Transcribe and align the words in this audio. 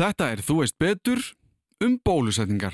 Þetta 0.00 0.30
er 0.32 0.40
Þú 0.40 0.54
veist 0.62 0.76
betur 0.80 1.18
um 1.84 1.98
bólusetningar. 2.00 2.72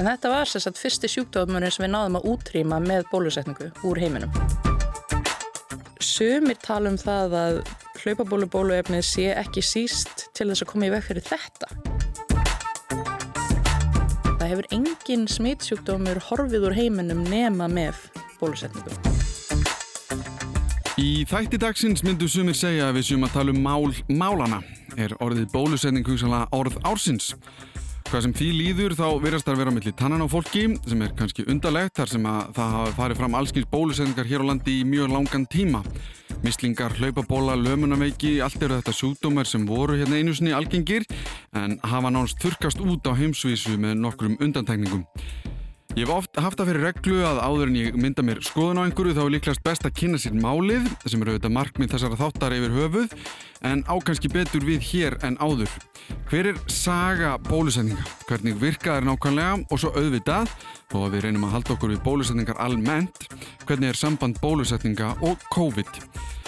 En 0.00 0.08
þetta 0.08 0.32
var 0.32 0.48
sérstætt 0.48 0.80
fyrsti 0.80 1.12
sjúkdómurinn 1.12 1.68
sem 1.68 1.84
við 1.84 1.92
náðum 1.92 2.16
að 2.22 2.30
útrýma 2.32 2.80
með 2.80 3.04
bólusetningu 3.12 3.68
úr 3.84 4.00
heiminum. 4.00 4.32
Sumir 6.00 6.56
tala 6.64 6.94
um 6.94 6.96
það 6.96 7.40
að 7.42 7.60
hlaupabólubóluefnið 8.00 9.04
sé 9.04 9.28
ekki 9.36 9.60
síst 9.60 10.30
til 10.32 10.48
þess 10.48 10.64
að 10.64 10.72
koma 10.72 10.88
í 10.88 10.96
veg 10.96 11.10
fyrir 11.10 11.28
þetta. 11.28 11.91
Það 14.42 14.50
hefur 14.50 14.66
engin 14.74 15.20
smitsjúkdómur 15.30 16.18
horfið 16.26 16.64
úr 16.66 16.72
heiminum 16.74 17.20
nema 17.30 17.68
með 17.70 17.94
bólusetningu. 18.40 18.90
Í 20.98 21.22
þætti 21.30 21.60
dagsins 21.62 22.02
myndu 22.02 22.26
sumir 22.26 22.56
segja 22.58 22.88
að 22.88 22.96
við 22.96 23.06
séum 23.06 23.28
að 23.28 23.36
tala 23.36 23.54
um 23.54 23.60
mál 23.62 23.94
málana. 24.10 24.58
Er 24.98 25.14
orðið 25.22 25.46
bólusetning 25.54 26.10
hugsanlega 26.10 26.50
orð 26.58 26.80
ársins? 26.82 27.30
Hvað 28.08 28.26
sem 28.26 28.34
því 28.40 28.48
líður 28.56 28.96
þá 28.98 29.06
verðast 29.22 29.46
það 29.46 29.54
að 29.54 29.62
vera 29.62 29.76
millir 29.76 29.96
tannan 30.02 30.26
á 30.26 30.34
fólki 30.34 30.64
sem 30.90 31.06
er 31.06 31.14
kannski 31.22 31.46
undarlegt 31.46 32.02
þar 32.02 32.14
sem 32.16 32.26
að 32.32 32.50
það 32.58 32.76
hafa 32.80 32.96
farið 32.98 33.22
fram 33.22 33.38
allskins 33.38 33.70
bólusetningar 33.70 34.32
hér 34.32 34.42
á 34.42 34.50
landi 34.50 34.80
í 34.80 34.88
mjög 34.90 35.14
langan 35.20 35.46
tíma. 35.54 35.84
Mislingar, 36.42 36.90
hlaupabóla, 36.98 37.54
lömunaveiki, 37.54 38.40
allt 38.42 38.62
eru 38.66 38.74
þetta 38.80 38.94
sjúkdómar 38.98 39.46
sem 39.46 39.62
voru 39.66 39.94
hérna 39.94 40.18
einu 40.18 40.34
sinni 40.34 40.50
algengir 40.50 41.06
en 41.54 41.76
hafa 41.86 42.10
nánst 42.10 42.42
þurkast 42.42 42.82
út 42.82 43.06
á 43.06 43.14
heimsvísu 43.14 43.76
með 43.78 44.00
nokkrum 44.02 44.34
undantekningum. 44.42 45.06
Ég 45.92 46.06
hef 46.06 46.10
oft 46.14 46.38
haft 46.40 46.56
það 46.56 46.68
fyrir 46.70 46.84
reglu 46.86 47.16
að 47.28 47.38
áður 47.44 47.68
en 47.68 47.74
ég 47.76 47.96
mynda 48.00 48.22
mér 48.24 48.38
skoðun 48.40 48.78
á 48.80 48.84
einhverju 48.86 49.12
þá 49.12 49.20
er 49.26 49.32
líklegast 49.34 49.62
best 49.66 49.84
að 49.84 49.98
kynna 49.98 50.20
sér 50.22 50.38
málið 50.40 50.86
sem 51.04 51.20
eru 51.20 51.34
auðvitað 51.34 51.52
markmið 51.52 51.92
þessara 51.92 52.16
þáttar 52.16 52.54
yfir 52.56 52.72
höfuð 52.78 53.12
en 53.68 53.82
ákanski 53.92 54.30
betur 54.32 54.64
við 54.64 54.86
hér 54.88 55.18
en 55.28 55.36
áður. 55.36 55.68
Hver 56.30 56.48
er 56.54 56.62
saga 56.72 57.34
bólusetninga? 57.44 58.06
Hvernig 58.24 58.56
virka 58.62 58.96
þær 58.96 59.10
nákvæmlega 59.10 59.60
og 59.68 59.82
svo 59.84 59.92
auðvitað 59.92 60.56
þó 60.88 60.98
að 61.02 61.12
við 61.12 61.26
reynum 61.26 61.46
að 61.50 61.54
halda 61.58 61.76
okkur 61.76 61.92
við 61.92 62.02
bólusetningar 62.08 62.64
almennt 62.64 63.28
hvernig 63.68 63.92
er 63.92 64.00
samband 64.00 64.40
bólusetninga 64.40 65.12
og 65.20 65.44
COVID? 65.52 65.92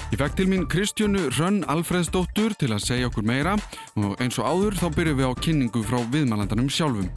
Ég 0.09 0.20
fekk 0.25 0.41
til 0.41 0.48
mín 0.48 0.65
Kristjónu 0.72 1.28
Rönn 1.37 1.67
Alfredsdóttur 1.69 2.56
til 2.56 2.72
að 2.72 2.84
segja 2.89 3.12
okkur 3.12 3.28
meira 3.28 3.59
og 4.00 4.17
eins 4.25 4.41
og 4.41 4.48
áður 4.48 4.81
þá 4.81 4.89
byrjum 4.97 5.20
við 5.20 5.28
á 5.28 5.33
kynningu 5.45 5.84
frá 5.84 6.00
viðmælandanum 6.00 6.72
sjálfum. 6.72 7.12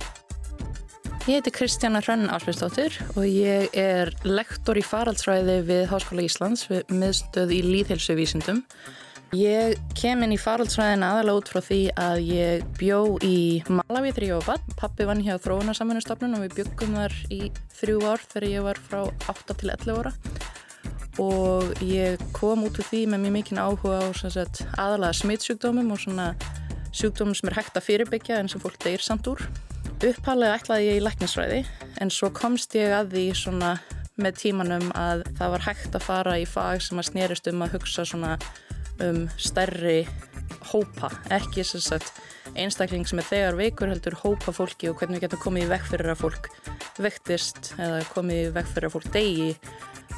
Ég 1.28 1.42
heiti 1.42 1.52
Kristjana 1.52 2.00
Hrönn 2.00 2.30
Ásbjörnsdóttir 2.32 2.94
og 3.20 3.26
ég 3.28 3.74
er 3.76 4.14
lektor 4.24 4.78
í 4.80 4.84
faraldsræði 4.88 5.58
við 5.68 5.82
Háskóla 5.92 6.24
Íslands 6.24 6.62
við 6.70 6.94
miðstöð 7.02 7.52
í 7.52 7.58
líðhelsuvísindum. 7.66 8.62
Ég 9.36 9.76
kem 10.00 10.24
inn 10.24 10.38
í 10.38 10.40
faraldsræðin 10.40 11.04
aðalega 11.04 11.42
út 11.42 11.52
frá 11.52 11.60
því 11.66 11.82
að 12.00 12.22
ég 12.30 12.64
bjó 12.80 13.02
í 13.28 13.60
Malawi 13.68 14.16
þegar 14.16 14.28
ég 14.30 14.40
var 14.40 14.48
bann. 14.54 14.80
Pappi 14.80 15.10
vann 15.12 15.26
hjá 15.28 15.36
þróunarsamfunnustofnun 15.44 16.40
og 16.40 16.46
við 16.46 16.58
byggum 16.62 16.96
þar 17.02 17.20
í 17.28 17.44
þrjú 17.76 18.00
ár 18.08 18.24
þegar 18.24 18.50
ég 18.54 18.68
var 18.72 18.84
frá 18.88 19.04
8 19.36 19.60
til 19.60 19.76
11 19.76 20.00
ára. 20.00 20.16
Og 21.20 21.84
ég 21.84 22.24
kom 22.40 22.64
út 22.70 22.80
úr 22.80 22.88
því 22.88 23.04
með 23.12 23.26
mjög 23.26 23.40
mikinn 23.42 23.60
áhuga 23.60 24.00
á 24.00 24.16
sagt, 24.16 24.64
aðalega 24.80 25.20
smittsjúkdómum 25.26 25.92
og 25.92 26.06
svona 26.08 26.32
sjúkdómum 26.96 27.36
sem 27.36 27.52
er 27.52 27.60
hægt 27.60 27.76
að 27.76 27.90
fyrirbyggja 27.92 28.40
en 28.40 28.48
sem 28.48 28.64
fólk 28.64 28.80
deyr 28.80 29.04
samt 29.04 29.28
úr. 29.28 29.44
Upphálega 29.98 30.60
ætlaði 30.60 30.90
ég 30.92 31.00
í 31.00 31.02
læknisfræði 31.02 31.62
en 32.04 32.12
svo 32.14 32.28
komst 32.30 32.76
ég 32.78 32.92
að 32.94 33.16
því 33.16 33.24
svona 33.40 33.72
með 34.22 34.36
tímanum 34.44 34.92
að 34.94 35.24
það 35.40 35.54
var 35.56 35.64
hægt 35.66 35.98
að 35.98 36.06
fara 36.06 36.36
í 36.38 36.44
fag 36.46 36.84
sem 36.86 37.02
að 37.02 37.08
snerist 37.08 37.50
um 37.50 37.64
að 37.66 37.74
hugsa 37.74 38.06
svona 38.06 38.36
um 39.02 39.24
stærri 39.42 40.04
hópa, 40.70 41.10
ekki 41.34 41.66
sem 41.66 41.82
sagt 41.82 42.22
einstakling 42.54 43.10
sem 43.10 43.24
er 43.24 43.30
þegar 43.32 43.58
veikur 43.58 43.90
heldur 43.90 44.20
hópa 44.22 44.54
fólki 44.54 44.92
og 44.92 45.02
hvernig 45.02 45.18
við 45.18 45.28
getum 45.28 45.44
komið 45.48 45.66
í 45.66 45.72
vekk 45.74 45.90
fyrir 45.90 46.14
að 46.14 46.22
fólk 46.22 46.52
vektist 47.02 47.74
eða 47.78 48.04
komið 48.14 48.44
í 48.44 48.54
vekk 48.54 48.74
fyrir 48.76 48.90
að 48.92 48.98
fólk 49.00 49.12
degi 49.18 49.50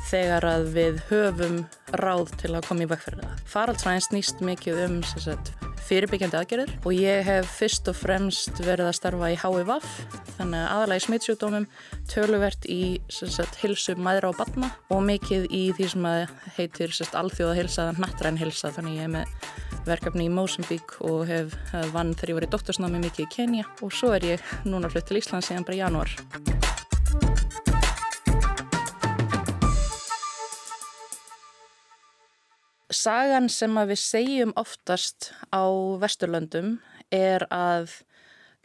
þegar 0.10 0.46
að 0.50 0.68
við 0.76 1.02
höfum 1.10 1.64
ráð 2.00 2.36
til 2.42 2.54
að 2.56 2.68
koma 2.68 2.86
í 2.86 2.90
vekk 2.90 3.06
fyrir 3.08 3.24
það. 3.24 3.42
Faraldsræðin 3.54 4.06
snýst 4.06 4.44
mikið 4.46 4.84
um 4.86 5.00
sagt, 5.10 5.52
fyrirbyggjandi 5.90 6.38
aðgerðir 6.38 6.74
og 6.84 6.94
ég 6.94 7.24
hef 7.26 7.50
fyrst 7.60 7.88
og 7.90 7.98
fremst 7.98 8.60
verið 8.62 8.90
að 8.90 8.98
starfa 9.00 9.32
í 9.34 9.38
HIVAF 9.40 9.88
þannig 10.36 10.60
að 10.60 10.74
aðalega 10.76 11.02
í 11.02 11.06
smittsjúkdómum 11.06 11.66
töluvert 12.12 12.68
í 12.70 12.82
sagt, 13.10 13.58
hilsu 13.64 13.96
maðra 13.98 14.30
og 14.30 14.38
batna 14.38 14.70
og 14.94 15.02
mikið 15.08 15.48
í 15.50 15.64
því 15.78 15.90
sem 15.94 16.08
heitir 16.60 16.94
sagt, 16.96 17.18
alþjóða 17.18 17.58
hilsa, 17.58 17.90
nattræn 17.98 18.40
hilsa 18.40 18.74
þannig 18.76 19.00
ég 19.00 19.10
er 19.10 19.16
með 19.18 19.80
verkefni 19.90 20.28
í 20.28 20.34
Mosambík 20.34 21.00
og 21.08 21.26
hef 21.30 21.56
vann 21.96 22.14
þegar 22.14 22.34
ég 22.34 22.40
var 22.40 22.50
í 22.50 22.54
doktorsnámi 22.54 23.04
mikið 23.08 23.26
í 23.26 23.32
Kenya 23.34 23.70
og 23.82 23.96
svo 23.96 24.14
er 24.18 24.34
ég 24.36 24.56
núna 24.68 24.92
flutt 24.92 25.10
til 25.10 25.22
Ísland 25.22 25.48
síðan 25.48 25.66
bara 25.66 25.80
í 25.80 25.84
janúar. 25.84 27.69
Sagan 32.90 33.52
sem 33.54 33.76
við 33.86 34.00
segjum 34.02 34.52
oftast 34.58 35.28
á 35.54 35.62
Vesturlöndum 36.02 36.80
er 37.14 37.44
að 37.54 38.00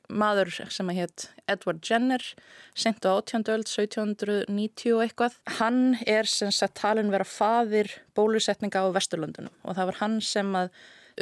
maður 0.09 0.49
sem 0.73 0.89
að 0.89 0.97
hétt 0.97 1.25
Edward 1.45 1.83
Jenner 1.85 2.25
sendt 2.73 3.05
á 3.05 3.13
18. 3.21 3.45
öld 3.53 3.69
1790 3.69 5.03
eitthvað 5.05 5.37
hann 5.59 5.99
er 6.09 6.25
sem 6.25 6.49
sagt 6.57 6.79
talin 6.81 7.13
vera 7.13 7.29
fadir 7.29 7.93
bólusetninga 8.17 8.81
á 8.81 8.89
Vesturlöndunum 8.97 9.53
og 9.61 9.77
það 9.77 9.91
var 9.93 10.01
hann 10.01 10.17
sem 10.25 10.57
að 10.57 10.73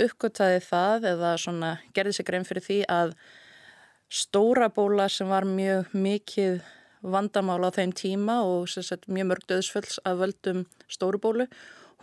uppgöttaði 0.06 0.62
það 0.68 1.10
eða 1.16 1.34
svona 1.42 1.74
gerði 1.98 2.14
sig 2.20 2.30
grein 2.30 2.46
fyrir 2.46 2.68
því 2.68 2.80
að 2.86 3.16
stóra 4.14 4.70
bóla 4.70 5.10
sem 5.10 5.26
var 5.26 5.42
mjög 5.42 5.90
mikið 5.90 6.62
vandamál 7.02 7.64
á 7.66 7.74
þeim 7.74 7.98
tíma 7.98 8.44
og 8.46 8.70
sagt, 8.70 9.10
mjög 9.10 9.32
mörg 9.32 9.46
döðsfölls 9.50 9.98
að 10.06 10.22
völdum 10.22 10.66
stóru 10.86 11.18
bólu 11.18 11.50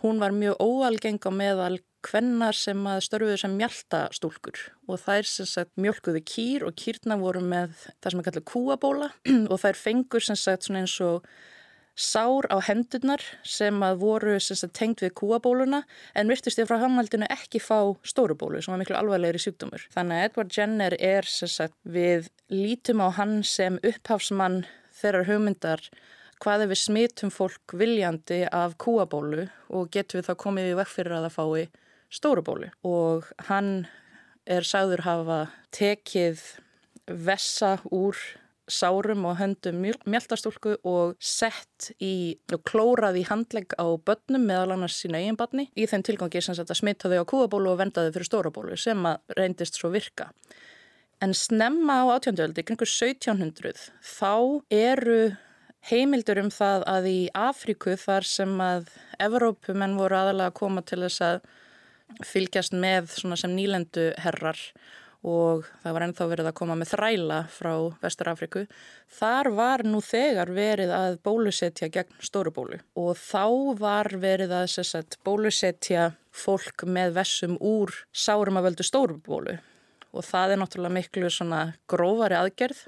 Hún 0.00 0.20
var 0.22 0.32
mjög 0.32 0.56
óalgeng 0.64 1.20
á 1.28 1.30
meðal 1.32 1.78
kvennar 2.04 2.56
sem 2.56 2.80
að 2.88 3.02
störfuðu 3.04 3.36
sem 3.42 3.54
mjöltastúlkur 3.58 4.60
og 4.88 5.00
þær 5.02 5.28
sem 5.28 5.48
sagt 5.48 5.72
mjölkuðu 5.80 6.22
kýr 6.24 6.64
og 6.64 6.76
kýrna 6.80 7.18
voru 7.20 7.42
með 7.44 7.74
það 8.00 8.12
sem 8.12 8.22
er 8.22 8.28
kallið 8.28 8.46
kúabóla 8.48 9.08
og 9.52 9.56
þær 9.60 9.80
fengur 9.80 10.24
sem 10.24 10.38
sagt 10.40 10.66
svona 10.66 10.84
eins 10.84 10.96
og 11.04 11.26
sár 12.00 12.48
á 12.48 12.56
hendurnar 12.64 13.20
sem 13.44 13.76
að 13.84 14.00
voru 14.00 14.38
sem 14.40 14.56
sagt 14.56 14.76
tengt 14.78 15.02
við 15.04 15.12
kúabóluna 15.20 15.82
en 16.16 16.32
virtust 16.32 16.60
ég 16.62 16.68
frá 16.70 16.78
hamhaldinu 16.80 17.28
ekki 17.28 17.60
fá 17.60 17.92
stórubólu 18.06 18.62
sem 18.62 18.72
var 18.72 18.80
miklu 18.80 18.96
alvarlegri 18.96 19.42
sjúkdómur. 19.42 19.84
Þannig 19.92 20.16
að 20.16 20.28
Edward 20.30 20.56
Jenner 20.56 20.96
er 20.96 21.28
sem 21.28 21.50
sagt 21.50 21.76
við 21.84 22.30
lítum 22.48 23.04
á 23.04 23.12
hann 23.18 23.42
sem 23.44 23.76
upphafsmann 23.84 24.62
þeirrar 25.02 25.28
hugmyndar 25.28 25.84
hvað 26.40 26.64
ef 26.64 26.72
við 26.72 26.82
smitum 26.82 27.32
fólk 27.34 27.76
viljandi 27.76 28.42
af 28.48 28.76
kúabólu 28.80 29.46
og 29.68 29.90
getum 29.92 30.20
við 30.20 30.30
þá 30.30 30.34
komið 30.44 30.72
í 30.72 30.76
vekk 30.80 30.92
fyrir 30.94 31.16
að 31.18 31.28
það 31.28 31.36
fái 31.36 31.86
stórubólu 32.10 32.70
og 32.88 33.30
hann 33.50 33.72
er 34.50 34.66
sagður 34.66 35.04
hafa 35.06 35.40
tekið 35.76 36.42
vessa 37.10 37.76
úr 37.92 38.18
sárum 38.70 39.24
og 39.26 39.38
höndum 39.40 39.82
mjöltastúlku 39.82 40.76
og 40.86 41.16
sett 41.18 41.90
í 42.02 42.38
og 42.54 42.62
klórað 42.68 43.18
í 43.20 43.26
handlegg 43.26 43.74
á 43.74 43.86
börnum 43.98 44.46
meðal 44.46 44.76
annars 44.76 45.00
sína 45.02 45.20
eigin 45.20 45.38
barni 45.38 45.66
í 45.74 45.88
þeim 45.90 46.04
tilgangi 46.06 46.42
sem 46.44 46.54
smita 46.54 47.10
þau 47.10 47.24
á 47.26 47.30
kúabólu 47.32 47.72
og 47.72 47.80
venda 47.82 48.06
þau 48.06 48.14
fyrir 48.14 48.30
stórabólu 48.30 48.78
sem 48.78 49.06
að 49.10 49.34
reyndist 49.38 49.80
svo 49.80 49.90
virka. 49.90 50.30
En 51.20 51.34
snemma 51.36 52.00
á 52.00 52.16
átjönduöldi, 52.16 52.64
kringur 52.64 52.88
1700, 52.88 53.90
þá 54.00 54.62
eru 54.72 55.34
heimildur 55.88 56.42
um 56.42 56.50
það 56.52 56.84
að 56.90 57.08
í 57.10 57.18
Afríku 57.36 57.96
þar 58.00 58.26
sem 58.28 58.52
að 58.60 58.90
Evrópumenn 59.22 59.98
voru 59.98 60.18
aðalega 60.18 60.52
að 60.52 60.58
koma 60.60 60.84
til 60.84 61.02
þess 61.06 61.24
að 61.24 61.40
fylgjast 62.26 62.74
með 62.76 63.14
sem 63.16 63.54
nýlendu 63.54 64.10
herrar 64.20 64.58
og 65.20 65.66
það 65.82 65.94
var 65.94 66.04
ennþá 66.06 66.26
verið 66.30 66.48
að 66.48 66.56
koma 66.56 66.76
með 66.80 66.92
þræla 66.94 67.38
frá 67.52 67.72
Vestur 68.00 68.30
Afríku. 68.32 68.62
Þar 69.18 69.50
var 69.56 69.84
nú 69.84 70.00
þegar 70.04 70.52
verið 70.56 70.92
að 70.96 71.18
bólusetja 71.26 71.90
gegn 71.92 72.16
stórubólu 72.24 72.80
og 72.96 73.18
þá 73.20 73.44
var 73.80 74.08
verið 74.22 74.54
að 74.56 74.70
sagt, 74.80 75.18
bólusetja 75.24 76.14
fólk 76.32 76.86
með 76.88 77.18
vessum 77.18 77.58
úr 77.60 77.92
sárum 78.12 78.60
að 78.60 78.70
völdu 78.70 78.86
stórubólu 78.86 79.58
og 80.10 80.26
það 80.26 80.54
er 80.54 80.62
náttúrulega 80.62 80.96
miklu 80.96 81.30
grófari 81.90 82.38
aðgerð 82.38 82.86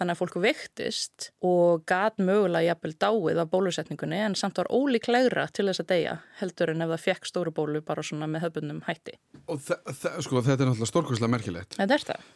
þannig 0.00 0.16
að 0.16 0.20
fólk 0.22 0.36
vektist 0.42 1.28
og 1.44 1.84
gat 1.88 2.20
mögulega 2.22 2.72
jafnvel 2.72 2.94
dáið 3.04 3.40
af 3.42 3.50
bólusetningunni 3.52 4.20
en 4.26 4.36
samt 4.38 4.60
var 4.60 4.70
ólíklegra 4.72 5.46
til 5.52 5.68
þess 5.68 5.84
að 5.84 5.90
deyja 5.92 6.14
heldur 6.40 6.72
en 6.72 6.84
ef 6.86 6.92
það 6.94 7.04
fekk 7.06 7.28
stóru 7.28 7.54
bólu 7.54 7.82
bara 7.84 8.04
svona 8.06 8.28
með 8.30 8.46
höfbundum 8.46 8.82
hætti. 8.88 9.18
Og 9.46 9.60
sko 9.62 10.42
þetta 10.42 10.58
er 10.58 10.70
náttúrulega 10.70 10.90
stórkvæmslega 10.90 11.34
merkilegt. 11.36 11.78
Þetta 11.78 11.98
er 11.98 12.06
það. 12.12 12.30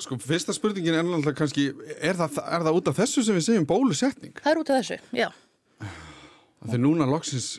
Sko, 0.00 0.16
fyrsta 0.16 0.54
spurningin 0.56 0.96
er 0.96 1.04
náttúrulega 1.04 1.36
kannski, 1.36 1.68
er 2.00 2.16
það, 2.16 2.38
er 2.48 2.64
það 2.64 2.78
út 2.78 2.92
af 2.92 3.00
þessu 3.02 3.26
sem 3.26 3.36
við 3.36 3.48
segjum 3.48 3.68
bólusetning? 3.68 4.38
Það 4.40 4.54
er 4.54 4.62
út 4.62 4.72
af 4.72 4.80
þessu, 4.80 4.98
já. 5.18 5.28
Þegar 6.62 6.80
núna 6.80 7.08
loksins 7.10 7.50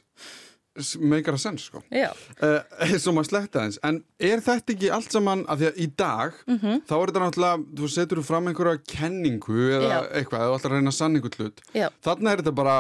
meikar 1.00 1.38
að 1.38 1.44
senn, 1.44 1.60
sko. 1.62 1.84
Já. 1.94 2.10
Uh, 2.40 2.96
svo 3.02 3.14
maður 3.16 3.30
sletta 3.30 3.64
eins. 3.64 3.80
En 3.86 4.02
er 4.22 4.42
þetta 4.44 4.74
ekki 4.76 4.90
allt 4.96 5.14
saman, 5.14 5.46
að 5.52 5.62
því 5.62 5.70
að 5.70 5.80
í 5.84 5.88
dag, 6.00 6.42
mm 6.48 6.58
-hmm. 6.58 6.82
þá 6.90 6.96
er 6.98 7.06
þetta 7.12 7.24
náttúrulega, 7.24 7.64
þú 7.80 7.92
setur 7.94 8.24
fram 8.26 8.50
einhverja 8.50 8.82
kenningu 8.96 9.70
eða 9.70 9.94
Já. 9.94 10.00
eitthvað, 10.20 10.46
eða 10.46 10.58
alltaf 10.58 10.72
að 10.72 10.76
reyna 10.78 10.94
að 10.94 11.00
sann 11.00 11.18
einhvern 11.20 11.40
hlut. 11.40 11.64
Þannig 12.08 12.32
er 12.32 12.44
þetta 12.44 12.56
bara, 12.62 12.78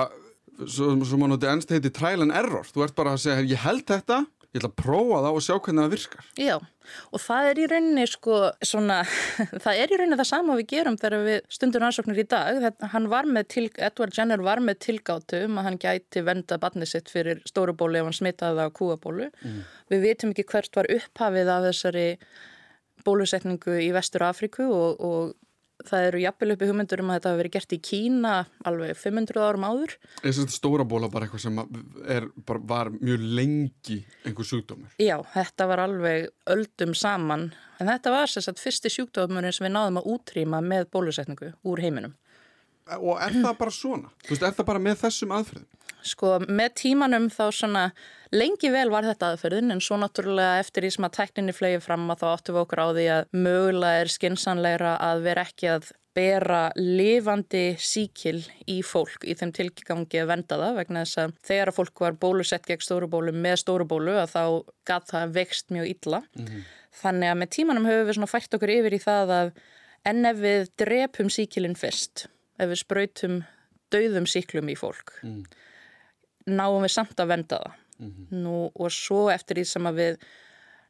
svo 0.65 1.17
maður 1.17 1.33
notið 1.35 1.51
ennst 1.53 1.73
heiti 1.73 1.93
trial 1.93 2.25
and 2.25 2.35
error. 2.35 2.65
Þú 2.65 2.85
ert 2.87 2.95
bara 2.95 3.13
að 3.13 3.23
segja, 3.27 3.45
ég 3.53 3.61
held 3.65 3.85
þetta, 3.89 4.23
ég 4.53 4.61
ætla 4.61 4.69
að 4.69 4.77
prófa 4.77 5.19
það 5.23 5.35
og 5.37 5.43
sjá 5.43 5.53
hvernig 5.55 5.81
það 5.83 5.93
virkar. 5.95 6.25
Já, 6.37 6.53
og 7.09 7.21
það 7.23 7.47
er 7.49 7.59
í 7.59 7.67
rauninni 7.71 8.05
sko 8.11 8.39
svona, 8.69 8.99
það 9.65 9.81
er 9.81 9.93
í 9.93 9.99
rauninni 9.99 10.19
það 10.19 10.29
sama 10.29 10.57
við 10.59 10.67
gerum 10.75 10.97
þegar 11.01 11.25
við 11.25 11.39
stundum 11.57 11.83
rannsóknir 11.83 12.21
í 12.21 12.27
dag. 12.35 12.67
Hann 12.93 13.09
var 13.09 13.29
með 13.29 13.49
til, 13.55 13.65
Edward 13.89 14.17
Jenner 14.17 14.45
var 14.45 14.61
með 14.61 14.81
tilgátu 14.87 15.41
um 15.47 15.57
að 15.57 15.69
hann 15.69 15.79
gæti 15.81 16.25
venda 16.27 16.59
barnið 16.61 16.91
sitt 16.93 17.09
fyrir 17.13 17.41
stórubólu 17.49 18.01
ef 18.01 18.09
hann 18.11 18.19
smitaði 18.19 18.61
það 18.61 18.69
á 18.69 18.77
kúabólu. 18.77 19.29
Við 19.89 20.05
vitum 20.05 20.35
ekki 20.35 20.45
hvert 20.53 20.77
var 20.77 20.91
upphafið 20.99 21.53
af 21.55 21.69
þessari 21.71 22.07
bólusetningu 23.03 23.79
í 23.81 23.89
Vestur 23.95 24.27
Afríku 24.29 24.69
og, 24.69 25.01
og 25.01 25.33
það 25.87 26.07
eru 26.07 26.21
jafnvel 26.23 26.53
uppi 26.53 26.69
hugmyndur 26.69 27.03
um 27.03 27.11
að 27.11 27.19
þetta 27.19 27.31
hafi 27.31 27.41
verið 27.41 27.55
gert 27.55 27.75
í 27.75 27.79
Kína 27.89 28.33
alveg 28.69 28.97
500 28.99 29.43
árum 29.47 29.67
áður. 29.67 29.95
Er 30.21 30.35
þetta 30.37 30.55
stóra 30.55 30.87
bóla 30.87 31.09
bara 31.13 31.27
eitthvað 31.27 31.43
sem 31.45 31.61
er, 32.15 32.27
bara, 32.47 32.63
var 32.73 32.91
mjög 32.95 33.27
lengi 33.39 33.99
einhver 34.23 34.49
sjúkdómur? 34.49 34.95
Já, 35.01 35.15
þetta 35.35 35.69
var 35.71 35.83
alveg 35.85 36.27
öldum 36.55 36.95
saman 36.97 37.49
en 37.79 37.91
þetta 37.91 38.15
var 38.15 38.31
sérst 38.31 38.53
að 38.53 38.63
fyrsti 38.63 38.93
sjúkdómurinn 38.93 39.55
sem 39.55 39.67
við 39.67 39.75
náðum 39.77 40.01
að 40.01 40.11
útrýma 40.15 40.63
með 40.65 40.89
bólusetningu 40.93 41.53
úr 41.67 41.83
heiminum. 41.83 42.17
Og 42.99 43.15
er 43.23 43.35
það 43.37 43.53
bara 43.61 43.71
svona? 43.71 44.11
Þú 44.25 44.33
veist, 44.33 44.43
er 44.43 44.57
það 44.57 44.67
bara 44.67 44.83
með 44.83 44.99
þessum 45.05 45.33
aðferðum? 45.37 45.69
Sko, 46.03 46.33
með 46.51 46.73
tímanum 46.81 47.29
þá 47.31 47.43
svona 47.55 47.83
lengi 48.33 48.71
vel 48.73 48.89
var 48.93 49.05
þetta 49.07 49.33
aðferðin 49.33 49.75
en 49.75 49.81
svo 49.83 49.97
náttúrulega 50.01 50.61
eftir 50.61 50.85
því 50.85 50.93
sem 50.95 51.07
að 51.07 51.17
tækninni 51.19 51.55
flegi 51.55 51.81
fram 51.83 52.07
að 52.11 52.23
þá 52.23 52.27
áttum 52.31 52.55
við 52.57 52.63
okkur 52.63 52.81
á 52.83 52.87
því 52.89 53.09
að 53.17 53.27
mögulega 53.45 54.05
er 54.05 54.13
skinsanleira 54.13 54.93
að 55.01 55.27
vera 55.27 55.45
ekki 55.47 55.69
að 55.73 55.91
bera 56.13 56.61
lifandi 56.77 57.63
síkil 57.81 58.39
í 58.69 58.79
fólk 58.85 59.25
í 59.25 59.33
þeim 59.37 59.53
tilgangi 59.55 60.21
að 60.21 60.29
venda 60.29 60.59
það 60.61 60.77
vegna 60.77 61.03
þess 61.05 61.21
að 61.23 61.33
þegar 61.47 61.71
að 61.71 61.77
fólk 61.79 62.03
var 62.05 62.17
bólusett 62.21 62.67
gegn 62.69 62.85
stórubólu 62.85 63.33
með 63.33 63.55
stórubólu 63.63 64.17
að 64.21 64.35
þá 64.35 64.43
gaf 64.85 65.07
það 65.09 65.33
vext 65.39 65.73
mjög 65.73 65.89
illa. 65.89 66.21
Þannig 67.01 67.31
að 67.31 67.39
með 67.41 67.53
tímanum 67.57 67.87
höfum 67.89 68.07
við 68.07 68.17
svona 68.19 68.29
fært 68.29 68.57
okkur 68.59 68.75
yfir 68.75 68.93
í 68.93 69.01
það 69.01 69.33
að 69.39 69.53
en 70.05 70.25
ef 70.29 70.37
við 70.43 70.67
drepum 70.77 71.29
síkilinn 71.33 71.79
fyrst, 71.79 72.27
ef 72.61 72.69
við 72.69 72.81
spröytum 72.83 73.39
dauðum 73.93 74.27
síklum 74.29 74.69
í 74.69 74.75
fólk, 74.77 75.15
náum 76.45 76.83
við 76.83 76.93
samt 76.93 77.17
að 77.19 77.33
venda 77.33 77.61
það. 77.63 77.79
Nú, 77.99 78.71
og 78.73 78.89
svo 78.93 79.27
eftir 79.33 79.59
því 79.59 79.67
sem 79.69 79.87
að 79.89 80.01
við 80.01 80.25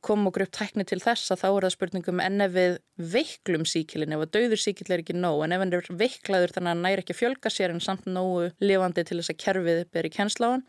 komum 0.04 0.28
okkur 0.28 0.44
upp 0.44 0.52
tækni 0.58 0.84
til 0.88 1.00
þess 1.00 1.32
að 1.32 1.42
þá 1.42 1.46
er 1.48 1.66
það 1.66 1.74
spurningum 1.78 2.22
en 2.24 2.44
ef 2.44 2.52
við 2.52 2.74
veiklum 3.14 3.64
síkilin, 3.70 4.12
ef 4.12 4.26
að 4.26 4.32
dauður 4.36 4.60
síkil 4.60 4.88
er 4.92 5.04
ekki 5.04 5.16
nóg, 5.16 5.44
en 5.46 5.56
ef 5.56 5.62
hann 5.64 5.76
er 5.78 5.88
veiklaður 6.02 6.54
þannig 6.56 6.70
að 6.70 6.74
hann 6.74 6.84
næri 6.84 7.04
ekki 7.04 7.16
að 7.16 7.20
fjölga 7.22 7.52
sér 7.54 7.72
en 7.72 7.80
samt 7.84 8.10
nógu 8.10 8.50
lifandi 8.60 9.06
til 9.08 9.20
þess 9.22 9.32
að 9.32 9.40
kerfið 9.46 9.80
beri 9.96 10.12
kennsláan. 10.12 10.66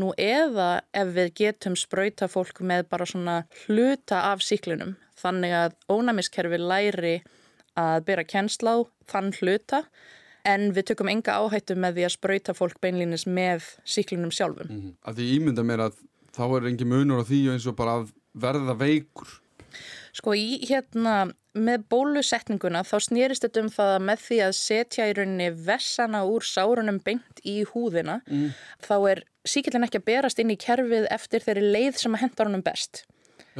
Nú 0.00 0.14
eða 0.16 0.70
ef 0.96 1.12
við 1.18 1.34
getum 1.42 1.76
spröyta 1.76 2.30
fólk 2.32 2.62
með 2.64 2.86
bara 2.88 3.08
svona 3.08 3.36
hluta 3.66 4.22
af 4.30 4.40
síklinum, 4.46 4.96
þannig 5.20 5.52
að 5.52 5.76
ónæmiskerfi 5.92 6.62
læri 6.64 7.18
að 7.76 8.06
bera 8.08 8.24
kennslá 8.24 8.78
þann 9.12 9.34
hluta 9.42 9.84
en 10.48 10.70
við 10.76 10.90
tökum 10.90 11.10
enga 11.12 11.36
áhættu 11.40 11.76
með 11.78 11.98
því 11.98 12.06
að 12.06 12.14
spröyta 12.16 12.54
fólk 12.56 12.80
beinlínis 12.82 13.26
með 13.26 13.66
síklinum 13.84 14.32
sjálfum. 14.34 14.70
Mm. 14.70 14.94
Að 15.04 15.20
því 15.20 15.28
ímynda 15.36 15.66
mér 15.66 15.84
að 15.88 16.00
þá 16.36 16.44
er 16.48 16.70
engin 16.70 16.90
munur 16.90 17.22
á 17.22 17.24
því 17.28 17.42
eins 17.54 17.68
og 17.70 17.76
bara 17.78 18.00
að 18.00 18.10
verða 18.40 18.76
veikur. 18.78 19.38
Sko 20.16 20.34
í 20.34 20.60
hérna 20.66 21.30
með 21.54 21.84
bólusetninguna 21.90 22.82
þá 22.86 22.96
snýrist 23.06 23.44
þetta 23.46 23.64
um 23.64 23.70
það 23.74 23.92
að 23.96 24.04
með 24.06 24.24
því 24.24 24.38
að 24.46 24.52
setja 24.58 25.06
í 25.10 25.14
rauninni 25.18 25.48
vessana 25.66 26.22
úr 26.26 26.46
sárunum 26.46 27.00
beint 27.02 27.42
í 27.42 27.60
húðina 27.72 28.20
þá 28.86 28.94
er 29.10 29.22
síkillin 29.48 29.86
ekki 29.86 29.98
að 29.98 30.06
berast 30.10 30.42
inn 30.42 30.52
í 30.54 30.58
kerfið 30.60 31.08
eftir 31.10 31.42
þeirri 31.46 31.72
leið 31.74 32.02
sem 32.02 32.14
að 32.14 32.24
hendar 32.26 32.50
honum 32.50 32.62
best. 32.66 33.04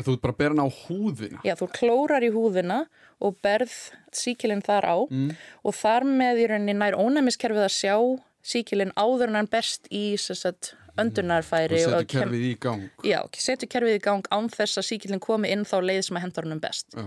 Þú 0.07 0.17
bara 0.21 0.49
hann 0.49 0.63
á 0.65 0.69
húðina. 0.69 1.41
Já, 1.45 1.55
þú 1.61 1.69
klórar 1.77 2.23
í 2.27 2.31
húðina 2.35 2.81
og 3.21 3.37
berð 3.45 3.73
síkilinn 4.17 4.63
þar 4.65 4.85
á 4.89 4.97
og 5.01 5.75
þar 5.77 6.05
með 6.09 6.43
í 6.45 6.47
rauninni 6.51 6.75
nær 6.79 6.97
ónæmiskerfið 6.99 7.67
að 7.67 7.75
sjá 7.77 7.97
síkilinn 8.43 8.93
áður 8.97 9.29
en 9.29 9.35
hann 9.41 9.51
berst 9.53 9.87
í 9.93 10.17
sagt, 10.17 10.75
öndunarfæri. 10.99 11.79
setja 11.83 11.99
og 11.99 12.07
kem- 12.09 12.23
kerfið 12.29 12.45
í 12.49 12.55
gang. 12.61 12.87
Já, 13.05 13.21
setur 13.37 13.69
kerfið 13.69 13.99
í 13.99 14.03
gang 14.03 14.25
án 14.33 14.49
þess 14.49 14.79
að 14.81 14.89
síkilinn 14.89 15.21
komi 15.21 15.51
inn 15.53 15.65
þá 15.69 15.77
leið 15.85 16.03
sem 16.09 16.17
að 16.17 16.25
hendar 16.25 16.45
honum 16.49 16.61
best. 16.61 16.87
Já. 16.97 17.05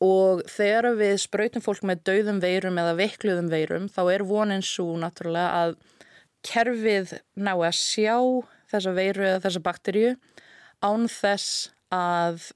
Og 0.00 0.40
þegar 0.48 0.94
við 0.96 1.18
sprautum 1.20 1.60
fólk 1.62 1.82
með 1.84 2.04
dauðum 2.08 2.38
veirum 2.40 2.78
eða 2.80 2.94
veikluðum 2.96 3.50
veirum 3.52 3.88
þá 3.92 4.00
er 4.14 4.22
vonin 4.24 4.62
svo 4.64 4.94
náttúrulega 4.96 5.50
að 5.66 5.74
kerfið 6.46 7.18
ná 7.36 7.52
að 7.58 7.74
sjá 7.76 8.16
þessa 8.70 8.94
veiru 8.96 9.26
eða 9.28 9.42
þessa 9.44 9.62
bakteríu 9.66 10.14
án 10.80 11.04
þess 11.10 11.68
að 11.94 12.50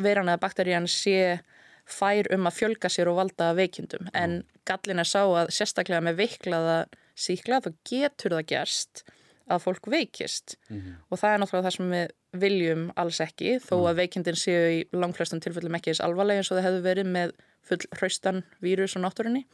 veiran 0.00 0.30
eða 0.30 0.40
bakterían 0.40 0.88
sé 0.88 1.40
fær 1.84 2.28
um 2.32 2.46
að 2.48 2.56
fjölga 2.58 2.88
sér 2.88 3.10
og 3.10 3.18
valda 3.20 3.50
veikindum. 3.56 4.08
En 4.16 4.42
gallin 4.64 5.02
er 5.02 5.08
sá 5.08 5.22
að 5.24 5.52
sérstaklega 5.52 6.00
með 6.04 6.22
veiklaða 6.22 6.78
síkla 7.14 7.60
þá 7.64 7.70
getur 7.84 8.36
það 8.38 8.46
gerst 8.48 9.04
að 9.44 9.60
fólk 9.66 9.88
veikist. 9.92 10.56
Og 11.10 11.20
það 11.20 11.34
er 11.34 11.42
náttúrulega 11.42 11.66
það 11.68 11.76
sem 11.76 11.90
við 11.92 12.14
viljum 12.44 12.86
alls 12.96 13.20
ekki 13.20 13.58
þó 13.60 13.74
að 13.90 13.98
veikindin 14.00 14.38
séu 14.40 14.62
í 14.72 14.78
langflestum 14.96 15.40
tilfellum 15.44 15.76
ekki 15.76 15.92
eins 15.92 16.00
alvarlega 16.00 16.40
eins 16.40 16.50
og 16.50 16.58
það 16.58 16.66
hefur 16.70 16.86
verið 16.88 17.10
með 17.12 17.34
full 17.64 17.84
hraustan 17.98 18.42
vírus 18.64 18.96
og 18.96 19.04
náttúrunni. 19.04 19.44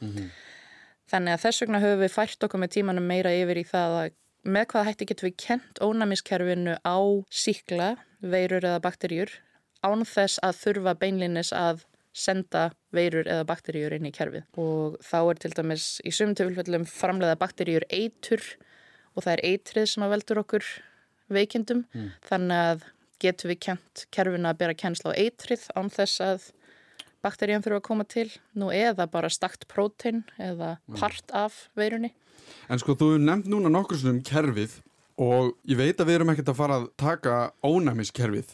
Þannig 1.11 1.35
að 1.35 1.43
þess 1.43 1.61
vegna 1.61 1.81
höfum 1.83 2.01
við 2.05 2.13
fært 2.15 2.43
okkur 2.47 2.59
með 2.63 2.73
tímanum 2.77 3.07
meira 3.11 3.35
yfir 3.35 3.59
í 3.59 3.67
það 3.67 3.97
að 3.99 4.13
með 4.43 4.67
hvaða 4.71 4.87
hætti 4.89 5.07
getum 5.11 5.29
við 5.29 5.37
kent 5.45 5.81
ónæmiskerfinu 5.83 6.77
á 6.81 6.97
síkla, 7.29 7.95
veirur 8.21 8.65
eða 8.65 8.81
bakterjur 8.83 9.33
án 9.85 10.05
þess 10.05 10.41
að 10.45 10.59
þurfa 10.61 10.93
beinlinnis 11.01 11.51
að 11.53 11.85
senda 12.13 12.71
veirur 12.91 13.27
eða 13.29 13.47
bakterjur 13.47 13.93
inn 13.95 14.05
í 14.09 14.13
kerfið. 14.13 14.43
Og 14.59 14.97
þá 15.05 15.19
er 15.21 15.41
til 15.41 15.53
dæmis 15.55 15.85
í 16.03 16.11
sumum 16.13 16.35
tilfellum 16.35 16.85
framleiða 16.89 17.39
bakterjur 17.39 17.85
eitur 17.89 18.43
og 19.15 19.23
það 19.23 19.33
er 19.33 19.45
eitrið 19.51 19.87
sem 19.93 20.05
að 20.05 20.13
veldur 20.15 20.41
okkur 20.43 20.65
veikindum. 21.31 21.85
Þannig 22.27 22.65
að 22.71 22.89
getum 23.21 23.53
við 23.53 23.61
kent 23.67 24.05
kerfinu 24.11 24.49
að 24.49 24.59
bera 24.59 24.73
kennsla 24.77 25.13
á 25.13 25.19
eitrið 25.19 25.67
án 25.77 25.91
þess 25.93 26.21
að 26.25 26.49
bakteríum 27.21 27.61
fyrir 27.61 27.77
að 27.77 27.85
koma 27.85 28.05
til 28.09 28.27
nú 28.57 28.71
eða 28.73 29.05
bara 29.07 29.29
stakt 29.29 29.67
prótein 29.69 30.23
eða 30.41 30.77
part 30.97 31.31
af 31.31 31.69
veirunni. 31.77 32.13
En 32.69 32.79
sko, 32.81 32.95
þú 32.95 33.17
nefnt 33.19 33.49
núna 33.51 33.71
nokkur 33.71 33.99
svona 33.99 34.17
um 34.17 34.21
kerfið 34.25 34.77
og 35.21 35.53
ég 35.69 35.77
veit 35.77 35.99
að 35.99 36.07
við 36.07 36.15
erum 36.19 36.29
ekkert 36.33 36.53
að 36.53 36.59
fara 36.61 36.77
að 36.81 36.87
taka 36.97 37.39
ónæmiskerfið 37.63 38.53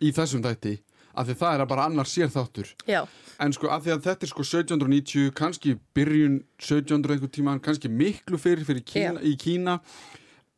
í 0.00 0.12
þessum 0.14 0.44
þætti 0.46 0.78
af 1.18 1.26
því 1.26 1.34
það 1.40 1.54
er 1.54 1.62
að 1.64 1.70
bara 1.72 1.84
annar 1.88 2.06
sér 2.06 2.30
þáttur. 2.30 2.68
Já, 2.86 3.02
En 3.38 3.52
sko, 3.54 3.68
af 3.70 3.84
því 3.84 3.92
að 3.94 4.06
þetta 4.06 4.26
er 4.26 4.30
sko 4.32 4.44
1790, 4.44 5.32
kannski 5.38 5.74
byrjun 5.94 6.40
1700 6.58 7.14
einhver 7.14 7.30
tíma, 7.30 7.58
kannski 7.62 7.90
miklu 7.90 8.38
fyrir, 8.38 8.64
fyrir 8.66 8.82
Kína, 8.82 9.20
í 9.22 9.36
Kína. 9.38 9.76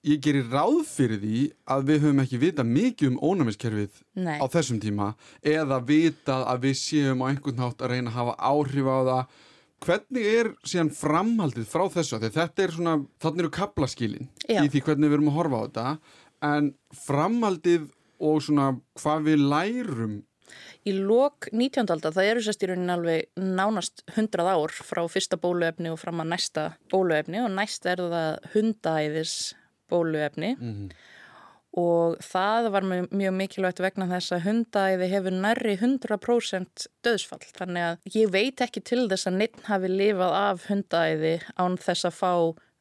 Ég 0.09 0.21
gerir 0.25 0.47
ráð 0.49 0.87
fyrir 0.89 1.21
því 1.21 1.41
að 1.69 1.83
við 1.91 1.99
höfum 2.07 2.23
ekki 2.23 2.39
vita 2.41 2.65
mikið 2.65 3.11
um 3.11 3.19
ónæmiskerfið 3.21 3.99
Nei. 4.17 4.39
á 4.41 4.45
þessum 4.49 4.79
tíma 4.81 5.11
eða 5.45 5.77
vita 5.85 6.39
að 6.49 6.63
við 6.65 6.79
séum 6.81 7.21
á 7.21 7.29
einhvern 7.29 7.61
hátt 7.61 7.85
að 7.85 7.93
reyna 7.93 8.09
að 8.09 8.17
hafa 8.17 8.37
áhrif 8.41 8.89
á 8.89 8.99
það. 9.11 9.37
Hvernig 9.81 10.27
er 10.29 10.51
síðan 10.69 10.91
framhaldið 10.93 11.69
frá 11.71 11.87
þessu? 11.93 12.19
Að 12.19 12.35
þetta 12.35 12.65
er 12.67 12.75
svona, 12.77 12.97
þannig 13.23 13.45
eru 13.47 13.53
kaplaskilin 13.57 14.29
Já. 14.45 14.61
í 14.61 14.69
því 14.69 14.83
hvernig 14.89 15.09
við 15.09 15.19
erum 15.19 15.31
að 15.33 15.39
horfa 15.39 15.61
á 15.61 15.65
þetta. 15.65 15.87
En 16.51 16.73
framhaldið 17.07 17.87
og 18.21 18.43
svona 18.45 18.67
hvað 19.01 19.31
við 19.31 19.47
lærum 19.49 20.19
í 20.89 20.95
lok 20.97 21.49
19. 21.53 21.91
aldar 21.93 22.15
það 22.17 22.31
eru 22.33 22.43
sérst 22.45 22.65
í 22.65 22.71
rauninni 22.71 22.95
alveg 22.95 23.45
nánast 23.59 24.05
100 24.15 24.49
ár 24.49 24.75
frá 24.75 25.03
fyrsta 25.13 25.39
bóluefni 25.41 25.93
og 25.93 26.01
fram 26.01 26.23
að 26.25 26.33
næsta 26.33 26.67
bóluefni 26.93 27.43
og 27.45 27.53
næst 27.55 27.87
er 27.91 28.03
það 28.03 28.51
hundaæðis 28.55 29.35
bóluefni 29.93 30.55
og 31.79 32.17
það 32.25 32.69
var 32.75 32.87
mjög, 32.89 33.35
mikilvægt 33.37 33.83
vegna 33.85 34.09
þess 34.11 34.35
að 34.35 34.45
hundaæði 34.49 35.09
hefur 35.13 35.37
nærri 35.45 35.77
100% 35.77 36.87
döðsfall 37.07 37.47
þannig 37.47 37.87
að 37.87 38.17
ég 38.17 38.33
veit 38.35 38.65
ekki 38.65 38.83
til 38.83 39.05
þess 39.11 39.31
að 39.31 39.39
neitt 39.39 39.63
hafi 39.69 39.93
lifað 39.93 40.37
af 40.41 40.67
hundaæði 40.67 41.37
án 41.55 41.79
þess 41.79 42.09
að 42.11 42.19
fá 42.19 42.33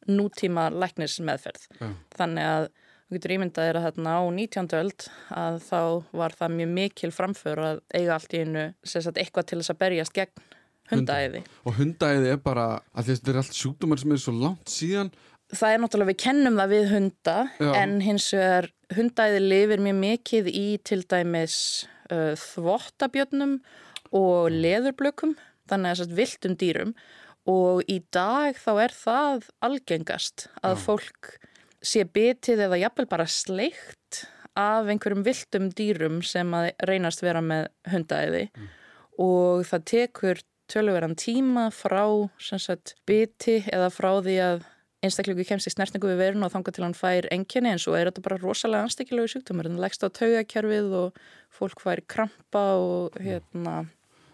nútíma 0.10 0.70
læknismeðferð 0.74 1.68
Já. 1.78 1.90
þannig 2.18 2.50
að 2.50 2.70
þú 3.10 3.18
getur 3.18 3.34
ímyndað 3.36 3.70
er 3.70 3.78
að 3.78 3.86
þarna 3.88 4.16
á 4.18 4.22
19. 4.34 4.72
öld 4.80 5.06
að 5.38 5.60
þá 5.66 5.82
var 6.22 6.36
það 6.40 6.56
mjög 6.58 6.72
mikil 6.78 7.12
framför 7.14 7.62
að 7.66 7.84
eiga 7.94 8.16
allt 8.16 8.34
í 8.34 8.42
einu 8.44 8.66
sagt, 8.82 9.18
eitthvað 9.18 9.50
til 9.50 9.62
þess 9.62 9.74
að 9.74 9.80
berjast 9.84 10.18
gegn 10.18 10.46
hundaæði. 10.90 11.42
Og 11.66 11.78
hundaæði 11.78 12.32
er 12.34 12.40
bara, 12.44 12.68
að 12.94 13.12
þetta 13.12 13.34
er 13.34 13.42
allt 13.42 13.58
sjúkdómar 13.58 14.02
sem 14.02 14.14
er 14.14 14.22
svo 14.22 14.34
langt 14.38 14.74
síðan. 14.74 15.12
Það 15.50 15.74
er 15.74 15.82
náttúrulega, 15.82 16.12
við 16.12 16.20
kennum 16.22 16.60
það 16.60 16.74
við 16.76 16.90
hunda 16.94 17.38
Já. 17.58 17.70
en 17.80 17.96
hins 18.06 18.28
vegar 18.36 18.68
hundaæði 18.94 19.40
lifir 19.46 19.82
mjög 19.86 19.98
mikið 20.04 20.50
í 20.54 20.68
til 20.86 21.00
dæmis 21.10 21.56
uh, 22.14 22.36
þvottabjörnum 22.38 23.56
og 24.16 24.50
leðurblökum, 24.54 25.36
þannig 25.70 26.04
að 26.04 26.14
viltum 26.18 26.58
dýrum 26.58 26.94
og 27.50 27.82
í 27.90 28.00
dag 28.14 28.58
þá 28.60 28.72
er 28.84 28.94
það 28.94 29.48
algengast 29.66 30.48
að 30.62 30.76
Já. 30.76 30.82
fólk 30.86 31.32
sé 31.80 32.04
bitið 32.06 32.66
eða 32.68 32.82
jafnvel 32.84 33.08
bara 33.10 33.30
sleikt 33.30 34.26
af 34.60 34.90
einhverjum 34.92 35.24
viltum 35.26 35.70
dýrum 35.74 36.20
sem 36.26 36.50
að 36.56 36.72
reynast 36.90 37.24
vera 37.24 37.42
með 37.42 37.70
hundaæði 37.90 38.46
og 39.22 39.66
það 39.70 39.86
tekur 39.94 40.42
tölverðan 40.70 41.16
tíma 41.18 41.70
frá 41.74 42.04
sagt, 42.38 42.96
biti 43.10 43.62
eða 43.72 43.90
frá 43.94 44.12
því 44.22 44.36
að 44.46 44.68
einstakleiku 45.06 45.46
kemst 45.48 45.70
í 45.70 45.74
snertningu 45.74 46.10
við 46.12 46.20
verun 46.20 46.44
og 46.44 46.52
þanga 46.54 46.74
til 46.76 46.84
hann 46.86 46.98
fær 46.98 47.28
enginni 47.32 47.72
en 47.72 47.82
svo 47.82 47.96
er 47.96 48.10
þetta 48.10 48.26
bara 48.26 48.40
rosalega 48.42 48.88
anstekilegu 48.88 49.32
sjúkdómur 49.32 49.70
en 49.70 49.78
það 49.78 49.86
leggst 49.86 50.04
á 50.04 50.10
taugakerfið 50.20 50.98
og 51.00 51.22
fólk 51.56 51.84
fær 51.84 52.04
krampa 52.12 52.66
og 52.80 53.16
hérna 53.24 53.86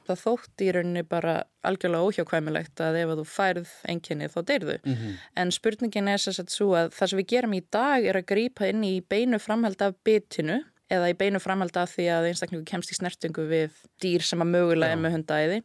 það 0.06 0.22
þótt 0.22 0.62
í 0.62 0.70
rauninni 0.76 1.04
bara 1.10 1.36
algjörlega 1.66 2.10
óhjákvæmilegt 2.10 2.82
að 2.84 3.00
ef 3.02 3.12
að 3.12 3.22
þú 3.22 3.26
færð 3.32 3.74
enginni 3.90 4.30
þá 4.30 4.40
deyrðu. 4.52 4.78
Mhm. 4.86 5.18
En 5.42 5.52
spurningin 5.52 6.12
er 6.12 6.22
sem 6.22 6.34
sagt 6.34 6.54
svo 6.54 6.76
að 6.78 6.94
það 6.94 7.10
sem 7.10 7.20
við 7.20 7.32
gerum 7.34 7.58
í 7.58 7.64
dag 7.72 8.06
er 8.06 8.16
að 8.20 8.30
grípa 8.30 8.70
inn 8.70 8.84
í 8.84 9.02
beinu 9.02 9.40
framhald 9.42 9.82
af 9.82 9.96
bitinu 10.04 10.64
eða 10.90 11.10
í 11.10 11.18
beinu 11.18 11.42
framhald 11.42 11.76
af 11.78 11.96
því 11.96 12.06
að 12.14 12.30
einstaklingu 12.30 12.66
kemst 12.66 12.92
í 12.94 13.00
snertingu 13.00 13.48
við 13.50 13.72
dýr 14.02 14.22
sem 14.22 14.42
að 14.42 14.54
mögulega 14.54 14.94
er 14.94 15.02
með 15.02 15.18
hundaæði. 15.18 15.64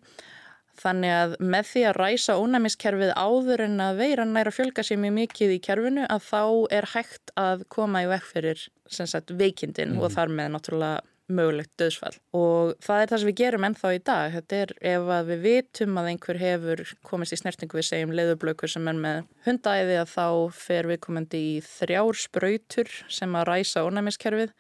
Þannig 0.81 1.13
að 1.13 1.37
með 1.53 1.71
því 1.71 1.85
að 1.91 1.99
ræsa 1.99 2.37
ónæmiskerfið 2.41 3.13
áður 3.19 3.65
en 3.67 3.85
að 3.85 4.01
veiran 4.01 4.35
næra 4.37 4.53
fjölga 4.55 4.85
sér 4.87 5.01
mjög 5.03 5.17
mikið 5.19 5.55
í 5.57 5.63
kerfinu 5.67 6.07
að 6.09 6.27
þá 6.31 6.43
er 6.79 6.91
hægt 6.95 7.33
að 7.41 7.65
koma 7.73 8.05
í 8.05 8.11
vekk 8.11 8.29
fyrir 8.31 8.67
sagt, 8.89 9.35
veikindin 9.37 9.99
og 10.01 10.13
þar 10.15 10.33
með 10.33 10.55
náttúrulega 10.55 11.01
mögulegt 11.31 11.73
döðsfall. 11.79 12.17
Og 12.37 12.73
það 12.83 13.03
er 13.03 13.11
það 13.11 13.23
sem 13.23 13.31
við 13.31 13.41
gerum 13.41 13.67
ennþá 13.69 13.93
í 13.95 14.01
dag. 14.11 14.37
Þetta 14.37 14.61
er 14.65 14.73
ef 14.93 15.11
að 15.17 15.29
við 15.31 15.43
vitum 15.47 16.01
að 16.01 16.09
einhver 16.13 16.41
hefur 16.41 16.83
komist 17.07 17.37
í 17.37 17.41
snertingu 17.41 17.79
við 17.79 17.89
segjum 17.91 18.15
leðurblökur 18.19 18.73
sem 18.73 18.89
er 18.91 19.03
með 19.05 19.21
hundaæði 19.47 19.99
að 20.01 20.15
þá 20.15 20.27
fer 20.61 20.91
við 20.91 21.03
komandi 21.07 21.43
í 21.53 21.59
þrjár 21.67 22.23
sprautur 22.25 22.95
sem 23.09 23.37
að 23.39 23.47
ræsa 23.53 23.85
ónæmiskerfið 23.87 24.57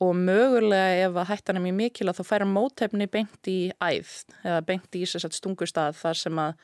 og 0.00 0.12
mögulega 0.16 1.06
ef 1.06 1.16
að 1.20 1.30
hættan 1.34 1.60
er 1.60 1.64
mjög 1.66 1.78
mikil 1.80 2.08
að 2.08 2.20
þá 2.20 2.28
færa 2.30 2.48
mótefni 2.48 3.08
beint 3.10 3.50
í 3.50 3.58
æð 3.76 4.14
eða 4.40 4.60
beint 4.68 4.96
í 4.96 5.04
þess 5.04 5.28
að 5.28 5.36
stungustað 5.36 5.98
þar 6.00 6.20
sem 6.22 6.40
að 6.40 6.54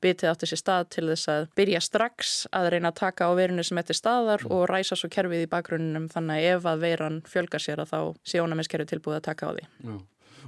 bitið 0.00 0.30
átti 0.30 0.48
sér 0.48 0.60
stað 0.60 0.86
til 0.94 1.06
þess 1.10 1.30
að 1.30 1.48
byrja 1.58 1.80
strax 1.84 2.36
að 2.56 2.70
reyna 2.74 2.90
að 2.90 3.00
taka 3.02 3.28
á 3.28 3.32
verinu 3.36 3.64
sem 3.66 3.80
eftir 3.80 3.98
staðar 3.98 4.46
og 4.48 4.64
ræsa 4.70 4.96
svo 4.98 5.10
kerfið 5.12 5.44
í 5.44 5.50
bakgrunnum 5.50 6.08
þannig 6.12 6.40
að 6.40 6.54
ef 6.54 6.70
að 6.70 6.86
veiran 6.86 7.18
fjölgar 7.28 7.62
sér 7.62 7.82
að 7.84 7.92
þá 7.92 8.00
sé 8.32 8.40
ónæmiskerfið 8.40 8.94
tilbúið 8.94 9.18
að 9.20 9.26
taka 9.28 9.50
á 9.50 9.52
því. 9.52 9.66
Já. 9.90 9.98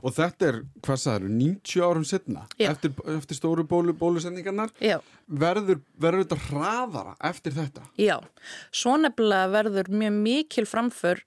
Og 0.03 0.15
þetta 0.17 0.47
er, 0.49 0.57
hvað 0.83 0.99
sagður, 0.99 1.35
90 1.37 1.83
árum 1.85 2.07
setna 2.09 2.47
eftir, 2.57 2.95
eftir 3.13 3.39
stóru 3.39 3.63
bólu, 3.69 3.93
bólusendingarnar 3.95 4.73
verður, 5.29 5.83
verður 6.01 6.25
þetta 6.25 6.39
hraðara 6.49 7.13
eftir 7.29 7.55
þetta? 7.55 7.85
já. 8.01 8.17
Svo 8.75 8.97
nefnilega 8.99 9.53
verður 9.53 9.93
mjög 9.93 10.19
mikil 10.25 10.67
framför 10.67 11.23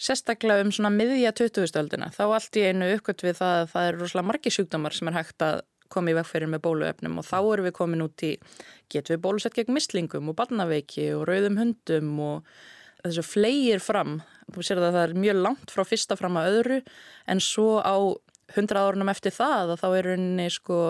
sérstaklega 0.00 0.64
um 0.64 0.72
svona 0.72 0.92
miðja 0.94 1.32
2000-öldina. 1.36 2.08
Þá 2.14 2.24
allt 2.28 2.56
í 2.56 2.64
einu 2.70 2.88
uppgöt 2.94 3.24
við 3.26 3.36
það 3.40 3.56
að 3.58 3.70
það 3.74 3.88
eru 3.90 4.00
rosalega 4.00 4.30
margi 4.30 4.54
sjúkdómar 4.54 4.96
sem 4.96 5.10
er 5.10 5.18
hægt 5.18 5.44
að 5.44 5.62
koma 5.90 6.12
í 6.12 6.16
vegferðin 6.16 6.54
með 6.54 6.64
bóluefnum 6.64 7.18
og 7.20 7.26
þá 7.26 7.38
erum 7.40 7.66
við 7.66 7.76
komin 7.76 8.04
út 8.04 8.24
í, 8.24 8.34
getum 8.92 9.16
við 9.16 9.22
bólusett 9.24 9.56
gegn 9.58 9.74
mislingum 9.74 10.30
og 10.30 10.38
barnaveiki 10.38 11.08
og 11.16 11.26
rauðum 11.28 11.58
hundum 11.60 12.12
og 12.24 12.52
þessu 13.02 13.24
fleigir 13.26 13.82
fram. 13.82 14.20
Þú 14.54 14.66
sér 14.66 14.80
að 14.80 14.94
það 14.94 15.02
er 15.02 15.16
mjög 15.24 15.40
langt 15.44 15.74
frá 15.74 15.84
fyrsta 15.88 16.18
fram 16.18 16.38
að 16.38 16.50
öðru 16.54 16.80
en 17.30 17.42
svo 17.44 17.80
á 17.82 17.96
100 18.54 18.82
árunum 18.82 19.10
eftir 19.12 19.34
það 19.34 19.74
að 19.74 19.80
þá 19.82 19.88
er 19.90 20.08
rauninni 20.10 20.50
sko, 20.52 20.80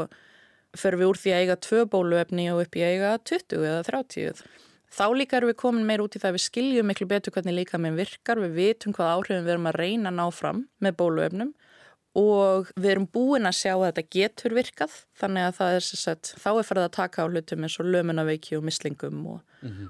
förum 0.78 1.02
við 1.02 1.10
úr 1.10 1.20
því 1.20 1.34
að 1.34 1.44
eiga 1.44 1.60
tvö 1.66 1.84
bóluefni 1.92 2.50
og 2.52 2.64
upp 2.64 2.76
í 2.78 2.84
eiga 2.84 3.14
20 3.26 3.66
eða 3.66 3.86
30. 3.88 4.44
Þá 4.90 5.04
líka 5.14 5.38
erum 5.38 5.52
við 5.52 5.60
komin 5.62 5.86
meir 5.86 6.02
út 6.02 6.16
í 6.16 6.20
það 6.20 6.32
að 6.32 6.36
við 6.36 6.44
skiljum 6.48 6.88
miklu 6.90 7.06
betur 7.10 7.34
hvernig 7.34 7.54
líka 7.60 7.78
með 7.78 8.00
virkar, 8.02 8.40
við 8.42 8.56
vitum 8.58 8.94
hvað 8.96 9.12
áhrifin 9.14 9.44
við 9.46 9.54
erum 9.54 9.68
að 9.70 9.78
reyna 9.78 10.10
að 10.10 10.16
ná 10.18 10.24
fram 10.34 10.64
með 10.82 10.96
bóluefnum 10.98 11.52
og 12.18 12.70
við 12.74 12.90
erum 12.90 13.06
búin 13.06 13.46
að 13.46 13.58
sjá 13.60 13.70
að 13.76 13.84
þetta 13.84 14.04
getur 14.16 14.54
virkað 14.56 14.96
þannig 15.20 15.46
að 15.46 15.54
það 15.60 15.76
er 15.76 15.84
sett, 15.86 16.32
þá 16.42 16.48
er 16.50 16.66
farið 16.66 16.86
að 16.88 16.96
taka 16.96 17.22
á 17.22 17.30
hlutum 17.30 17.66
eins 17.66 17.76
og 17.78 17.86
lömunaveiki 17.86 18.58
og 18.58 18.66
mislingum 18.66 19.20
og, 19.30 19.44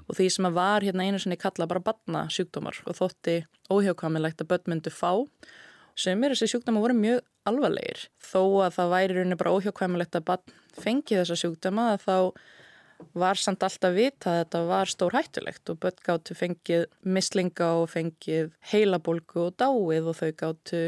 og 0.05 0.13
því 0.19 0.27
sem 0.35 0.47
að 0.51 0.59
var 0.59 0.85
hérna 0.85 1.07
einu 1.07 1.21
sinni 1.21 1.39
kalla 1.41 1.69
bara 1.71 1.81
batna 1.81 2.27
sjúkdómar 2.29 2.83
og 2.85 2.99
þótti 2.99 3.39
óhjákvæmilegt 3.73 4.43
að 4.43 4.51
börn 4.53 4.69
myndu 4.69 4.93
fá. 4.93 5.25
Sem 5.97 6.21
er 6.23 6.35
þessi 6.35 6.53
sjúkdóma 6.53 6.83
voru 6.83 6.95
mjög 6.95 7.25
alvarlegir. 7.49 8.05
Þó 8.21 8.41
að 8.67 8.77
það 8.77 8.93
væri 8.93 9.17
rauninni 9.17 9.39
bara 9.41 9.55
óhjákvæmilegt 9.57 10.19
að 10.21 10.51
fengi 10.77 11.17
þessa 11.17 11.39
sjúkdóma 11.41 11.89
að 11.95 12.05
þá 12.05 12.17
var 13.17 13.39
samt 13.39 13.63
alltaf 13.65 13.93
vita 13.95 14.31
að 14.31 14.37
þetta 14.43 14.61
var 14.69 14.91
stór 14.91 15.15
hættulegt 15.17 15.71
og 15.73 15.79
börn 15.83 16.03
gáttu 16.05 16.37
fengið 16.37 16.85
mislinga 17.03 17.71
og 17.81 17.89
fengið 17.91 18.51
heilabólgu 18.71 19.47
og 19.47 19.57
dáið 19.61 20.11
og 20.11 20.19
þau 20.19 20.31
gáttu 20.43 20.83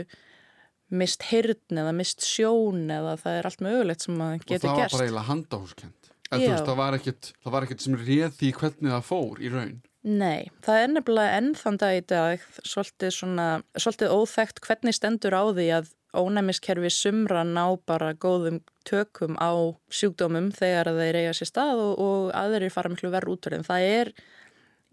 mist 0.93 1.25
hirtn 1.31 1.81
eða 1.81 1.93
mist 1.97 2.25
sjón 2.25 2.85
eða 2.93 3.15
það 3.21 3.39
er 3.39 3.49
allt 3.49 3.63
mögulegt 3.65 4.05
sem 4.05 4.21
að 4.21 4.35
Og 4.35 4.45
getur 4.45 4.67
það 4.67 4.73
var 4.73 4.81
gerst. 4.83 4.95
bara 4.97 5.07
eiginlega 5.07 5.29
handahúskend. 5.31 5.99
Það 6.33 7.51
var 7.53 7.65
ekkit 7.67 7.81
sem 7.85 7.97
réð 7.97 8.37
því 8.39 8.53
hvernig 8.59 8.93
það 8.93 9.09
fór 9.09 9.41
í 9.41 9.51
raun. 9.53 9.75
Nei, 10.03 10.49
það 10.65 10.79
er 10.81 10.89
nefnilega 10.91 11.35
enn 11.39 11.51
þann 11.55 11.77
dag 11.79 11.95
í 11.95 12.01
dag 12.11 12.41
svolítið, 12.67 13.11
svona, 13.15 13.47
svolítið 13.77 14.15
óþekkt 14.17 14.59
hvernig 14.65 14.97
stendur 14.97 15.37
á 15.37 15.43
því 15.55 15.67
að 15.77 15.91
ónæmiskerfi 16.13 16.91
sumra 16.93 17.43
ná 17.47 17.65
bara 17.89 18.13
góðum 18.13 18.61
tökum 18.87 19.37
á 19.41 19.51
sjúkdómum 19.93 20.51
þegar 20.53 20.91
þeir 20.97 21.19
eiga 21.21 21.33
sér 21.37 21.49
stað 21.49 21.81
og, 21.81 21.93
og 22.03 22.31
aðrir 22.37 22.73
fara 22.73 22.91
miklu 22.93 23.11
verð 23.13 23.33
út 23.33 23.47
úr 23.47 23.57
þeim. 23.57 23.65
Það 23.67 23.87
er, 23.89 24.13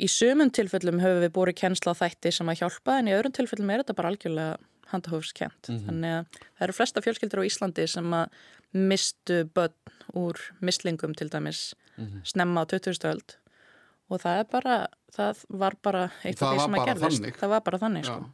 í 0.00 0.08
sumum 0.08 0.52
tilfellum 0.54 1.02
höfum 1.02 1.24
við 1.24 1.34
búið 1.36 1.56
kennsla 1.60 1.96
þætti 1.98 2.32
sem 2.34 2.52
að 2.52 2.62
hjálpa 2.62 2.98
en 2.98 3.10
í 3.10 3.16
öðrum 3.16 3.36
tilfellum 3.36 3.74
er 3.74 3.84
þetta 3.84 3.98
bara 3.98 4.14
algjörlega 4.14 4.56
handahófskent. 4.90 5.68
Þannig 5.86 6.16
að 6.16 6.40
það 6.40 6.64
eru 6.66 6.78
flesta 6.78 7.04
fjölskyldur 7.04 7.44
á 7.44 7.48
Íslandi 7.50 7.86
sem 7.90 8.16
að 8.16 8.40
mistu 8.72 9.44
börn 9.54 9.94
úr 10.18 10.40
mislingum 10.62 11.14
til 11.18 11.28
dæmis 11.30 11.70
snemma 12.24 12.64
á 12.64 12.70
20. 12.70 12.96
öld 13.10 13.36
og 14.10 14.22
það 14.22 14.40
er 14.40 14.46
bara, 14.50 14.76
það 15.16 15.44
var 15.62 15.74
bara 15.82 16.02
eitt 16.24 16.38
Það 16.38 16.48
af 16.48 16.56
því 16.56 16.62
sem 16.64 16.74
að 16.78 16.86
gerðist. 16.90 17.20
þannig. 17.20 17.36
Það 17.40 17.48
var 17.54 17.60
bara 17.68 17.78
þannig, 17.78 18.04
sko. 18.04 18.24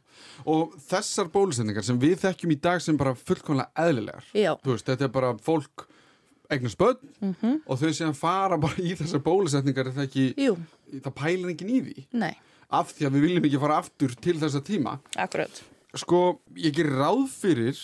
Og 0.45 0.73
þessar 0.89 1.29
bólusendingar 1.33 1.83
sem 1.83 1.99
við 1.99 2.15
þekkjum 2.23 2.51
í 2.55 2.61
dag 2.61 2.81
sem 2.81 2.97
bara 2.97 3.13
fullkomlega 3.15 3.69
eðlilegar. 3.75 4.23
Veist, 4.65 4.85
þetta 4.85 5.01
er 5.09 5.13
bara 5.13 5.33
fólk 5.35 5.87
eignast 6.49 6.77
börn 6.77 6.97
Mhm. 7.21 7.61
og 7.67 7.77
þau 7.79 7.89
séðan 7.91 8.15
fara 8.15 8.57
bara 8.57 8.75
í 8.79 8.95
þessar 8.95 9.19
bólusendingar 9.23 9.87
er 9.87 9.91
það 9.93 10.07
ekki, 10.07 10.57
það 11.01 11.13
pælir 11.13 11.49
enginn 11.51 11.69
í 11.75 11.81
því. 11.83 12.05
nei, 12.13 12.35
Af 12.69 12.93
því 12.93 13.05
að 13.07 13.11
við 13.15 13.21
viljum 13.27 13.45
ekki 13.47 13.59
fara 13.59 13.77
aftur 13.81 14.15
til 14.19 14.33
þessa 14.39 14.61
tíma. 14.61 14.99
akkurat. 15.15 15.61
Sko, 15.95 16.39
ég 16.55 16.73
gerir 16.75 16.97
ráð 16.99 17.27
fyrir 17.29 17.77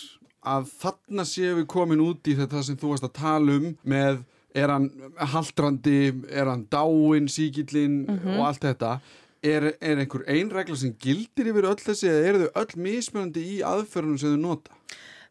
að 0.44 0.68
þarna 0.80 1.24
séum 1.24 1.56
við 1.62 1.66
komin 1.66 2.00
út 2.04 2.22
í 2.28 2.34
þetta 2.36 2.62
sem 2.62 2.76
þú 2.76 2.90
varst 2.92 3.02
að 3.04 3.12
tala 3.14 3.52
um 3.56 3.78
með 3.86 4.24
er 4.54 4.70
hann 4.70 4.88
haldrandi, 5.34 6.12
er 6.30 6.48
hann 6.50 6.66
dáin, 6.70 7.28
síkillin 7.30 8.04
og 8.36 8.46
allt 8.48 8.66
þetta. 8.68 8.98
Er, 9.44 9.74
er 9.84 10.00
einhver 10.00 10.22
ein 10.30 10.48
regla 10.54 10.76
sem 10.80 10.94
gildir 10.96 11.50
yfir 11.50 11.66
öll 11.68 11.80
þessi 11.82 12.08
eða 12.08 12.28
eru 12.30 12.44
þau 12.44 12.62
öll 12.62 12.78
mismunandi 12.86 13.42
í 13.44 13.58
aðferðunum 13.66 14.20
sem 14.22 14.32
þau 14.32 14.40
nota? 14.40 14.78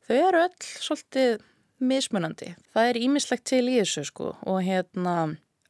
Þau 0.06 0.18
eru 0.20 0.44
öll 0.44 0.68
svolítið 0.86 1.32
mismunandi. 1.84 2.52
Það 2.76 2.90
er 2.92 3.00
ímislegt 3.02 3.48
til 3.50 3.64
í 3.72 3.80
þessu, 3.80 4.04
sko, 4.12 4.34
og 4.46 4.60
hérna, 4.64 5.16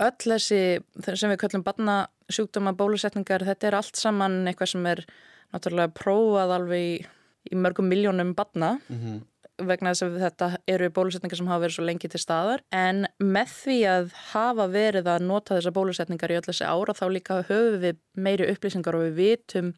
öll 0.04 0.18
þessi, 0.26 0.62
sem 1.06 1.32
við 1.32 1.40
kallum 1.46 1.64
barnasjúkdóma 1.64 2.76
bólusetningar, 2.78 3.46
þetta 3.48 3.70
er 3.70 3.80
allt 3.80 4.02
saman 4.02 4.42
eitthvað 4.50 4.74
sem 4.74 4.90
er 4.92 5.06
náttúrulega 5.54 5.94
prófað 5.96 6.56
alveg 6.58 6.84
í, 6.90 6.98
í 7.54 7.56
mörgum 7.56 7.88
miljónum 7.88 8.36
barna. 8.36 8.76
Vegna 9.62 9.92
þess 9.94 10.06
að 10.06 10.16
þetta 10.24 10.48
eru 10.74 10.90
bólusetningar 10.94 11.38
sem 11.40 11.50
hafa 11.52 11.64
verið 11.64 11.76
svo 11.78 11.86
lengi 11.86 12.10
til 12.10 12.22
staðar. 12.22 12.64
En 12.74 13.06
með 13.22 13.52
því 13.60 13.78
að 13.92 14.16
hafa 14.32 14.68
verið 14.74 15.10
að 15.14 15.28
nota 15.28 15.58
þessar 15.58 15.76
bólusetningar 15.76 16.34
í 16.34 16.40
öll 16.40 16.48
þessi 16.48 16.70
ára 16.70 16.96
þá 16.98 17.06
líka 17.14 17.42
höfum 17.50 17.80
við 17.84 18.00
meiri 18.16 18.50
upplýsingar 18.54 18.98
og 18.98 19.06
við 19.08 19.20
vitum 19.20 19.74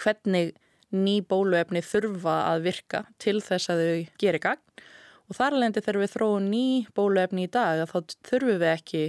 hvernig 0.00 0.54
ný 0.92 1.20
bóluefni 1.24 1.82
þurfa 1.86 2.36
að 2.50 2.66
virka 2.66 3.04
til 3.22 3.38
þess 3.44 3.72
að 3.72 3.84
þau 3.84 4.18
gerir 4.20 4.44
gagn. 4.44 4.82
Og 5.30 5.38
þar 5.38 5.56
alveg 5.56 5.78
þegar 5.78 6.00
við 6.02 6.12
þróum 6.16 6.50
ný 6.50 6.66
bóluefni 6.96 7.46
í 7.46 7.52
dag 7.52 7.86
þá 7.88 7.98
þurfum 8.28 8.58
við 8.58 8.68
ekki 8.72 9.04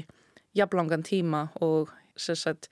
jafnlangan 0.55 1.03
tíma 1.03 1.47
og 1.65 1.91
sagt, 2.15 2.69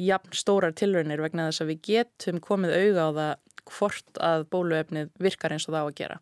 jafn 0.00 0.32
stórar 0.34 0.72
tilraunir 0.72 1.20
vegna 1.20 1.50
þess 1.50 1.62
að 1.62 1.74
við 1.74 1.82
getum 1.90 2.40
komið 2.42 2.74
auga 2.80 3.04
á 3.04 3.10
það 3.18 3.34
hvort 3.70 4.22
að 4.24 4.46
bóluefnið 4.50 5.12
virkar 5.20 5.54
eins 5.54 5.68
og 5.68 5.76
það 5.76 5.84
á 5.84 5.88
að 5.90 5.98
gera. 6.00 6.18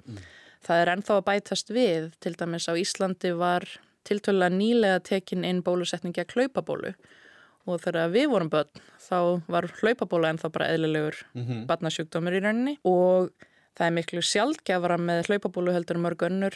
Það 0.64 0.82
er 0.82 0.90
ennþá 0.94 1.18
að 1.18 1.26
bætast 1.28 1.70
við, 1.74 2.08
til 2.22 2.34
dæmis 2.38 2.66
á 2.70 2.74
Íslandi 2.78 3.32
var 3.38 3.66
tiltölulega 4.08 4.54
nýlega 4.54 5.02
tekin 5.04 5.44
inn 5.46 5.62
bólusetningi 5.64 6.22
að 6.24 6.34
hlaupabólu. 6.36 6.94
Og 7.68 7.82
þegar 7.84 8.12
við 8.14 8.30
vorum 8.32 8.50
börn 8.52 8.82
þá 9.04 9.18
var 9.50 9.68
hlaupabóla 9.80 10.32
ennþá 10.32 10.50
bara 10.54 10.70
eðlilegur 10.72 11.18
mm 11.34 11.44
-hmm. 11.44 11.66
barnasjúkdómur 11.68 12.36
í 12.38 12.42
rauninni. 12.42 12.78
Og 12.84 13.30
það 13.76 13.86
er 13.86 13.96
miklu 13.98 14.22
sjálfgefara 14.22 14.98
með 14.98 15.28
hlaupabólu 15.28 15.72
heldur 15.72 16.00
mörg 16.00 16.22
önnur, 16.22 16.54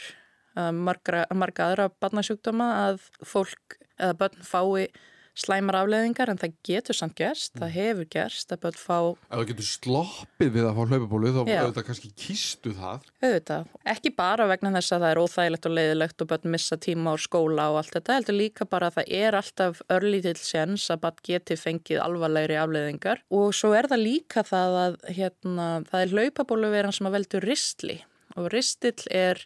marga, 0.55 1.25
marga 1.33 1.69
aðra 1.69 1.89
barnasjúkdóma 2.01 2.69
að 2.89 2.99
fólk 3.21 3.77
eða 3.99 4.13
börn 4.13 4.41
fái 4.41 4.87
slæmar 5.37 5.79
afleðingar 5.79 6.29
en 6.29 6.39
það 6.41 6.53
getur 6.67 6.97
samt 6.97 7.15
gerst, 7.17 7.53
það 7.57 7.65
mm. 7.65 7.75
hefur 7.77 8.09
gerst 8.13 8.53
að 8.53 8.61
börn 8.65 8.77
fá... 8.77 8.97
Ef 9.13 9.33
það 9.33 9.47
getur 9.49 9.67
sloppið 9.67 10.51
við 10.53 10.67
að 10.67 10.77
fá 10.77 10.83
hlaupabólu 10.83 11.31
þá 11.33 11.39
auðvitað 11.41 11.87
kannski 11.87 12.11
kýstu 12.23 12.73
það? 12.77 13.09
Auðvitað, 13.23 13.73
ekki 13.95 14.13
bara 14.19 14.47
vegna 14.51 14.73
þess 14.77 14.93
að 14.93 15.05
það 15.05 15.15
er 15.15 15.21
óþægilegt 15.23 15.67
og 15.69 15.75
leiðilegt 15.79 16.23
og 16.25 16.31
börn 16.33 16.53
missa 16.53 16.79
tíma 16.85 17.13
á 17.13 17.17
skóla 17.25 17.67
og 17.73 17.81
allt 17.81 17.97
þetta, 17.97 18.19
heldur 18.19 18.39
líka 18.39 18.69
bara 18.69 18.91
að 18.91 18.99
það 18.99 19.13
er 19.23 19.39
alltaf 19.41 19.83
örlítill 19.97 20.37
séns 20.39 20.87
að 20.93 21.03
börn 21.07 21.27
geti 21.31 21.59
fengið 21.59 22.01
alvarlegri 22.05 22.61
afleðingar 22.61 23.25
og 23.33 23.53
svo 23.57 23.73
er 23.77 23.89
það 23.89 24.05
líka 24.05 24.45
það 24.47 24.79
að 24.85 24.97
hérna, 25.17 25.69
það 25.89 26.01
er 26.05 26.17
hlaupabólu 26.17 26.73
veran 26.73 26.93
sem 26.93 27.09
að 27.09 27.17
veldur 27.17 27.47
ristli 27.49 28.01
og 28.37 28.49
ristill 28.53 28.99
er 29.09 29.41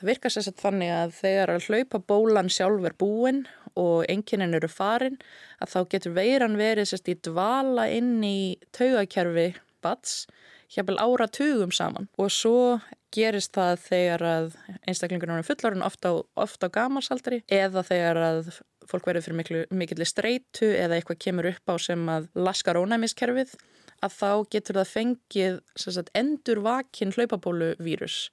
Það 0.00 0.08
virkar 0.08 0.32
sérstaklega 0.32 0.64
þannig 0.64 0.90
að 0.96 1.10
þegar 1.12 1.50
að 1.52 1.64
hlaupa 1.68 1.98
bólan 2.08 2.46
sjálf 2.48 2.86
er 2.88 2.94
búin 2.96 3.40
og 3.78 4.04
enginin 4.10 4.56
eru 4.58 4.70
farin 4.70 5.18
að 5.60 5.74
þá 5.74 5.80
getur 5.94 6.16
veiran 6.16 6.58
verið 6.60 6.90
sérst 6.90 7.10
í 7.12 7.18
dvala 7.26 7.88
inn 7.92 8.18
í 8.24 8.56
taugakerfi 8.76 9.52
bats 9.84 10.24
hjapil 10.70 10.98
ára 11.02 11.26
tugum 11.30 11.72
saman. 11.74 12.08
Og 12.18 12.30
svo 12.32 12.80
gerist 13.14 13.54
það 13.56 13.80
þegar 13.84 14.26
að 14.26 14.50
einstaklingur 14.88 15.32
er 15.34 15.46
fullarinn 15.46 15.86
ofta 15.86 16.14
á, 16.14 16.14
oft 16.38 16.62
á 16.62 16.68
gamasaldri 16.70 17.42
eða 17.50 17.82
þegar 17.86 18.20
að 18.22 18.52
fólk 18.90 19.06
verður 19.06 19.26
fyrir 19.26 19.38
miklu, 19.38 19.62
mikilli 19.74 20.06
streitu 20.06 20.70
eða 20.74 20.98
eitthvað 20.98 21.22
kemur 21.24 21.50
upp 21.50 21.72
á 21.72 21.74
sem 21.82 22.06
að 22.10 22.28
laskar 22.38 22.78
ónæmiskerfið 22.80 23.54
að 24.00 24.14
þá 24.16 24.30
getur 24.54 24.78
það 24.80 24.92
fengið 24.94 25.58
sagt, 25.76 26.12
endur 26.16 26.62
vakin 26.64 27.12
hlaupabólu 27.14 27.74
vírus 27.82 28.28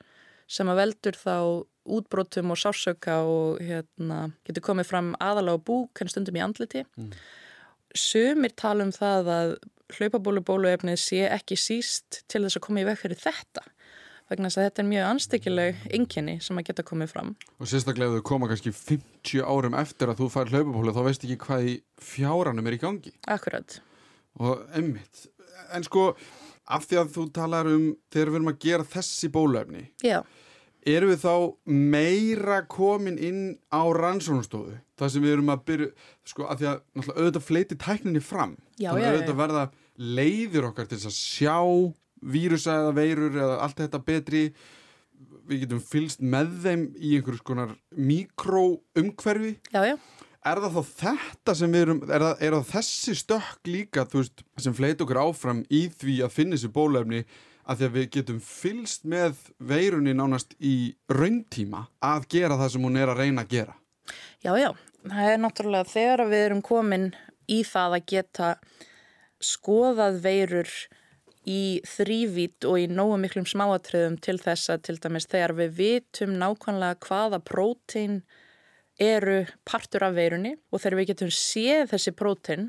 sem 0.48 0.70
að 0.72 0.80
veldur 0.82 1.18
þá 1.20 1.38
útbrótum 1.88 2.54
og 2.54 2.60
sársöka 2.60 3.22
og 3.28 3.62
hérna, 3.64 4.28
getur 4.48 4.66
komið 4.70 4.90
fram 4.92 5.14
aðalega 5.24 5.64
búk 5.70 6.04
en 6.04 6.12
stundum 6.12 6.38
í 6.38 6.44
andliti. 6.44 6.84
Mm. 7.00 7.16
Sumir 7.98 8.54
tala 8.60 8.86
um 8.86 8.94
það 8.94 9.32
að 9.34 9.56
hlaupabólubóluefnið 9.98 11.00
sé 11.00 11.24
ekki 11.32 11.58
síst 11.60 12.22
til 12.28 12.44
þess 12.44 12.60
að 12.60 12.66
koma 12.68 12.84
í 12.84 12.88
veg 12.88 13.00
fyrir 13.00 13.20
þetta 13.22 13.64
vegna 14.28 14.50
þess 14.50 14.60
að 14.60 14.66
þetta 14.68 14.82
er 14.82 14.88
mjög 14.90 15.06
anstíkileg 15.08 15.84
ynginni 15.96 16.34
sem 16.44 16.58
að 16.60 16.66
geta 16.70 16.84
komið 16.88 17.14
fram. 17.14 17.30
Og 17.64 17.70
sérstaklega 17.72 18.12
ef 18.12 18.18
þau 18.18 18.26
koma 18.28 18.50
kannski 18.52 18.74
50 18.76 19.46
árum 19.48 19.78
eftir 19.80 20.12
að 20.12 20.20
þú 20.22 20.28
fær 20.34 20.52
hlaupabólu 20.52 20.96
þá 20.96 21.04
veist 21.06 21.24
ekki 21.24 21.38
hvað 21.46 21.70
í 21.72 21.76
fjáranum 22.10 22.68
er 22.68 22.76
í 22.76 22.82
gangi. 22.82 23.14
Akkurat. 23.32 23.78
Og 24.44 24.66
emmitt. 24.76 25.30
En 25.72 25.88
sko, 25.88 26.10
af 26.68 26.90
því 26.90 27.00
að 27.00 27.14
þú 27.16 27.26
talar 27.38 27.72
um 27.72 27.88
þegar 28.12 28.34
við 28.34 28.40
erum 28.42 28.52
að 28.52 28.60
gera 28.68 28.90
þessi 28.98 29.32
bóluefni. 29.32 29.88
Já 30.04 30.20
Erum 30.88 31.12
við 31.12 31.20
þá 31.20 31.34
meira 31.68 32.62
komin 32.72 33.18
inn 33.20 33.42
á 33.68 33.84
rannsónastofu? 33.92 34.78
Það 34.98 35.12
sem 35.14 35.26
við 35.26 35.34
erum 35.36 35.52
að 35.52 35.64
byrja, 35.68 35.88
sko, 36.32 36.46
að 36.48 36.62
því 36.62 36.68
að 36.72 37.10
auðvitað 37.12 37.44
fleiti 37.44 37.78
tækninni 37.84 38.22
fram. 38.24 38.54
Já, 38.80 38.92
Þannig 38.94 39.08
að 39.08 39.18
auðvitað 39.18 39.40
verða 39.42 39.64
leiðir 40.18 40.68
okkar 40.70 40.88
til 40.88 41.00
að 41.02 41.16
sjá 41.18 41.58
vírusa 42.34 42.78
eða 42.82 42.94
veirur 42.98 43.36
eða 43.36 43.58
allt 43.66 43.82
þetta 43.84 44.02
betri. 44.08 44.44
Við 45.48 45.66
getum 45.66 45.82
fylst 45.84 46.24
með 46.24 46.56
þeim 46.64 46.86
í 46.96 47.18
einhverjus 47.18 47.44
konar 47.48 47.76
mikroumhverfi. 47.96 49.58
Er 50.48 50.62
það 50.64 50.78
þá 50.78 50.96
þetta 51.02 51.54
sem 51.60 51.74
við 51.76 51.84
erum, 51.84 52.02
er 52.08 52.24
það, 52.24 52.34
er 52.48 52.56
það 52.56 52.68
þessi 52.72 53.16
stökk 53.20 53.68
líka, 53.68 54.06
veist, 54.14 54.44
sem 54.64 54.76
fleit 54.78 55.02
okkur 55.04 55.20
áfram 55.20 55.66
í 55.68 55.88
því 55.92 56.22
að 56.24 56.36
finna 56.38 56.56
þessi 56.56 56.72
bólefni 56.72 57.24
að 57.68 57.80
því 57.80 57.88
að 57.88 57.96
við 57.98 58.10
getum 58.16 58.42
fylst 58.44 59.08
með 59.08 59.40
veirunni 59.60 60.16
nánast 60.16 60.56
í 60.60 60.96
rauntíma 61.12 61.88
að 62.04 62.28
gera 62.32 62.60
það 62.60 62.74
sem 62.74 62.88
hún 62.88 63.00
er 63.00 63.12
að 63.12 63.24
reyna 63.24 63.44
að 63.44 63.56
gera. 63.56 63.76
Já, 64.44 64.54
já, 64.56 64.70
það 65.04 65.32
er 65.32 65.42
náttúrulega 65.44 65.92
þegar 65.92 66.24
við 66.32 66.46
erum 66.46 66.64
komin 66.64 67.10
í 67.52 67.60
það 67.68 67.98
að 67.98 68.08
geta 68.14 68.54
skoðað 69.44 70.22
veirur 70.24 70.72
í 71.48 71.80
þrývít 71.88 72.68
og 72.68 72.82
í 72.82 72.88
nógu 72.92 73.20
miklum 73.24 73.48
smáatriðum 73.48 74.18
til 74.24 74.36
þess 74.42 74.74
að 74.74 74.84
til 74.88 74.98
dæmis 75.04 75.30
þegar 75.32 75.54
við 75.62 75.78
vitum 75.78 76.36
nákvæmlega 76.42 77.00
hvaða 77.08 77.40
prótein 77.44 78.22
eru 79.00 79.44
partur 79.68 80.08
af 80.08 80.18
veirunni 80.18 80.56
og 80.72 80.82
þegar 80.82 81.00
við 81.00 81.10
getum 81.14 81.32
séð 81.32 81.94
þessi 81.94 82.14
prótein 82.18 82.68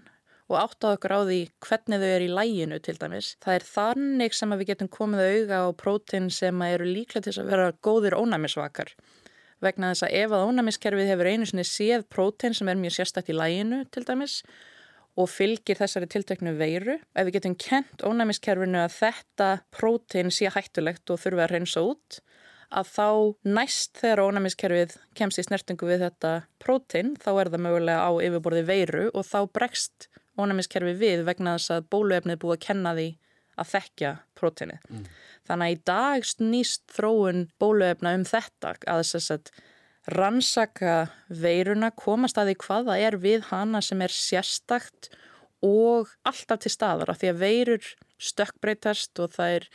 og 0.49 0.57
áttað 0.57 0.95
okkur 0.97 1.15
á 1.15 1.21
því 1.29 1.39
hvernig 1.67 2.01
þau 2.01 2.09
eru 2.09 2.27
í 2.27 2.33
læginu 2.39 2.79
til 2.85 2.97
dæmis. 3.01 3.35
Það 3.45 3.59
er 3.59 3.67
þannig 3.69 4.37
sem 4.37 4.55
við 4.55 4.71
getum 4.71 4.91
komið 4.93 5.25
auga 5.29 5.61
á 5.61 5.69
prótein 5.77 6.31
sem 6.33 6.65
eru 6.69 6.89
líklega 6.89 7.29
til 7.29 7.37
að 7.43 7.51
vera 7.53 7.69
góðir 7.85 8.17
ónæmisvakar. 8.17 8.95
Vegna 9.61 9.93
þess 9.93 10.07
að 10.07 10.17
ef 10.23 10.35
að 10.35 10.49
ónæmiskerfið 10.49 11.13
hefur 11.13 11.29
einu 11.29 11.47
sinni 11.51 11.67
séð 11.67 12.07
prótein 12.09 12.57
sem 12.57 12.69
er 12.71 12.81
mjög 12.81 12.97
sérstætt 12.97 13.33
í 13.33 13.37
læginu 13.37 13.83
til 13.93 14.05
dæmis 14.09 14.41
og 15.19 15.27
fylgir 15.33 15.79
þessari 15.81 16.07
tilteknu 16.11 16.53
veiru, 16.55 16.95
ef 16.95 17.27
við 17.27 17.41
getum 17.41 17.57
kent 17.59 18.05
ónæmiskerfinu 18.07 18.85
að 18.85 18.95
þetta 19.01 19.49
prótein 19.75 20.31
sé 20.31 20.53
hættulegt 20.55 21.11
og 21.11 21.19
þurfa 21.19 21.49
að 21.49 21.55
reynsa 21.57 21.83
út, 21.83 22.21
að 22.71 22.93
þá 22.93 23.09
næst 23.57 23.99
þegar 23.99 24.23
ónæmiskerfið 24.29 24.95
kemst 25.19 25.43
í 25.43 25.47
snertingu 25.49 25.89
við 25.89 26.05
þetta 26.07 26.33
prótein, 26.63 27.17
þá 27.19 27.31
er 27.35 27.51
það 27.51 27.65
mögulega 27.67 28.07
á 28.07 28.11
yfirborði 28.29 28.65
veiru 28.69 29.05
og 29.11 29.27
þá 29.27 29.41
bregst 29.51 30.09
ónæmiskerfi 30.39 30.95
við 30.99 31.25
vegna 31.29 31.57
þess 31.57 31.75
að 31.77 31.89
bóluefnið 31.95 32.41
búið 32.43 32.57
að 32.57 32.65
kenna 32.67 32.95
því 32.99 33.09
að 33.59 33.71
þekkja 33.73 34.13
próteinið. 34.39 34.85
Mm. 34.89 35.07
Þannig 35.49 35.67
að 35.67 35.75
í 35.75 35.81
dag 35.91 36.29
snýst 36.29 36.85
þróun 36.95 37.43
bóluefna 37.61 38.15
um 38.19 38.27
þetta 38.29 38.75
að 38.87 39.05
þess 39.09 39.35
að 39.35 39.53
rannsaka 40.09 40.95
veiruna, 41.29 41.91
komast 41.93 42.39
að 42.41 42.53
því 42.53 42.59
hvaða 42.65 42.99
er 43.05 43.19
við 43.21 43.49
hana 43.51 43.83
sem 43.85 44.01
er 44.05 44.15
sérstakt 44.15 45.11
og 45.65 46.13
alltaf 46.29 46.63
til 46.63 46.73
staðar 46.73 47.13
af 47.13 47.21
því 47.21 47.33
að 47.33 47.43
veirur 47.43 47.91
stökkbreytast 48.23 49.19
og 49.23 49.35
það 49.35 49.57
er 49.59 49.69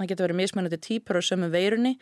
það 0.00 0.10
getur 0.10 0.26
verið 0.26 0.38
mismunandi 0.40 0.78
típur 0.80 1.20
á 1.20 1.22
sömu 1.22 1.48
veirunni 1.52 1.94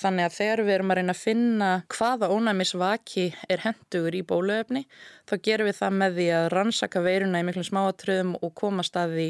þannig 0.00 0.26
að 0.26 0.36
þegar 0.38 0.62
við 0.64 0.74
erum 0.74 0.92
að 0.92 0.98
reyna 0.98 1.14
að 1.14 1.20
finna 1.22 1.68
hvaða 1.94 2.30
ónæmisvaki 2.34 3.26
er 3.48 3.62
hendugur 3.62 4.16
í 4.18 4.22
bóluefni 4.26 4.82
þá 5.28 5.34
gerum 5.46 5.70
við 5.70 5.78
það 5.78 5.98
með 6.00 6.16
því 6.18 6.26
að 6.38 6.48
rannsaka 6.54 7.04
veiruna 7.04 7.42
í 7.42 7.46
miklum 7.46 7.68
smáatröðum 7.68 8.34
og 8.40 8.54
komast 8.58 8.98
að 8.98 9.14
því 9.18 9.28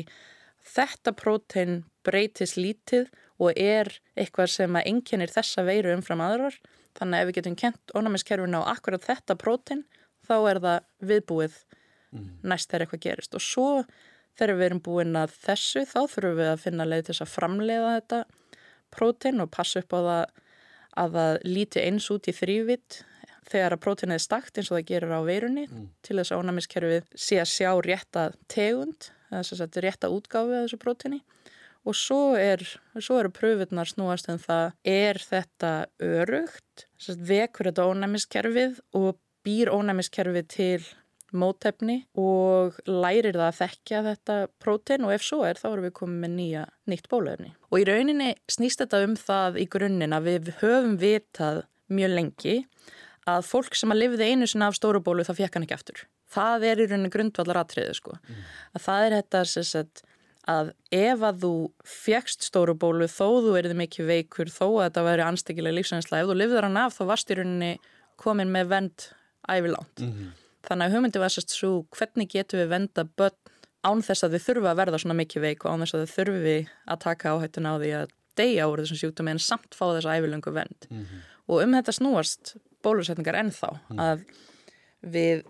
þetta 0.74 1.14
prótein 1.20 1.76
breytis 2.04 2.56
lítið 2.56 3.10
og 3.42 3.58
er 3.60 3.90
eitthvað 4.16 4.52
sem 4.54 4.78
að 4.78 4.88
enginnir 4.88 5.32
þessa 5.32 5.66
veiru 5.66 5.92
umfram 5.92 6.24
aðrar 6.24 6.56
þannig 6.96 7.18
að 7.18 7.20
ef 7.20 7.28
við 7.28 7.38
getum 7.40 7.58
kent 7.60 7.94
ónæmiskerfuna 7.98 8.64
á 8.64 8.72
akkurat 8.72 9.04
þetta 9.04 9.36
prótein 9.36 9.84
þá 10.24 10.36
er 10.48 10.60
það 10.64 10.90
viðbúið 11.10 11.56
mm. 12.14 12.28
næst 12.46 12.70
þegar 12.70 12.86
eitthvað 12.86 13.04
gerist 13.04 13.36
og 13.36 13.44
svo 13.44 13.70
Þegar 14.34 14.58
við 14.58 14.66
erum 14.68 14.84
búin 14.84 15.18
að 15.18 15.34
þessu 15.44 15.84
þá 15.86 16.00
þurfum 16.10 16.38
við 16.40 16.50
að 16.50 16.62
finna 16.64 16.88
leið 16.88 17.04
til 17.04 17.12
þess 17.14 17.24
að 17.24 17.34
framleiða 17.34 17.92
þetta 17.98 18.22
prótein 18.94 19.42
og 19.44 19.52
passa 19.54 19.82
upp 19.82 19.94
á 19.94 20.00
það 20.00 20.24
að 21.04 21.18
það 21.18 21.36
líti 21.50 21.82
eins 21.82 22.08
út 22.14 22.30
í 22.30 22.34
þrývitt 22.34 23.00
þegar 23.50 23.76
að 23.76 23.82
próteinið 23.84 24.16
er 24.16 24.24
stakt 24.24 24.58
eins 24.58 24.70
og 24.70 24.78
það 24.78 24.88
gerir 24.90 25.14
á 25.14 25.20
veirunni 25.26 25.66
mm. 25.66 25.86
til 26.06 26.16
þess 26.18 26.32
að 26.32 26.42
ónæmiskerfið 26.42 27.08
sé 27.26 27.40
að 27.42 27.50
sjá 27.52 27.70
rétta 27.84 28.24
tegund, 28.50 29.08
þess 29.30 29.64
að 29.64 29.80
rétta 29.84 30.10
útgáfi 30.12 30.56
af 30.56 30.66
þessu 30.66 30.80
próteini 30.80 31.20
og 31.84 31.96
svo, 31.98 32.20
er, 32.40 32.62
svo 32.96 33.18
eru 33.20 33.32
pröfunar 33.34 33.90
snúast 33.90 34.30
en 34.32 34.40
það 34.40 34.72
er 34.88 35.20
þetta 35.20 35.72
örugt, 36.00 36.86
vekur 37.20 37.68
þetta 37.68 37.88
ónæmiskerfið 37.90 38.80
og 38.96 39.18
býr 39.44 39.72
ónæmiskerfið 39.74 40.48
til 40.54 40.86
mótefni 41.38 41.98
og 42.20 42.78
lærir 42.88 43.36
það 43.36 43.46
að 43.48 43.60
þekkja 43.60 44.02
þetta 44.08 44.38
prótein 44.62 45.06
og 45.06 45.14
ef 45.16 45.26
svo 45.26 45.42
er 45.48 45.60
þá 45.60 45.68
erum 45.72 45.86
við 45.88 45.94
komið 45.98 46.22
með 46.24 46.34
nýja, 46.38 46.64
nýtt 46.90 47.10
bólöfni. 47.12 47.52
Og 47.70 47.82
í 47.82 47.86
rauninni 47.88 48.30
snýst 48.50 48.82
þetta 48.84 49.02
um 49.06 49.16
það 49.18 49.60
í 49.62 49.68
grunninn 49.74 50.16
að 50.16 50.30
við 50.30 50.50
höfum 50.62 50.96
vitað 51.02 51.62
mjög 51.92 52.16
lengi 52.18 52.56
að 53.30 53.46
fólk 53.48 53.76
sem 53.78 53.92
að 53.92 54.02
lifiði 54.02 54.32
einu 54.32 54.48
sinna 54.48 54.70
af 54.70 54.78
stórubólu 54.78 55.24
það 55.26 55.40
fekk 55.42 55.58
hann 55.58 55.66
ekki 55.66 55.78
aftur. 55.78 56.02
Það 56.34 56.66
er 56.70 56.82
í 56.82 56.88
rauninni 56.88 57.12
grundvallar 57.14 57.62
atriði 57.62 57.94
sko. 57.96 58.18
Mm. 58.20 58.42
Að 58.74 58.84
það 58.84 59.06
er 59.06 59.16
þetta 59.18 59.44
sagt, 59.52 60.04
að 60.50 60.70
ef 60.92 61.24
að 61.24 61.42
þú 61.44 61.54
fegst 61.88 62.46
stórubólu 62.48 63.08
þó 63.08 63.26
þú 63.44 63.56
erið 63.60 63.76
mikið 63.80 64.10
veikur 64.10 64.52
þó 64.52 64.66
að 64.68 64.86
þetta 64.86 65.04
væri 65.08 65.26
anstíkilega 65.26 65.78
lífsænsla 65.78 66.20
ef 66.20 66.30
þú 66.30 66.38
lifiður 66.40 66.68
hann 66.68 66.80
af 66.80 66.96
þá 66.98 67.04
varst 67.08 67.32
í 67.32 67.38
rauninni 67.38 67.70
komin 68.20 68.52
með 68.52 68.72
vend 68.72 69.06
ævilánt. 69.48 70.00
Mm 70.00 70.12
-hmm. 70.12 70.32
Þannig 70.64 70.86
að 70.86 70.96
hugmyndi 70.96 71.22
var 71.22 71.32
sérst 71.32 71.54
svo 71.54 71.72
hvernig 71.94 72.30
getum 72.32 72.62
við 72.62 72.70
venda 72.72 73.04
börn 73.04 73.54
án 73.84 74.02
þess 74.04 74.24
að 74.24 74.36
þau 74.36 74.44
þurfa 74.46 74.70
að 74.70 74.78
verða 74.80 75.00
svona 75.02 75.18
mikið 75.18 75.44
veik 75.44 75.64
og 75.64 75.74
án 75.74 75.84
þess 75.84 75.96
að 75.96 76.04
þau 76.04 76.14
þurfi 76.14 76.58
að 76.88 77.02
taka 77.04 77.34
áhættun 77.34 77.68
á 77.68 77.74
því 77.74 77.90
að 77.98 78.14
deyja 78.38 78.68
úr 78.70 78.82
þessum 78.82 79.00
sjúkdómi 79.00 79.34
en 79.34 79.42
samt 79.42 79.76
fá 79.76 79.84
þessa 79.92 80.14
ævilöngu 80.18 80.54
vend. 80.54 80.88
Mm 80.90 81.02
-hmm. 81.02 81.26
Og 81.52 81.62
um 81.62 81.76
þetta 81.76 81.92
snúast 81.92 82.54
bólusetningar 82.82 83.38
ennþá 83.40 83.70
mm. 83.90 84.00
að 84.00 84.24
við, 85.00 85.44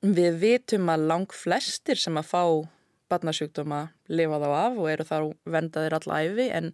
við 0.00 0.38
vitum 0.40 0.88
að 0.92 1.06
lang 1.10 1.32
flestir 1.32 2.00
sem 2.00 2.16
að 2.16 2.30
fá 2.32 2.42
barnasjúkdóma 3.12 3.88
lifa 4.08 4.40
þá 4.42 4.48
af 4.50 4.78
og 4.80 4.90
eru 4.90 5.04
þá 5.06 5.18
vendaðir 5.44 5.98
alla 5.98 6.22
æfi 6.24 6.48
en 6.50 6.72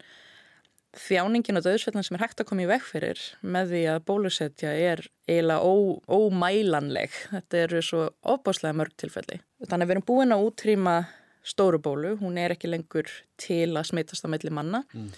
þjáningin 0.98 1.58
og 1.58 1.64
döðsfellin 1.64 2.04
sem 2.04 2.16
er 2.18 2.24
hægt 2.26 2.42
að 2.42 2.48
koma 2.50 2.64
í 2.64 2.68
veg 2.68 2.84
fyrir 2.84 3.20
með 3.40 3.72
því 3.72 3.82
að 3.94 4.02
bólusetja 4.08 4.72
er 4.76 5.02
eiginlega 5.28 5.64
ó, 5.64 5.74
ómælanleg. 6.12 7.14
Þetta 7.32 7.60
eru 7.62 7.82
svo 7.86 8.02
óbáslega 8.20 8.76
mörg 8.76 8.96
tilfelli. 9.00 9.40
Þannig 9.64 9.86
að 9.86 9.88
við 9.88 9.94
erum 9.96 10.08
búin 10.10 10.36
að 10.36 10.44
útrýma 10.48 10.96
stóru 11.42 11.80
bólu, 11.82 12.16
hún 12.20 12.36
er 12.38 12.54
ekki 12.54 12.70
lengur 12.70 13.08
til 13.40 13.72
að 13.72 13.88
smittast 13.88 14.28
á 14.28 14.32
melli 14.32 14.52
manna. 14.54 14.82
Mm. 14.92 15.08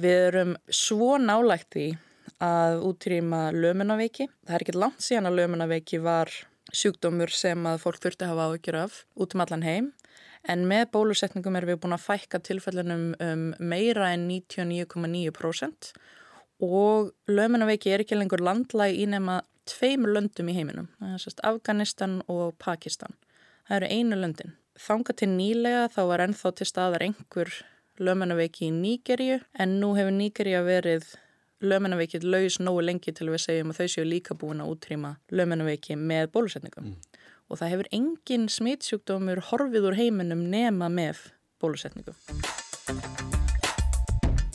Við 0.00 0.20
erum 0.30 0.54
svo 0.72 1.16
nálægt 1.20 1.76
í 1.76 1.88
að 2.40 2.80
útrýma 2.86 3.48
lömunaveiki. 3.52 4.30
Það 4.46 4.56
er 4.56 4.64
ekki 4.64 4.78
langt 4.78 5.04
síðan 5.04 5.28
að 5.28 5.40
lömunaveiki 5.42 6.00
var 6.04 6.30
sjúkdómur 6.70 7.32
sem 7.34 7.66
að 7.66 7.82
fólk 7.82 7.98
þurfti 8.04 8.26
að 8.26 8.32
hafa 8.32 8.46
áhyggjur 8.50 8.78
af 8.84 9.00
út 9.18 9.34
um 9.34 9.42
allan 9.44 9.66
heim 9.66 9.90
en 10.48 10.64
með 10.68 10.88
bólusetningum 10.94 11.56
erum 11.58 11.74
við 11.74 11.80
búin 11.82 11.96
að 11.96 12.06
fækka 12.06 12.40
tilfellunum 12.46 13.04
um 13.20 13.44
meira 13.58 14.10
en 14.14 14.26
99,9% 14.30 15.92
og 16.64 17.12
lögmennaveiki 17.28 17.92
er 17.92 18.04
ekki 18.04 18.18
lengur 18.18 18.42
landlæg 18.44 18.98
í 19.00 19.06
nema 19.08 19.40
tveimur 19.70 20.12
löndum 20.16 20.50
í 20.50 20.56
heiminum, 20.56 20.88
Afganistan 21.46 22.20
og 22.28 22.56
Pakistan. 22.58 23.14
Það 23.68 23.76
eru 23.76 23.90
einu 23.96 24.18
löndin. 24.18 24.54
Þanga 24.80 25.14
til 25.16 25.28
nýlega 25.30 25.88
þá 25.94 26.00
var 26.08 26.24
ennþá 26.24 26.52
til 26.56 26.66
staðar 26.68 27.04
einhver 27.04 27.52
lögmennaveiki 28.00 28.68
í 28.68 28.74
Nýgerju 28.74 29.40
en 29.60 29.76
nú 29.80 29.92
hefur 29.98 30.16
Nýgerja 30.16 30.62
verið 30.64 31.04
lögmennaveikið 31.60 32.24
laus 32.24 32.56
nógu 32.60 32.86
lengi 32.86 33.12
til 33.12 33.28
við 33.28 33.44
segjum 33.44 33.74
að 33.74 33.82
þau 33.82 33.92
séu 33.94 34.06
líka 34.08 34.36
búin 34.40 34.64
að 34.64 34.72
útrýma 34.72 35.14
lögmennaveiki 35.28 35.98
með 36.00 36.32
bólusetningum. 36.32 36.94
Mm 36.94 37.09
og 37.50 37.60
það 37.60 37.74
hefur 37.74 37.90
engin 37.98 38.46
smitsjúkdómur 38.52 39.42
horfið 39.50 39.90
úr 39.90 39.98
heiminum 39.98 40.46
nema 40.52 40.88
með 40.92 41.26
bólusetningu. 41.60 42.14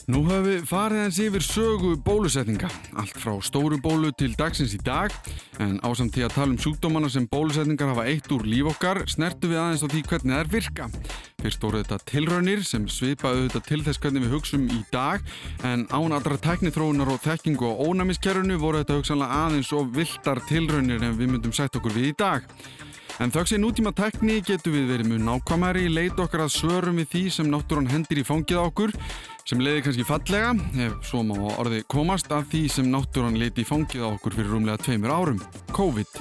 Nú 0.06 0.20
höfum 0.22 0.44
við 0.46 0.66
farið 0.70 1.00
eins 1.02 1.16
yfir 1.18 1.42
sögu 1.42 1.88
bólusetninga, 2.06 2.68
allt 2.94 3.16
frá 3.18 3.32
stóru 3.42 3.74
bólu 3.82 4.12
til 4.14 4.36
dagsins 4.38 4.76
í 4.76 4.78
dag, 4.86 5.10
en 5.58 5.80
ásamt 5.82 6.14
því 6.14 6.22
að 6.28 6.34
tala 6.36 6.54
um 6.54 6.60
sjúkdómana 6.62 7.10
sem 7.10 7.26
bólusetningar 7.26 7.90
hafa 7.90 8.04
eitt 8.06 8.30
úr 8.30 8.46
líf 8.46 8.70
okkar, 8.70 9.02
snertu 9.10 9.50
við 9.50 9.58
aðeins 9.64 9.82
á 9.82 9.90
því 9.90 10.04
hvernig 10.06 10.36
það 10.36 10.44
er 10.44 10.52
virka. 10.54 10.88
Fyrst 11.42 11.66
voru 11.66 11.82
þetta 11.82 11.98
tilraunir 12.06 12.62
sem 12.70 12.86
svipaðu 12.86 13.48
þetta 13.48 13.64
til 13.66 13.82
þess 13.82 14.02
hvernig 14.04 14.26
við 14.28 14.34
hugsum 14.36 14.70
í 14.70 14.80
dag, 14.94 15.26
en 15.66 15.88
án 15.90 16.14
allra 16.14 16.38
teknithróunar 16.46 17.10
og 17.10 17.22
þekkingu 17.26 17.66
og 17.66 17.86
ónæmiskerfunu 17.90 18.62
voru 18.62 18.84
þetta 18.84 19.02
hugsanlega 19.02 19.42
aðeins 19.42 19.74
og 19.74 19.90
viltar 19.98 20.44
tilraunir 20.46 21.02
en 21.02 21.18
við 21.18 21.34
myndum 21.34 21.56
sætt 21.56 21.82
okkur 21.82 21.98
við 21.98 22.12
í 22.12 22.18
dag. 22.22 22.46
En 23.16 23.30
þauks 23.32 23.54
í 23.56 23.58
nútíma 23.58 23.94
tekni 23.96 24.42
getur 24.44 24.74
við 24.74 24.90
verið 24.90 25.08
mjög 25.08 25.22
nákvæmari 25.24 25.86
í 25.86 25.92
leit 25.92 26.18
okkar 26.20 26.42
að 26.44 26.52
svörum 26.52 26.98
við 27.00 27.14
því 27.14 27.22
sem 27.32 27.48
náttúrann 27.48 27.88
hendir 27.88 28.20
í 28.20 28.24
fangið 28.28 28.60
okkur 28.60 28.92
sem 29.46 29.60
leiði 29.62 29.84
kannski 29.86 30.06
fallega, 30.06 30.54
ef 30.82 30.96
svo 31.06 31.20
má 31.22 31.36
orði 31.60 31.84
komast, 31.86 32.32
af 32.34 32.48
því 32.50 32.64
sem 32.72 32.88
náttúrann 32.90 33.38
leiti 33.38 33.62
í 33.62 33.68
fangið 33.68 34.02
okkur 34.08 34.34
fyrir 34.34 34.50
rúmlega 34.56 34.82
tveimur 34.82 35.14
árum, 35.14 35.38
COVID. 35.76 36.18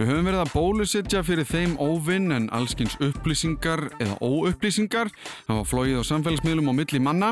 Við 0.00 0.08
höfum 0.08 0.26
verið 0.26 0.40
að 0.42 0.50
bólusetja 0.56 1.20
fyrir 1.22 1.46
þeim 1.46 1.76
óvinn 1.78 2.34
en 2.34 2.48
allskins 2.56 2.96
upplýsingar 3.04 3.84
eða 4.02 4.16
óupplýsingar 4.24 5.12
hafa 5.46 5.62
flóið 5.68 6.00
á 6.02 6.08
samfélagsmiðlum 6.08 6.72
og 6.72 6.78
milli 6.80 6.98
manna. 6.98 7.30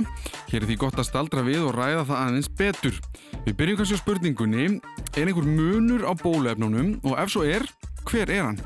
Hér 0.53 0.61
er 0.63 0.69
því 0.69 0.79
gott 0.85 1.01
að 1.01 1.09
staldra 1.09 1.43
við 1.49 1.65
og 1.65 1.75
ræða 1.75 2.05
það 2.13 2.21
aðeins 2.21 2.53
betur. 2.61 3.01
Við 3.49 3.59
byrjum 3.59 3.81
kannski 3.81 3.99
á 3.99 4.03
spurningunni, 4.05 4.69
er 5.17 5.27
einhver 5.27 5.51
munur 5.51 6.07
á 6.07 6.13
bóluefnunum 6.23 7.01
og 7.03 7.19
ef 7.19 7.35
svo 7.35 7.43
er, 7.49 7.67
Hver 8.07 8.31
er 8.31 8.47
hann? 8.47 8.63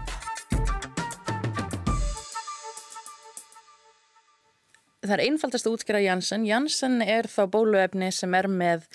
Það 5.04 5.16
er 5.18 5.24
einfaldast 5.26 5.66
að 5.68 5.74
útskjara 5.76 6.00
Janssen. 6.00 6.46
Janssen 6.48 7.02
er 7.04 7.28
þá 7.28 7.42
bóluefni 7.52 8.08
sem 8.14 8.34
er 8.34 8.48
með 8.48 8.86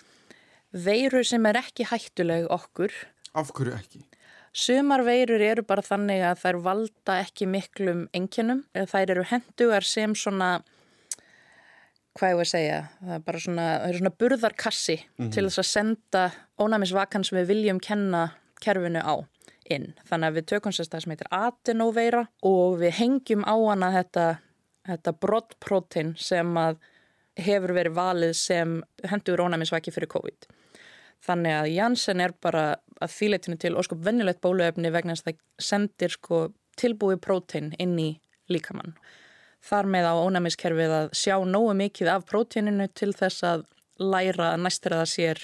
veiru 0.74 1.22
sem 1.26 1.46
er 1.46 1.60
ekki 1.62 1.86
hættuleg 1.90 2.48
okkur. 2.50 2.94
Af 3.38 3.52
hverju 3.54 3.76
ekki? 3.78 4.02
Sumar 4.50 5.04
veirur 5.06 5.42
eru 5.46 5.64
bara 5.68 5.86
þannig 5.86 6.24
að 6.26 6.42
þær 6.42 6.60
valda 6.66 7.20
ekki 7.22 7.46
miklum 7.50 8.08
enginum. 8.18 8.64
Þær 8.74 9.14
eru 9.14 9.26
hendugar 9.30 9.86
sem 9.86 10.16
svona, 10.18 10.64
hvað 12.18 12.34
ég 12.34 12.40
voru 12.40 12.48
að 12.48 12.54
segja, 12.56 12.80
það 13.04 13.16
er 13.20 13.26
bara 13.28 13.44
svona, 13.46 13.68
það 13.70 13.90
eru 13.90 14.02
svona 14.02 14.16
burðarkassi 14.24 14.98
mm 14.98 15.26
-hmm. 15.26 15.32
til 15.36 15.46
þess 15.46 15.62
að 15.62 15.72
senda 15.74 16.24
ónæmisvakan 16.58 17.24
sem 17.24 17.38
við 17.38 17.52
viljum 17.54 17.80
kenna 17.80 18.24
kerfinu 18.60 19.06
á 19.06 19.16
inn. 19.70 19.94
Þannig 20.10 20.28
að 20.28 20.38
við 20.40 20.46
tökum 20.46 20.74
sérst 20.74 20.92
það 20.92 21.04
sem 21.04 21.12
heitir 21.12 21.32
adenoveira 21.32 22.28
og 22.42 22.80
við 22.82 22.92
hengjum 22.98 23.46
á 23.46 23.56
hana 23.70 23.92
þetta, 23.94 24.40
þetta 24.90 25.16
brottprótin 25.26 26.16
sem 26.20 26.58
að 26.60 26.80
hefur 27.40 27.74
verið 27.78 27.96
valið 27.96 28.34
sem 28.36 28.80
hendur 29.08 29.44
ónæmisvæki 29.46 29.94
fyrir 29.96 30.12
COVID. 30.12 30.50
Þannig 31.24 31.56
að 31.56 31.70
Janssen 31.76 32.24
er 32.24 32.34
bara 32.42 32.66
að 33.00 33.16
þýleitinu 33.16 33.60
til 33.60 33.76
óskup 33.80 34.02
vennilegt 34.04 34.42
bóluefni 34.44 34.92
vegna 34.92 35.16
þess 35.16 35.26
að 35.26 35.34
það 35.34 35.66
sendir 35.70 36.16
sko 36.16 36.42
tilbúið 36.80 37.22
prótin 37.24 37.74
inn 37.80 37.98
í 38.00 38.10
líkamann. 38.52 38.96
Þar 39.64 39.90
með 39.92 40.08
á 40.08 40.14
ónæmiskerfið 40.24 40.96
að 40.96 41.10
sjá 41.20 41.36
nógu 41.44 41.74
mikið 41.76 42.12
af 42.14 42.28
prótininu 42.28 42.88
til 42.96 43.12
þess 43.16 43.44
að 43.44 43.66
læra 44.00 44.54
að 44.54 44.64
næstir 44.64 44.96
að 44.96 45.04
það 45.04 45.12
sér 45.14 45.42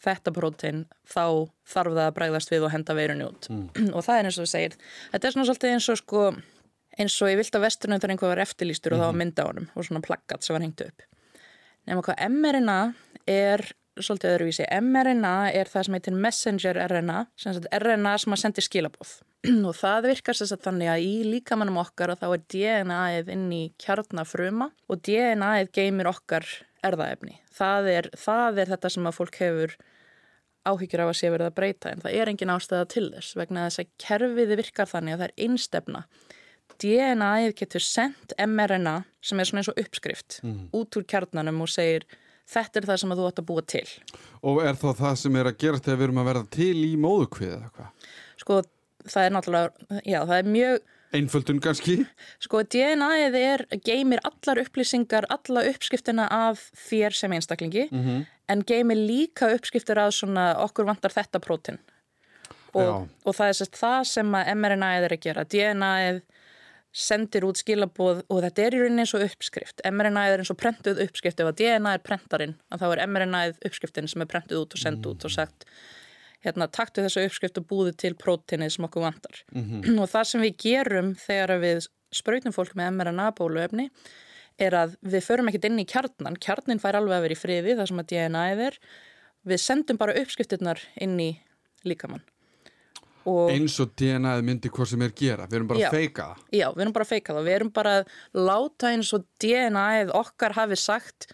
þetta 0.00 0.32
prótein 0.32 0.84
þá 1.04 1.24
þarf 1.68 1.92
það 1.96 2.06
að 2.06 2.14
bregðast 2.16 2.52
við 2.52 2.64
og 2.64 2.72
henda 2.72 2.96
veirunni 2.96 3.26
út 3.26 3.50
mm. 3.52 3.66
og 3.96 4.06
það 4.06 4.16
er 4.16 4.28
eins 4.28 4.38
og 4.38 4.46
þú 4.46 4.52
segir 4.54 4.76
þetta 5.12 5.28
er 5.28 5.34
svona 5.34 5.48
svolítið 5.50 5.74
eins 5.74 5.88
og 5.92 6.00
sko 6.00 6.22
eins 7.00 7.16
og 7.20 7.32
ég 7.32 7.40
vilt 7.40 7.56
að 7.56 7.66
vesturinn 7.66 7.98
þegar 7.98 8.14
einhver 8.14 8.34
var 8.34 8.44
eftirlýstur 8.44 8.92
mm. 8.92 8.96
og 8.96 9.02
það 9.02 9.08
var 9.08 9.16
mhm. 9.16 9.22
mynda 9.24 9.46
á 9.46 9.48
honum 9.50 9.70
og 9.74 9.88
svona 9.88 10.04
plakkat 10.04 10.46
sem 10.46 10.56
var 10.56 10.66
hengt 10.66 10.84
upp 10.86 11.06
nema 11.88 12.04
hvað 12.06 12.24
mRNA 12.28 12.80
er 13.30 13.64
svolítið 14.00 14.34
öðruvísi, 14.34 14.68
mRNA 14.80 15.34
er 15.56 15.68
það 15.68 15.86
sem 15.86 15.96
heitir 15.98 16.16
messenger 16.16 16.78
RNA 16.86 17.24
sem 17.40 17.58
RNA 17.80 18.14
sem 18.22 18.36
að 18.36 18.42
sendi 18.44 18.64
skilabóð 18.64 19.16
og 19.68 19.76
það 19.76 20.08
virkar 20.10 20.36
þess 20.36 20.54
að 20.54 20.64
þannig 20.66 20.90
að 20.92 21.04
í 21.04 21.12
líkamannum 21.28 21.80
okkar 21.80 22.12
og 22.12 22.20
þá 22.20 22.26
er 22.30 22.42
DNA-ið 22.54 23.30
inn 23.34 23.46
í 23.56 23.62
kjarnafruma 23.80 24.70
og 24.90 25.00
DNA-ið 25.06 25.70
geymir 25.76 26.10
okkar 26.10 26.46
erðaefni. 26.86 27.38
Það 27.56 27.88
er, 27.92 28.10
það 28.16 28.60
er 28.62 28.74
þetta 28.74 28.92
sem 28.92 29.08
að 29.08 29.16
fólk 29.16 29.38
hefur 29.40 29.76
áhyggjur 30.68 31.04
af 31.04 31.12
að 31.12 31.16
sé 31.16 31.30
verið 31.32 31.48
að 31.48 31.56
breyta 31.56 31.92
en 31.92 32.02
það 32.04 32.18
er 32.20 32.30
engin 32.32 32.52
ástæða 32.52 32.88
til 32.92 33.06
þess 33.14 33.36
vegna 33.38 33.64
að 33.64 33.70
þess 33.70 33.82
að 33.82 33.94
kerfiði 34.04 34.60
virkar 34.60 34.90
þannig 34.90 35.16
að 35.16 35.22
það 35.22 35.30
er 35.30 35.46
einstefna. 35.46 36.02
DNA-ið 36.80 37.54
getur 37.58 37.84
sendt 37.84 38.34
mRNA 38.38 39.00
sem 39.24 39.40
er 39.40 39.48
svona 39.48 39.62
eins 39.62 39.70
og 39.72 39.80
uppskrift 39.80 40.40
mm. 40.44 40.68
út 40.76 40.98
úr 40.98 41.06
kjarnanum 41.08 41.64
og 41.64 41.70
segir 41.72 42.06
þetta 42.50 42.80
er 42.80 42.88
það 42.90 43.00
sem 43.02 43.16
þú 43.18 43.26
ætti 43.28 43.42
að 43.42 43.48
búa 43.50 43.64
til. 43.74 43.86
Og 44.46 44.62
er 44.64 44.78
þá 44.78 44.88
það 45.02 45.18
sem 45.22 45.40
er 45.40 45.50
að 45.50 45.58
gera 45.64 45.82
þegar 45.82 46.00
við 46.00 46.06
erum 46.08 46.22
að 46.22 46.30
verða 46.30 46.46
til 46.56 46.78
í 46.84 46.94
móðukvið 47.00 47.52
eða 47.56 47.74
hvað? 47.76 48.08
Sko 48.40 48.62
það 49.06 49.26
er 49.26 49.36
náttúrulega, 49.36 50.00
já 50.04 50.18
það 50.22 50.38
er 50.38 50.50
mjög 50.56 50.80
Einföldun 51.10 51.58
kannski? 51.58 51.96
Sko 52.38 52.60
DNA-ið 52.70 53.34
er, 53.34 53.64
geymir 53.82 54.20
allar 54.22 54.60
upplýsingar, 54.62 55.26
alla 55.34 55.64
uppskriftina 55.66 56.28
af 56.30 56.68
þér 56.86 57.16
sem 57.18 57.32
einstaklingi 57.34 57.88
mm 57.90 58.04
-hmm. 58.04 58.26
en 58.54 58.62
geymir 58.62 58.96
líka 58.96 59.50
uppskriftir 59.50 59.98
að 59.98 60.12
svona 60.14 60.54
okkur 60.62 60.86
vantar 60.86 61.10
þetta 61.10 61.42
prótin 61.42 61.80
og, 62.74 63.08
og 63.24 63.34
það 63.34 63.48
er 63.48 63.56
sérst 63.58 63.78
það 63.80 64.04
sem 64.04 64.34
að 64.34 64.52
mRNA-ið 64.54 65.06
er 65.06 65.14
að 65.16 65.24
gera. 65.24 65.44
DNA-ið 65.44 66.20
sendir 66.90 67.46
út 67.46 67.60
skilabóð 67.60 68.24
og 68.26 68.42
þetta 68.42 68.64
er 68.64 68.74
í 68.74 68.82
rauninni 68.82 69.04
eins 69.04 69.14
og 69.14 69.22
uppskrift. 69.22 69.82
mRNA-ið 69.86 70.34
er 70.34 70.42
eins 70.42 70.50
og 70.50 70.58
prentuð 70.58 71.02
uppskrift 71.04 71.40
ef 71.40 71.50
að 71.52 71.58
DNA 71.60 71.94
er 71.94 72.02
prentarinn, 72.02 72.56
þá 72.74 72.86
er 72.90 73.02
mRNA-ið 73.06 73.60
uppskriftin 73.68 74.10
sem 74.10 74.24
er 74.24 74.30
prentuð 74.30 74.64
út 74.64 74.74
og 74.74 74.82
sendt 74.82 75.06
út 75.06 75.26
og 75.28 75.34
sagt 75.34 75.68
hérna, 76.44 76.66
taktu 76.72 77.04
þessu 77.04 77.22
uppskrift 77.28 77.60
og 77.60 77.68
búðu 77.70 77.92
til 78.00 78.16
prótinið 78.18 78.74
sem 78.74 78.86
okkur 78.88 79.04
vantar. 79.04 79.42
Mm 79.52 79.64
-hmm. 79.64 80.00
Og 80.02 80.08
það 80.08 80.24
sem 80.24 80.40
við 80.40 80.56
gerum 80.64 81.14
þegar 81.14 81.60
við 81.60 81.86
spröytum 82.10 82.52
fólk 82.52 82.74
með 82.74 82.90
mRNA 82.96 83.30
bóluefni 83.38 83.90
er 84.58 84.74
að 84.74 84.96
við 85.00 85.24
förum 85.24 85.48
ekkert 85.48 85.64
inn 85.64 85.78
í 85.78 85.86
kjarnan. 85.86 86.36
Kjarnin 86.36 86.80
fær 86.80 86.96
alveg 86.96 87.16
að 87.16 87.22
vera 87.22 87.32
í 87.32 87.42
friði, 87.42 87.76
það 87.76 87.88
sem 87.88 88.02
að 88.02 88.10
DNA 88.10 88.44
er. 88.66 88.78
Við 89.44 89.60
sendum 89.62 89.96
bara 89.96 90.16
uppskriftirnar 90.20 90.80
inn 91.00 91.20
í 91.20 91.30
líkamann. 91.84 92.24
Og 93.28 93.50
eins 93.52 93.76
og 93.82 93.92
DNA 94.00 94.38
myndi 94.46 94.70
hvað 94.72 94.94
sem 94.94 95.02
er 95.04 95.12
gera, 95.16 95.48
við 95.50 95.58
erum 95.58 95.68
bara 95.68 95.82
já, 95.82 95.88
að 95.90 95.98
feika 95.98 96.28
það. 96.30 96.46
Já, 96.56 96.66
við 96.72 96.84
erum 96.84 96.96
bara 96.96 97.04
að 97.06 97.12
feika 97.12 97.34
það. 97.36 97.44
Við 97.48 97.58
erum 97.58 97.74
bara 97.76 97.92
að 97.98 98.14
láta 98.48 98.94
eins 98.94 99.12
og 99.16 99.26
DNA 99.42 99.86
okkar 100.16 100.56
hafi 100.56 100.80
sagt 100.80 101.30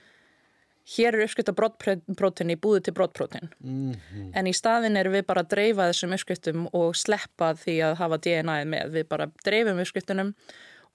hér 0.87 1.17
er 1.17 1.25
uppskrift 1.25 1.51
af 1.51 1.57
brottprótein 1.59 2.53
í 2.55 2.59
búðu 2.63 2.85
til 2.87 2.95
brottprótein 2.95 3.49
mm 3.59 3.95
-hmm. 3.95 4.31
en 4.39 4.47
í 4.47 4.53
staðin 4.55 4.97
er 4.97 5.09
við 5.11 5.25
bara 5.27 5.43
að 5.43 5.49
dreifa 5.51 5.89
þessum 5.91 6.15
uppskriftum 6.15 6.69
og 6.73 6.95
sleppa 6.95 7.55
því 7.55 7.75
að 7.89 7.97
hafa 7.99 8.19
DNA-ið 8.19 8.67
með 8.71 8.93
við 8.95 9.09
bara 9.09 9.27
dreifum 9.45 9.81
uppskriftunum 9.83 10.35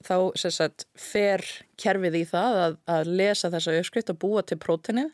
þá 0.05 0.31
sem 0.39 0.51
sagt, 0.51 0.85
fer 0.97 1.43
kerfið 1.81 2.15
í 2.21 2.23
það 2.25 2.59
að, 2.65 2.77
að 2.89 3.11
lesa 3.21 3.51
þessa 3.53 3.75
uppskrift 3.79 4.13
og 4.13 4.19
búa 4.21 4.43
til 4.45 4.57
prótenið. 4.61 5.11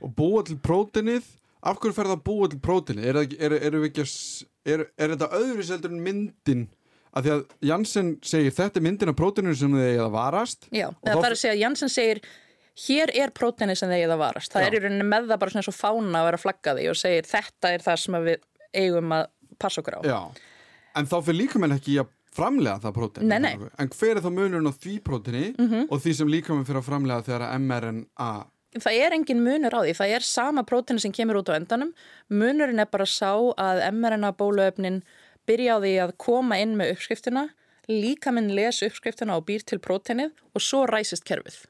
Og 0.00 0.12
búa 0.16 0.44
til 0.46 0.58
prótenið, 0.62 1.28
af 1.66 1.78
hverju 1.82 1.96
fer 1.96 2.08
það 2.10 2.16
að 2.16 2.24
búa 2.26 2.48
til 2.50 2.62
prótenið? 2.62 3.06
Er, 3.10 3.20
er, 3.20 3.54
er, 3.58 3.78
er, 4.72 4.84
er 4.96 5.14
þetta 5.14 5.30
öðru 5.38 5.66
seldur 5.66 5.94
en 5.94 6.02
myndin? 6.04 6.66
Af 7.16 7.24
því 7.24 7.32
að 7.32 7.44
Janssen 7.64 8.10
segir 8.26 8.52
þetta 8.52 8.80
er 8.80 8.84
myndin 8.84 9.12
af 9.12 9.16
próteninu 9.16 9.56
sem 9.56 9.72
þið 9.72 9.86
eigið 9.86 10.02
að 10.04 10.16
varast. 10.18 10.66
Já, 10.68 10.88
það 11.00 11.22
þarf 11.22 11.30
að 11.30 11.40
segja 11.40 11.54
að 11.54 11.62
Janssen 11.62 11.92
segir 11.92 12.20
hér 12.86 13.12
er 13.22 13.32
prótenið 13.36 13.80
sem 13.80 13.92
þið 13.92 14.02
eigið 14.02 14.12
að 14.16 14.20
varast. 14.20 14.52
Það 14.52 14.64
Já. 14.64 14.68
er 14.68 14.76
í 14.76 14.82
rauninni 14.84 15.06
með 15.08 15.30
það 15.30 15.40
bara 15.44 15.54
svona 15.54 15.64
svo 15.64 15.74
fána 15.76 16.20
að 16.20 16.28
vera 16.28 16.42
flaggaði 16.42 16.90
og 16.90 16.98
segir 17.00 17.30
þetta 17.30 17.72
er 17.72 17.86
það 17.86 18.02
sem 18.02 18.18
við 18.26 18.44
eigum 18.76 19.16
að 19.16 19.24
passa 19.56 19.80
okkur 19.80 19.96
á. 19.96 20.00
Já, 20.04 20.20
en 21.00 21.08
þá 21.08 21.16
fyrir 21.22 21.40
líka 21.40 21.62
menn 21.62 21.76
ekki 21.78 21.96
að 22.02 22.12
framlega 22.36 22.82
það 22.84 22.96
próteni. 22.98 23.30
Nei, 23.30 23.38
nei. 23.46 23.70
En 23.80 23.90
hver 23.94 24.18
er 24.18 24.24
þá 24.24 24.28
munurinn 24.28 24.68
á 24.68 24.74
því 24.76 24.98
próteni 25.06 25.46
mm 25.54 25.70
-hmm. 25.70 25.88
og 25.88 26.02
því 26.04 26.14
sem 26.18 26.28
líka 26.28 26.52
menn 26.52 26.68
fyrir 26.68 26.82
að 26.82 26.88
framlega 26.90 27.24
þegar 27.30 27.46
að 27.46 27.64
mRNA 27.64 28.30
Það 28.82 28.98
er 29.02 29.14
engin 29.16 29.42
munur 29.44 29.74
á 29.74 29.80
því, 29.82 29.94
það 29.98 30.16
er 30.16 30.26
sama 30.26 30.64
próteni 30.66 31.02
sem 31.02 31.14
kemur 31.14 31.40
út 31.40 31.52
á 31.52 31.58
endanum, 31.58 31.92
munurinn 32.28 32.82
er 32.82 32.90
bara 32.90 33.06
sá 33.08 33.32
að 33.36 33.84
mRNA 33.92 34.32
bóluöfnin 34.36 35.02
byrja 35.48 35.78
á 35.78 35.82
því 35.82 35.94
að 36.04 36.16
koma 36.20 36.58
inn 36.60 36.74
með 36.78 36.96
uppskriftina, 36.96 37.48
líka 37.88 38.32
minn 38.34 38.52
les 38.56 38.82
uppskriftina 38.82 39.38
og 39.38 39.46
býr 39.48 39.64
til 39.64 39.80
prótenið 39.82 40.34
og 40.52 40.64
svo 40.64 40.84
ræsist 40.90 41.26
kerfið. 41.28 41.64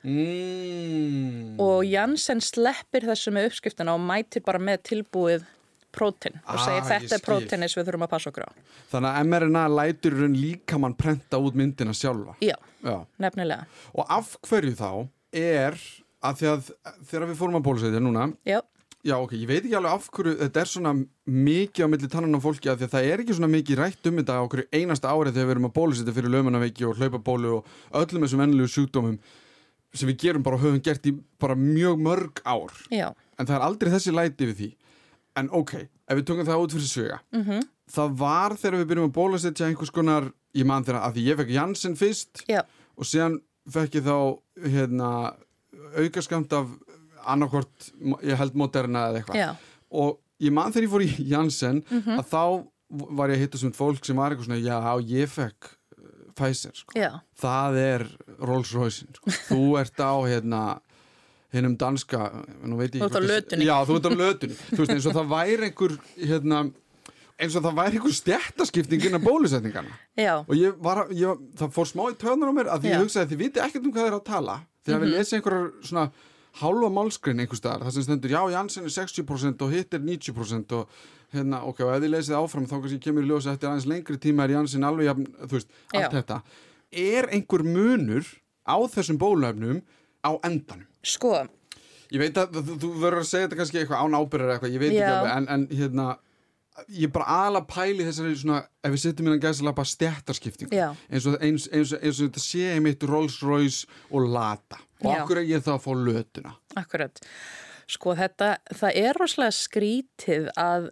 Mm. 0.00 1.58
Og 1.60 1.82
Janssen 1.84 2.40
sleppir 2.40 3.04
þessu 3.04 3.34
með 3.34 3.50
uppskriftina 3.50 3.96
og 3.98 4.04
mætir 4.04 4.44
bara 4.46 4.62
með 4.62 4.86
tilbúið 4.94 5.44
próten 5.90 6.36
og 6.44 6.54
ah, 6.54 6.62
segir 6.62 6.84
þetta 6.86 7.16
er 7.16 7.22
prótenis 7.24 7.74
við 7.74 7.88
þurfum 7.88 8.06
að 8.06 8.12
passa 8.12 8.30
okkur 8.30 8.46
á. 8.46 8.50
Þannig 8.92 9.10
að 9.10 9.30
mRNA 9.32 9.64
lætur 9.74 10.18
líka 10.30 10.78
mann 10.80 10.94
prenta 10.96 11.40
út 11.42 11.58
myndina 11.58 11.94
sjálfa. 11.96 12.36
Já, 12.44 12.54
Já, 12.84 13.02
nefnilega. 13.20 13.66
Og 13.94 14.06
af 14.08 14.36
hverju 14.46 14.76
þá 14.78 14.90
er 15.36 15.76
að 16.20 16.40
því 16.40 16.50
að 16.50 16.70
þegar 17.08 17.26
við 17.30 17.40
fórum 17.40 17.58
að 17.60 17.66
bólusetja 17.68 18.02
núna 18.02 18.28
Já. 18.48 18.60
Já, 19.00 19.14
ok, 19.16 19.32
ég 19.32 19.48
veit 19.48 19.62
ekki 19.62 19.76
alveg 19.78 19.94
af 19.96 20.08
hverju 20.12 20.32
þetta 20.42 20.60
er 20.60 20.68
svona 20.68 20.90
mikið 21.24 21.86
á 21.88 21.92
milli 21.92 22.08
tannan 22.12 22.36
á 22.36 22.40
fólki 22.44 22.68
að 22.68 22.82
því 22.82 22.86
að 22.86 22.94
það 22.94 23.06
er 23.08 23.22
ekki 23.22 23.36
svona 23.38 23.54
mikið 23.54 23.78
rætt 23.80 24.08
um 24.10 24.18
þetta 24.20 24.36
á 24.36 24.44
okkur 24.44 24.62
einasta 24.76 25.12
árið 25.14 25.38
þegar 25.38 25.48
við 25.48 25.54
erum 25.54 25.68
að 25.70 25.76
bólusetja 25.78 26.14
fyrir 26.18 26.34
lögmannaveiki 26.34 26.84
og 26.84 27.00
hlaupabólu 27.00 27.54
og 27.54 27.70
öllum 28.02 28.26
þessum 28.26 28.42
vennilegu 28.44 28.72
sjúkdómum 28.74 29.16
sem 29.96 30.10
við 30.10 30.20
gerum 30.26 30.44
bara 30.44 30.58
og 30.58 30.64
höfum 30.66 30.82
gert 30.84 31.08
í 31.08 31.14
bara 31.40 31.56
mjög 31.58 32.02
mörg 32.04 32.42
ár. 32.44 32.76
Já. 32.92 33.08
En 33.38 33.48
það 33.48 33.56
er 33.56 33.66
aldrei 33.66 33.92
þessi 33.94 34.14
læti 34.14 34.50
við 34.50 34.60
því. 34.60 34.70
En 35.40 35.50
ok, 35.56 35.74
ef 35.80 36.18
við 36.18 36.26
tökum 36.28 36.46
það 36.46 36.64
út 36.64 36.74
fyrir 36.74 36.90
söga, 36.90 37.18
mm 37.32 37.42
-hmm. 37.42 37.66
það 37.96 38.16
var 38.20 38.56
þegar 38.58 38.78
við 38.78 38.88
byrjum 38.90 39.08
að 39.08 39.16
bólusetja 39.16 39.66
einhvers 39.66 39.90
konar, 39.94 40.32
ég 40.54 40.66
man 40.66 40.84
þeirra 40.84 41.04
að 41.06 41.14
því 41.14 41.26
ég 41.30 41.36
fekk 41.38 41.50
Janssen 41.54 41.96
fyrst 41.96 42.44
Já. 42.48 42.62
og 42.96 43.04
síðan 43.06 43.40
fekk 43.70 43.94
ég 43.94 44.04
þá 44.04 44.16
hérna, 44.66 45.34
aukaskamt 46.00 46.52
af 46.56 46.70
annarkort, 47.28 47.90
ég 48.24 48.38
held 48.40 48.56
moderna 48.58 49.08
eða 49.10 49.20
eitthvað 49.20 49.56
og 49.90 50.20
ég 50.40 50.54
man 50.54 50.72
þegar 50.72 50.86
ég 50.86 50.92
fór 50.94 51.04
í 51.04 51.28
Janssen 51.30 51.82
mm 51.82 52.02
-hmm. 52.02 52.20
að 52.20 52.26
þá 52.30 52.44
var 53.18 53.30
ég 53.30 53.38
að 53.38 53.42
hitta 53.44 53.58
svona 53.58 53.76
fólk 53.76 54.04
sem 54.04 54.16
var 54.16 54.32
eitthvað 54.32 54.48
svona 54.48 54.62
já, 54.64 54.78
ég 55.06 55.30
fekk 55.30 55.70
uh, 55.70 56.32
Pfizer, 56.34 56.74
sko. 56.74 57.10
það 57.38 57.76
er 57.78 58.06
Rolls 58.38 58.72
Royce 58.74 59.06
sko. 59.14 59.30
þú 59.50 59.80
ert 59.80 60.00
á 60.00 60.14
hérna 60.26 60.62
hennum 61.52 61.76
danska 61.76 62.30
þú 62.62 62.82
ert 62.82 63.18
á 63.18 63.22
lötunni 63.22 63.66
já, 63.66 63.76
þú 63.86 63.96
ert 63.96 64.06
á 64.06 64.12
lötunni 64.14 64.54
þú 64.54 64.78
veist 64.78 64.94
eins 64.94 65.06
og 65.06 65.16
það 65.18 65.32
væri 65.34 65.68
einhver 65.68 65.96
hérna, 66.16 66.70
eins 67.38 67.56
og 67.56 67.64
það 67.66 67.78
væri 67.80 67.98
einhver 67.98 68.14
stjættaskipting 68.14 69.06
innan 69.06 69.22
bólusetningana 69.22 69.94
já. 70.16 70.34
og 70.46 70.54
ég 70.54 70.74
var, 70.78 71.06
ég, 71.10 71.46
það 71.58 71.74
fór 71.74 71.90
smá 71.90 72.04
í 72.10 72.18
töðunar 72.18 72.50
á 72.50 72.58
mér 72.58 72.70
að 72.70 72.86
já. 72.86 72.94
ég 72.94 73.02
hugsaði 73.04 73.24
að 73.24 73.30
þið 73.30 73.42
viti 73.44 73.60
ekkert 73.60 73.84
um 73.84 73.92
hvað 73.92 74.02
það 74.02 74.12
er 74.12 74.18
að 74.18 74.28
tala 74.30 74.56
þegar 74.84 74.98
mm 74.98 75.04
-hmm. 75.04 75.12
við 75.12 75.18
lesum 75.18 75.38
einhverjar 75.38 75.70
svona 75.82 76.10
hálfa 76.60 76.90
málskrin 76.90 77.40
einhver 77.40 77.58
staðar, 77.58 77.86
það 77.86 77.94
sem 77.94 78.02
stendur 78.02 78.30
já 78.30 78.42
Janssen 78.50 78.84
er 78.84 78.90
60% 78.90 79.62
og 79.62 79.70
hitt 79.70 79.94
er 79.94 80.00
90% 80.00 80.72
og 80.72 80.88
hérna 81.32 81.62
ok, 81.62 81.80
og 81.86 81.94
ef 81.94 82.02
þið 82.02 82.10
lesið 82.10 82.38
áfram 82.40 82.66
þá 82.66 82.76
kannski 82.80 82.98
kemur 82.98 83.22
í 83.22 83.30
ljósa 83.30 83.54
eftir 83.54 83.70
aðeins 83.70 83.86
lengri 83.86 84.18
tíma 84.18 84.44
er 84.44 84.56
Janssen 84.56 84.84
alveg, 84.84 85.22
þú 85.46 85.54
veist, 85.54 85.70
allt 85.94 86.02
já. 86.02 86.10
þetta 86.18 86.42
er 86.90 87.30
einhver 87.30 87.62
munur 87.62 88.26
á 88.66 88.76
þessum 88.90 89.18
bólöfnum 89.18 89.82
á 90.26 90.30
endanum? 90.42 90.88
Sko 91.02 91.46
Ég 92.10 92.18
veit 92.18 92.38
að 92.40 92.58
þú, 92.58 92.74
þú 92.82 92.88
verður 92.98 93.22
að 93.22 93.28
segja 93.28 93.46
þetta 93.46 93.58
kannski 93.60 93.78
eitthvað 93.78 94.00
án 94.02 94.16
ábyrðar 94.18 94.52
eitthvað, 94.56 94.72
ég 94.74 94.82
veit 94.82 94.94
já. 94.96 95.04
ekki 95.04 95.12
alveg 95.14 95.36
en, 95.36 95.48
en 95.54 95.66
hérna 95.78 96.06
ég 96.88 97.12
bara 97.14 97.46
aðla 97.46 97.62
pæli 97.68 98.06
þessari 98.06 98.36
svona, 98.40 98.60
ef 98.84 98.94
við 98.94 99.02
setjum 99.04 99.28
inn 99.28 99.36
að 99.36 99.46
gæsa 99.46 99.66
lappa 99.66 99.86
stjættarskipting 99.88 100.72
eins 100.74 101.26
og 101.26 101.40
þetta 101.40 102.42
sé 102.42 102.70
einmitt 102.74 103.04
Rolls 103.08 103.40
Royce 103.44 103.88
og 104.10 104.28
Lata. 104.30 104.80
Og 105.00 105.10
Já. 105.10 105.18
akkur 105.22 105.40
er 105.40 105.48
ég 105.48 105.64
það 105.64 105.76
að 105.76 105.84
fá 105.86 105.92
lötuna? 105.96 106.54
Akkurat, 106.80 107.22
sko 107.90 108.16
þetta 108.18 108.50
það 108.76 108.98
er 109.02 109.20
rosalega 109.20 109.56
skrítið 109.56 110.50
að 110.60 110.90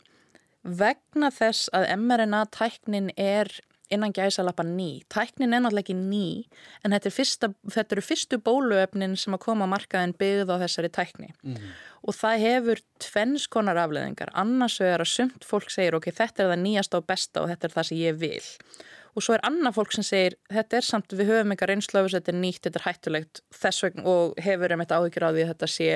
vegna 0.69 1.31
þess 1.33 1.71
að 1.77 1.89
mRNA 1.97 2.45
tæknin 2.55 3.11
er 3.17 3.51
innan 3.95 4.15
gæsalappa 4.15 4.65
ný. 4.67 5.03
Tæknin 5.13 5.55
er 5.55 5.63
náttúrulega 5.65 5.87
ekki 5.87 5.97
ný 5.99 6.47
en 6.85 6.95
þetta, 6.95 7.11
er 7.11 7.17
fyrsta, 7.17 7.51
þetta 7.75 7.97
eru 7.97 8.05
fyrstu 8.05 8.41
bóluöfnin 8.45 9.17
sem 9.17 9.37
að 9.37 9.45
koma 9.47 9.67
að 9.67 9.75
markaðin 9.75 10.17
byggð 10.19 10.53
á 10.53 10.57
þessari 10.65 10.93
tækni 10.93 11.33
mm 11.43 11.71
og 12.09 12.15
það 12.15 12.41
hefur 12.41 12.81
tvennskonar 13.03 13.77
afleðingar. 13.77 14.31
Annars 14.39 14.79
vegar 14.81 15.03
að 15.03 15.11
sumt 15.11 15.45
fólk 15.45 15.69
segir 15.69 15.97
ok, 15.99 16.07
þetta 16.15 16.45
er 16.45 16.53
það 16.53 16.63
nýjasta 16.63 17.01
og 17.01 17.09
besta 17.11 17.43
og 17.43 17.51
þetta 17.51 17.67
er 17.67 17.75
það 17.75 17.89
sem 17.89 17.99
ég 17.99 18.21
vil 18.23 18.47
og 19.19 19.25
svo 19.25 19.35
er 19.35 19.45
annað 19.47 19.77
fólk 19.79 19.95
sem 19.97 20.07
segir 20.07 20.37
þetta 20.53 20.79
er 20.79 20.87
samt, 20.87 21.13
við 21.13 21.33
höfum 21.33 21.53
eitthvað 21.53 21.73
reynslöfus, 21.73 22.15
þetta 22.15 22.33
er 22.33 22.39
nýtt, 22.39 22.61
þetta 22.67 22.81
er 22.81 22.87
hættulegt 22.87 23.41
þess 23.61 23.87
vegna 23.87 24.05
og 24.13 24.43
hefur 24.45 24.75
um 24.75 24.85
þetta 24.85 24.99
áhyggjur 25.01 25.27
á 25.27 25.31
því 25.35 25.47
þetta 25.53 25.71
sé 25.75 25.89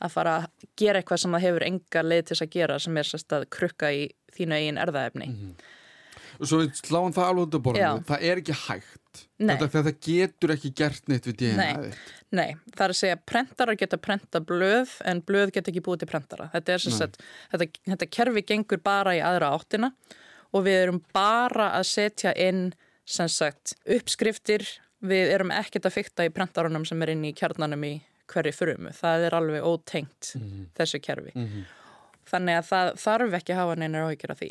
að 0.00 0.14
fara 0.14 0.36
að 0.40 0.66
gera 0.80 1.00
eitthvað 1.00 1.22
sem 1.22 1.36
það 1.36 1.44
hefur 1.46 1.66
enga 1.66 2.04
leið 2.06 2.24
til 2.30 2.38
að 2.38 2.54
gera 2.56 2.78
sem 2.80 2.96
er 2.96 3.10
sérst 3.10 3.36
að 3.36 3.46
krukka 3.52 3.92
í 3.92 4.06
þínu 4.34 4.56
eigin 4.56 4.80
erðaefni. 4.80 5.28
Mm 5.28 5.36
-hmm. 5.40 5.68
Svo 6.40 6.62
við 6.62 6.72
sláum 6.78 7.12
það 7.12 7.28
alveg 7.30 7.54
af 7.58 7.64
borðinu, 7.66 8.04
það 8.08 8.26
er 8.30 8.40
ekki 8.40 8.56
hægt. 8.66 9.22
Þetta, 9.40 9.68
þetta 9.72 9.92
getur 10.06 10.52
ekki 10.54 10.70
gert 10.76 11.08
neitt 11.10 11.26
við 11.26 11.36
DNA-ið. 11.40 11.96
Nei, 12.36 12.54
það 12.76 12.84
er 12.84 12.94
að 12.94 12.98
segja 13.00 13.18
prentarar 13.26 13.78
geta 13.80 13.98
prenta 13.98 14.40
blöð 14.44 14.92
en 15.08 15.22
blöð 15.26 15.50
geta 15.56 15.72
ekki 15.72 15.82
búið 15.84 16.04
til 16.04 16.10
prentara. 16.12 16.46
Þetta 16.52 16.74
er 16.74 16.84
sérst 16.84 17.02
að 17.02 17.16
þetta, 17.54 17.82
þetta 17.90 18.10
kerfi 18.16 18.44
gengur 18.52 18.82
bara 18.84 19.16
í 19.18 19.22
aðra 19.24 19.50
áttina 19.56 19.90
og 20.54 20.64
við 20.66 20.78
erum 20.84 21.02
bara 21.14 21.72
að 21.78 21.88
setja 21.90 22.34
inn 22.38 22.70
sagt, 23.10 23.74
uppskriftir, 23.90 24.62
við 25.02 25.32
erum 25.34 25.50
ekkert 25.54 25.88
að 25.88 25.96
fykta 25.96 26.28
í 26.28 26.32
prentarunum 26.34 26.86
sem 26.86 27.02
er 27.02 27.14
inn 27.16 27.26
í 27.26 27.34
kjarnanum 27.36 27.84
í 27.88 27.94
hverju 28.30 28.52
frumu, 28.54 28.92
það 28.94 29.26
er 29.26 29.36
alveg 29.36 29.66
ótengt 29.66 30.34
mm 30.36 30.42
-hmm. 30.42 30.66
þessu 30.78 31.00
kerfi. 31.02 31.32
Mm 31.34 31.46
-hmm. 31.46 31.64
Þannig 32.30 32.60
að 32.60 32.66
það 32.68 32.92
þarf 33.04 33.34
ekki 33.34 33.52
að 33.52 33.60
hafa 33.60 33.74
neina 33.74 34.04
áhyggjur 34.06 34.30
af 34.30 34.38
því. 34.38 34.50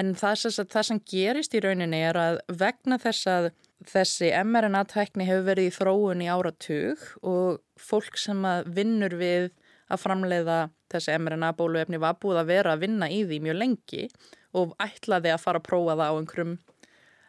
En 0.00 0.14
það, 0.18 0.40
sagt, 0.42 0.72
það 0.74 0.88
sem 0.88 1.02
gerist 1.10 1.54
í 1.54 1.62
rauninni 1.62 2.00
er 2.02 2.18
að 2.18 2.40
vegna 2.58 2.98
þess 3.02 3.28
að 3.30 3.50
þessi 3.90 4.30
mRNA-tækni 4.42 5.26
hefur 5.28 5.48
verið 5.50 5.68
í 5.68 5.74
þróun 5.74 6.24
í 6.24 6.30
áratug 6.32 7.02
og 7.22 7.60
fólk 7.80 8.18
sem 8.18 8.40
að 8.48 8.70
vinnur 8.78 9.14
við 9.20 9.50
að 9.92 10.00
framleiða 10.00 10.58
þessi 10.92 11.18
mRNA-bóluefni 11.18 12.00
var 12.02 12.18
búið 12.22 12.40
að 12.42 12.52
vera 12.52 12.74
að 12.74 12.86
vinna 12.86 13.10
í 13.12 13.24
því 13.28 13.40
mjög 13.44 13.58
lengi 13.60 14.06
og 14.54 14.74
ætlaði 14.82 15.34
að 15.34 15.42
fara 15.42 15.60
að 15.60 15.68
prófa 15.68 15.98
það 15.98 16.10
á 16.10 16.14
einhverjum 16.14 16.54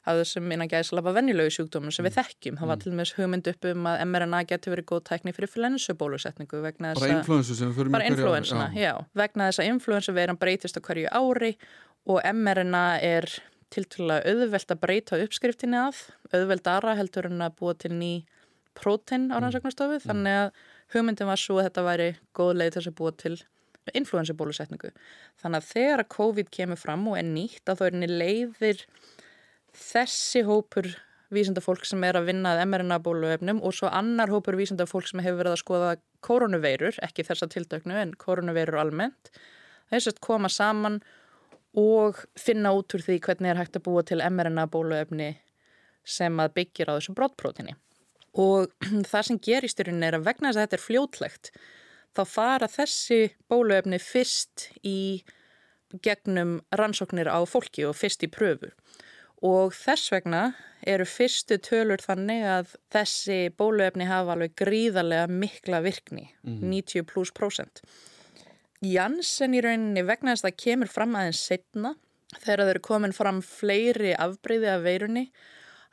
af 0.06 0.20
þessum 0.20 0.52
innan 0.54 0.70
gæðislafa 0.70 1.14
vennilögu 1.16 1.54
sjúkdómum 1.56 1.94
sem 1.94 2.06
við 2.06 2.14
mm. 2.14 2.18
þekkjum. 2.20 2.58
Það 2.60 2.70
var 2.70 2.78
mm. 2.78 2.84
til 2.84 2.92
og 2.92 2.98
meðs 3.00 3.14
hugmynd 3.18 3.48
upp 3.52 3.68
um 3.72 3.88
að 3.90 4.04
mRNA 4.06 4.42
getur 4.52 4.76
verið 4.76 4.88
góð 4.92 5.02
tækni 5.10 5.34
fyrir 5.34 5.52
flensubólusetningu 5.54 6.62
vegna 6.62 6.92
þess 6.94 7.02
að... 7.02 7.10
Bara 7.10 7.24
influensu 7.24 7.58
sem 7.58 7.72
við 7.72 7.80
fyrir 7.80 7.90
með 7.90 8.06
hverju 8.06 8.06
ári. 8.06 8.12
Bara 8.12 8.12
influensuna, 8.12 8.68
já. 8.76 8.86
já. 8.86 8.94
Vegna 9.22 9.50
þess 9.50 9.64
að 9.64 9.72
influensu 9.72 10.16
veiran 10.20 10.40
breytist 10.44 10.78
á 10.78 10.82
hverju 10.86 11.10
ári 11.10 11.52
og 12.06 12.22
mRNA 12.22 12.86
er 13.04 13.28
tilturlega 13.74 14.30
auðvelt 14.30 14.72
að 14.72 14.82
breyta 14.82 15.20
uppskriftinni 15.24 15.80
af, 15.80 16.06
auðvelt 16.32 16.68
aðra 16.70 16.96
heldur 17.00 17.30
en 17.30 17.44
að 17.44 17.58
búa 17.60 17.74
til 17.78 17.92
ný 17.96 18.14
prótein 18.78 19.32
á 19.34 19.40
rannsóknastofu. 19.40 20.00
Mm. 20.00 20.06
Þannig 20.06 20.40
að 20.44 20.64
hugmyndin 20.94 21.30
var 21.32 21.42
svo 21.42 21.60
að 21.60 21.70
þetta 21.70 21.86
væri 21.88 22.10
góð 22.38 22.54
leið 22.60 22.78
þess 22.78 22.92
að 22.92 22.98
búa 23.00 23.16
til 23.24 23.36
influensabólusetningu. 23.96 24.92
Þannig 25.42 25.62
að 25.62 25.72
þegar 25.72 26.04
að 26.04 26.14
COVID 26.16 26.54
kemur 26.54 26.80
fram 26.82 27.10
og 27.10 27.20
er 27.20 27.28
nýtt 27.28 27.70
að 27.70 27.82
þá 27.82 27.84
er 27.86 27.98
henni 27.98 28.12
leiðir 28.12 28.86
þessi 29.76 30.46
hópur 30.48 30.90
vísendafólk 31.34 31.86
sem 31.90 32.04
er 32.06 32.18
að 32.20 32.30
vinnað 32.30 32.62
mRNA 32.68 33.00
bóluefnum 33.04 33.60
og 33.66 33.76
svo 33.76 33.90
annar 33.94 34.32
hópur 34.32 34.58
vísendafólk 34.58 35.10
sem 35.10 35.22
hefur 35.26 35.42
verið 35.42 35.56
að 35.56 35.62
skoða 35.62 35.92
koronaveirur, 36.26 36.98
ekki 37.06 37.26
þessa 37.28 37.50
tildöknu 37.52 37.98
en 38.00 38.14
koronaveirur 38.18 38.80
almennt, 38.82 39.32
þess 39.92 40.14
að 40.14 40.22
koma 40.26 40.50
saman 40.54 41.02
og 41.02 41.25
finna 42.40 42.72
út 42.76 42.96
úr 42.96 43.04
því 43.04 43.18
hvernig 43.26 43.52
er 43.52 43.60
hægt 43.60 43.80
að 43.80 43.86
búa 43.88 44.04
til 44.08 44.22
mRNA 44.24 44.68
bóluefni 44.72 45.32
sem 46.06 46.38
að 46.40 46.54
byggja 46.60 46.88
á 46.88 46.96
þessu 46.96 47.16
brottprótini. 47.18 47.76
Og 48.40 48.72
það 49.12 49.28
sem 49.30 49.42
gerist 49.50 49.82
í 49.82 49.88
rauninni 49.88 50.12
er 50.12 50.20
að 50.20 50.30
vegna 50.30 50.52
þess 50.52 50.60
að 50.62 50.68
þetta 50.68 50.80
er 50.80 50.86
fljótlegt 50.86 51.52
þá 52.16 52.24
fara 52.32 52.72
þessi 52.72 53.20
bóluefni 53.52 54.00
fyrst 54.00 54.70
í 54.88 55.24
gegnum 56.04 56.60
rannsóknir 56.76 57.28
á 57.32 57.40
fólki 57.48 57.86
og 57.88 57.96
fyrst 57.96 58.24
í 58.26 58.32
pröfur 58.32 58.74
og 59.46 59.76
þess 59.76 60.12
vegna 60.14 60.42
eru 60.88 61.06
fyrstu 61.10 61.58
tölur 61.64 62.02
þannig 62.02 62.44
að 62.48 62.74
þessi 62.94 63.40
bóluefni 63.58 64.08
hafa 64.08 64.36
alveg 64.36 64.56
gríðarlega 64.62 65.28
mikla 65.30 65.82
virkni, 65.86 66.30
90 66.44 67.08
pluss 67.10 67.34
prósent. 67.36 67.82
Janssen 68.86 69.56
í 69.56 69.62
rauninni 69.64 70.06
vegna 70.06 70.34
þess 70.34 70.46
að 70.46 70.50
það 70.50 70.64
kemur 70.64 70.92
fram 70.92 71.18
aðeins 71.18 71.44
setna 71.50 71.96
þegar 72.36 72.64
þeir 72.64 72.72
eru 72.74 72.86
komin 72.86 73.16
fram 73.16 73.42
fleiri 73.46 74.16
afbreyði 74.20 74.72
af 74.72 74.84
veirunni 74.86 75.30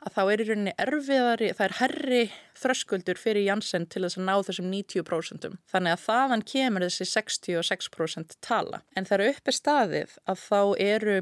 að 0.03 0.15
þá 0.17 0.21
er 0.23 0.41
í 0.41 0.47
rauninni 0.49 0.73
erfiðari, 0.83 1.49
það 1.55 1.65
er 1.65 1.75
herri 1.79 2.21
þröskuldur 2.59 3.19
fyrir 3.19 3.45
Janssen 3.47 3.85
til 3.87 4.03
þess 4.03 4.19
að 4.19 4.27
ná 4.27 4.33
þessum 4.49 4.69
90%. 4.73 5.57
Þannig 5.71 5.95
að 5.95 6.03
þaðan 6.03 6.45
kemur 6.53 6.85
þessi 6.87 7.07
66% 7.13 8.37
tala. 8.43 8.81
En 8.97 9.07
það 9.07 9.19
eru 9.19 9.29
uppi 9.33 9.55
staðið 9.55 10.17
að 10.27 10.43
þá 10.43 10.61
eru 10.87 11.17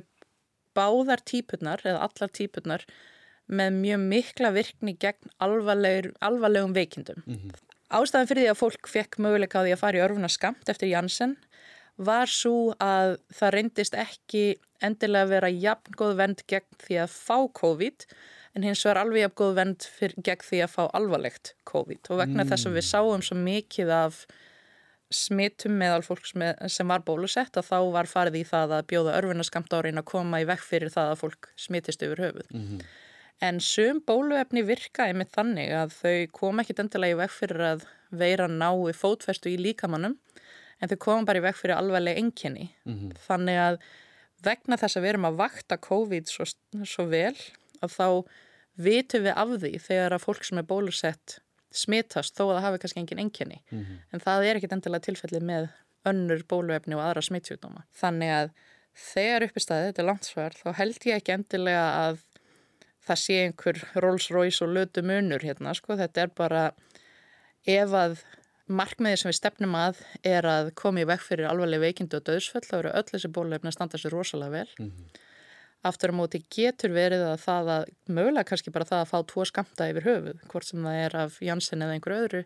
báðar 0.78 1.24
típurnar 1.28 1.84
eða 1.86 2.08
allar 2.08 2.34
típurnar 2.34 2.86
með 3.52 3.78
mjög 3.82 4.06
mikla 4.14 4.54
virkni 4.56 4.96
gegn 5.00 5.34
alvarlegum 5.44 6.74
veikindum. 6.74 7.22
Mm 7.28 7.38
-hmm. 7.38 7.71
Ástæðan 7.92 8.30
fyrir 8.30 8.46
því 8.46 8.52
að 8.54 8.60
fólk 8.62 8.90
fekk 8.90 9.18
möguleika 9.24 9.62
á 9.62 9.66
því 9.66 9.74
að 9.76 9.82
fara 9.84 10.00
í 10.00 10.04
örfuna 10.06 10.32
skamt 10.32 10.70
eftir 10.72 10.92
Janssen 10.92 11.38
var 12.02 12.30
svo 12.32 12.74
að 12.82 13.18
það 13.36 13.56
reyndist 13.56 13.98
ekki 14.00 14.44
endilega 14.82 15.30
vera 15.30 15.50
jafn 15.52 15.98
góð 15.98 16.14
vend 16.22 16.46
gegn 16.50 16.80
því 16.82 17.02
að 17.04 17.18
fá 17.18 17.38
COVID 17.62 18.06
en 18.56 18.66
hins 18.68 18.84
vegar 18.86 19.02
alveg 19.04 19.26
jafn 19.26 19.38
góð 19.42 19.58
vend 19.60 19.90
gegn 20.26 20.48
því 20.48 20.64
að 20.66 20.74
fá 20.76 20.84
alvarlegt 20.88 21.54
COVID 21.70 22.12
og 22.12 22.24
vegna 22.24 22.46
mm. 22.46 22.54
þess 22.54 22.70
að 22.70 22.80
við 22.80 22.88
sáum 22.88 23.26
svo 23.26 23.38
mikið 23.38 23.94
af 23.96 24.24
smittum 25.12 25.76
meðal 25.76 26.02
fólk 26.06 26.24
sem 26.26 26.92
var 26.92 27.04
bólusett 27.04 27.58
að 27.60 27.68
þá 27.68 27.78
var 27.94 28.08
farið 28.08 28.42
í 28.42 28.44
það 28.48 28.76
að 28.78 28.86
bjóða 28.94 29.16
örfunaskamta 29.20 29.82
árin 29.82 30.00
að 30.00 30.08
koma 30.14 30.40
í 30.40 30.48
vekk 30.48 30.64
fyrir 30.64 30.94
það 30.94 31.12
að 31.12 31.24
fólk 31.26 31.50
smittist 31.60 32.06
yfir 32.06 32.24
höfuð. 32.24 32.48
Mm 32.54 32.68
-hmm. 32.68 32.86
En 33.42 33.60
sum 33.64 34.02
bóluefni 34.06 34.62
virkaði 34.68 35.18
með 35.18 35.32
þannig 35.38 35.74
að 35.74 35.96
þau 35.98 36.18
kom 36.38 36.62
ekki 36.62 36.78
endilega 36.78 37.16
í 37.16 37.20
vekk 37.24 37.34
fyrir 37.40 37.66
að 37.72 37.88
veira 38.12 38.48
nái 38.48 38.94
fótfestu 38.94 39.50
í 39.50 39.58
líkamannum 39.58 40.18
en 40.82 40.92
þau 40.92 40.98
kom 41.02 41.26
bara 41.26 41.42
í 41.42 41.46
vekk 41.48 41.58
fyrir 41.58 41.78
alveglega 41.78 42.22
enginni. 42.22 42.70
Mm 42.86 42.98
-hmm. 42.98 43.18
Þannig 43.28 43.58
að 43.66 43.82
vegna 44.46 44.78
þess 44.78 44.98
að 44.98 45.04
við 45.04 45.14
erum 45.14 45.30
að 45.30 45.40
vakta 45.42 45.78
COVID 45.78 46.30
svo, 46.30 46.46
svo 46.86 47.06
vel 47.10 47.38
að 47.82 47.96
þá 47.98 48.08
vitum 48.82 49.26
við 49.26 49.38
af 49.38 49.54
því 49.62 49.72
þegar 49.86 50.16
að 50.16 50.26
fólk 50.26 50.44
sem 50.48 50.62
er 50.62 50.68
bólusett 50.70 51.40
smitast 51.72 52.36
þó 52.36 52.50
að 52.50 52.56
það 52.56 52.66
hafi 52.66 52.82
kannski 52.84 53.02
engin 53.02 53.24
enginni 53.24 53.62
mm 53.70 53.80
-hmm. 53.80 54.02
en 54.12 54.20
það 54.20 54.46
er 54.48 54.60
ekkit 54.60 54.76
endilega 54.76 55.08
tilfellið 55.08 55.46
með 55.48 55.70
önnur 56.12 56.44
bóluefni 56.50 56.98
og 56.98 57.04
aðra 57.06 57.24
smittsjúkdóma 57.26 57.86
þannig 57.96 58.32
að 58.36 58.52
þegar 58.92 59.46
uppi 59.48 59.64
staðið 59.64 59.88
þetta 59.88 60.02
er 60.02 60.10
landsvar 60.10 60.58
þá 60.58 60.70
held 60.80 61.06
ég 61.06 61.22
ekki 61.22 61.36
endilega 61.36 61.86
að 62.08 62.24
það 63.08 63.24
sé 63.24 63.40
einhver 63.46 63.82
Rolls 64.04 64.30
Royce 64.34 64.66
og 64.66 64.76
lötu 64.76 65.04
munur 65.06 65.44
hérna 65.44 65.74
sko 65.78 65.98
þetta 66.00 66.28
er 66.28 66.36
bara 66.38 66.68
ef 67.66 67.98
að 67.98 68.22
markmiði 68.72 69.20
sem 69.20 69.32
við 69.32 69.40
stefnum 69.40 69.76
að 69.76 70.00
er 70.24 70.48
að 70.48 70.72
koma 70.80 71.02
í 71.02 71.10
vekk 71.10 71.26
fyrir 71.28 71.50
alvarleg 71.50 71.82
veikindu 71.84 72.22
og 72.22 72.28
döðsföll 72.30 72.64
þá 72.68 72.78
eru 72.78 72.94
öll 73.00 73.10
þessi 73.10 73.34
bóluefni 73.36 73.72
að 73.72 73.78
standa 73.78 74.00
sér 74.00 74.16
rosalega 74.16 74.52
vel 74.62 74.70
mm 74.80 74.88
-hmm. 74.88 75.20
Aftur 75.82 76.14
á 76.14 76.20
móti 76.20 76.44
getur 76.54 76.94
verið 76.94 77.24
að 77.26 77.40
það 77.42 77.70
að 77.76 77.88
mögulega 78.14 78.46
kannski 78.52 78.74
bara 78.74 78.86
það 78.86 79.00
að 79.02 79.10
fá 79.10 79.18
tvo 79.32 79.46
skamta 79.50 79.88
yfir 79.90 80.06
höfuð, 80.06 80.44
hvort 80.52 80.68
sem 80.68 80.84
það 80.86 80.98
er 81.06 81.16
af 81.24 81.40
Janssen 81.42 81.82
eða 81.82 81.96
einhver 81.96 82.14
öðru, 82.20 82.42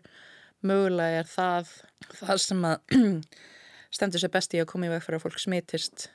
mögulega 0.64 1.18
er 1.20 1.28
það 1.28 1.72
það 2.16 2.40
sem 2.46 2.64
að 2.64 2.96
stendur 3.96 4.22
sér 4.22 4.32
best 4.32 4.56
í 4.56 4.62
að 4.62 4.70
koma 4.70 4.88
í 4.88 4.94
veg 4.94 5.04
fyrir 5.04 5.20
að 5.20 5.26
fólk 5.26 5.42
smitist. 5.42 6.08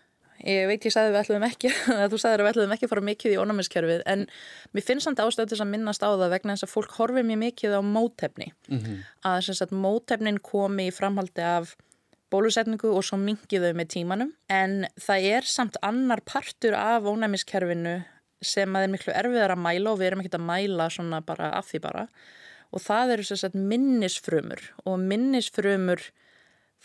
Ég 0.48 0.66
veit 0.70 0.86
ég 0.86 0.94
sagði 0.94 1.14
við 1.14 1.22
ætluðum 1.22 1.48
ekki, 1.48 1.72
að 2.02 2.08
þú 2.14 2.22
sagði 2.22 2.34
að 2.34 2.42
við 2.42 2.52
ætluðum 2.52 2.76
ekki 2.76 2.88
að 2.88 2.94
fara 2.94 3.06
mikið 3.10 3.36
í 3.36 3.40
ónámiðskerfið, 3.42 4.02
en 4.14 4.26
mér 4.74 4.88
finnst 4.88 5.08
samt 5.08 5.22
ástöðis 5.22 5.62
að 5.62 5.72
minnast 5.74 6.04
á 6.06 6.10
það 6.10 6.34
vegna 6.34 6.56
þess 6.56 6.68
að 6.68 6.74
fólk 6.74 6.98
horfið 6.98 7.30
mér 7.30 7.42
mikið 7.46 7.78
á 7.78 7.82
mótefni. 7.86 8.52
Mm 8.68 8.80
-hmm. 8.80 8.98
Að 9.30 9.74
mótefnin 9.86 10.42
komi 10.42 10.90
í 10.90 10.96
framhaldi 10.96 11.46
af 11.46 11.76
bólusetningu 12.32 12.92
og 12.96 13.04
svo 13.06 13.20
mingið 13.20 13.68
þau 13.68 13.78
með 13.78 13.90
tímanum 13.96 14.32
en 14.52 14.86
það 15.00 15.28
er 15.36 15.48
samt 15.48 15.78
annar 15.86 16.24
partur 16.26 16.78
af 16.78 17.08
ónæmiskerfinu 17.10 17.98
sem 18.42 18.76
að 18.76 18.88
er 18.88 18.94
miklu 18.94 19.14
erfiðar 19.14 19.56
að 19.56 19.64
mæla 19.66 19.92
og 19.92 20.00
við 20.00 20.10
erum 20.10 20.24
ekki 20.24 20.38
að 20.38 20.48
mæla 20.48 20.88
svona 20.94 21.22
bara 21.26 21.52
af 21.60 21.68
því 21.70 21.82
bara 21.84 22.06
og 22.72 22.84
það 22.84 23.16
eru 23.18 23.52
minnisfrumur 23.54 24.64
og 24.86 25.00
minnisfrumur 25.04 26.06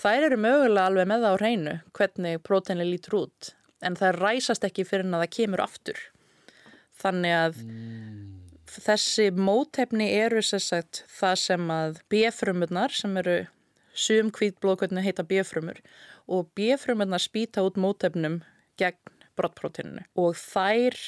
þær 0.01 0.29
eru 0.29 0.41
mögulega 0.41 0.91
alveg 0.91 1.09
með 1.11 1.25
það 1.25 1.37
á 1.37 1.41
hreinu 1.41 1.75
hvernig 1.97 2.43
próteinlega 2.47 2.93
lítur 2.93 3.19
út 3.23 3.53
en 3.85 3.99
það 3.99 4.21
ræsast 4.21 4.67
ekki 4.69 4.87
fyrir 4.89 5.07
en 5.07 5.19
að 5.19 5.27
það 5.27 5.35
kemur 5.39 5.65
aftur 5.65 6.01
þannig 7.01 7.37
að 7.37 7.61
mm. 7.65 8.25
þessi 8.77 9.29
mótefni 9.37 10.09
eru 10.17 10.43
sérstaklega 10.45 11.13
það 11.19 11.37
sem 11.45 11.71
að 11.77 12.01
B-frumurnar 12.13 12.97
sem 12.97 13.23
eru 13.23 13.39
Sum 13.97 14.29
hvít 14.29 14.59
blóðkvöldinu 14.61 15.01
heita 15.01 15.25
B-frumur 15.25 15.79
og 16.29 16.51
B-frumurna 16.59 17.17
spýta 17.23 17.63
út 17.65 17.79
mótefnum 17.81 18.43
gegn 18.77 19.15
brottprótíninu 19.39 20.05
og 20.21 20.37
þær 20.37 20.99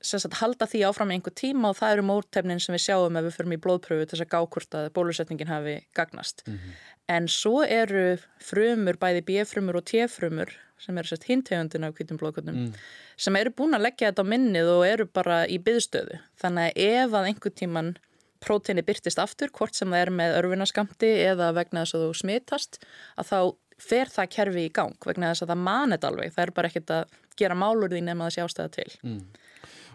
sagt, 0.00 0.38
halda 0.40 0.66
því 0.70 0.82
áfram 0.88 1.12
í 1.12 1.18
einhver 1.18 1.34
tíma 1.36 1.70
og 1.70 1.78
það 1.78 1.94
eru 1.96 2.06
mótefnin 2.08 2.62
sem 2.62 2.74
við 2.76 2.84
sjáum 2.86 3.18
ef 3.20 3.26
við 3.26 3.36
förum 3.36 3.54
í 3.56 3.60
blóðpröfu 3.66 4.06
til 4.06 4.16
þess 4.16 4.24
að 4.26 4.32
gákvort 4.34 4.76
að 4.78 4.88
bólusetningin 4.96 5.50
hafi 5.50 5.76
gagnast. 5.96 6.42
Mm 6.46 6.56
-hmm. 6.56 6.80
En 7.08 7.28
svo 7.28 7.62
eru 7.66 8.18
frumur, 8.38 8.96
bæði 8.96 9.22
B-frumur 9.28 9.76
og 9.76 9.84
T-frumur 9.84 10.52
sem 10.78 10.98
eru 10.98 11.08
sett 11.08 11.24
hintegundin 11.28 11.84
af 11.84 11.94
hvítum 11.94 12.18
blóðkvöldnum 12.20 12.56
mm. 12.56 12.74
sem 13.16 13.36
eru 13.36 13.50
búin 13.50 13.76
að 13.76 13.84
leggja 13.88 14.10
þetta 14.10 14.24
á 14.24 14.32
minnið 14.32 14.70
og 14.74 14.86
eru 14.86 15.06
bara 15.06 15.46
í 15.46 15.58
byðstöðu. 15.58 16.20
Þannig 16.40 16.70
að 16.70 16.72
ef 16.76 17.16
að 17.18 17.26
einhver 17.30 17.52
tíman 17.52 17.96
próteini 18.40 18.84
byrtist 18.86 19.20
aftur, 19.20 19.50
hvort 19.52 19.76
sem 19.76 19.90
það 19.92 20.04
er 20.04 20.10
með 20.10 20.36
örfinaskamti 20.38 21.10
eða 21.26 21.50
vegna 21.52 21.84
þess 21.84 21.98
að 21.98 22.06
þú 22.06 22.14
smitast, 22.22 22.80
að 23.20 23.32
þá 23.32 23.40
fer 23.80 24.12
það 24.12 24.32
kerfi 24.36 24.64
í 24.64 24.72
gang 24.76 24.96
vegna 25.06 25.32
þess 25.32 25.44
að 25.44 25.52
það 25.52 25.62
manið 25.68 26.06
alveg, 26.08 26.34
það 26.34 26.46
er 26.46 26.54
bara 26.56 26.70
ekkert 26.70 26.94
að 26.96 27.14
gera 27.40 27.56
málur 27.56 27.92
því 27.92 28.02
nema 28.06 28.28
það 28.28 28.34
sé 28.34 28.44
ástæða 28.44 28.72
til. 28.76 28.90
Mm. 29.04 29.20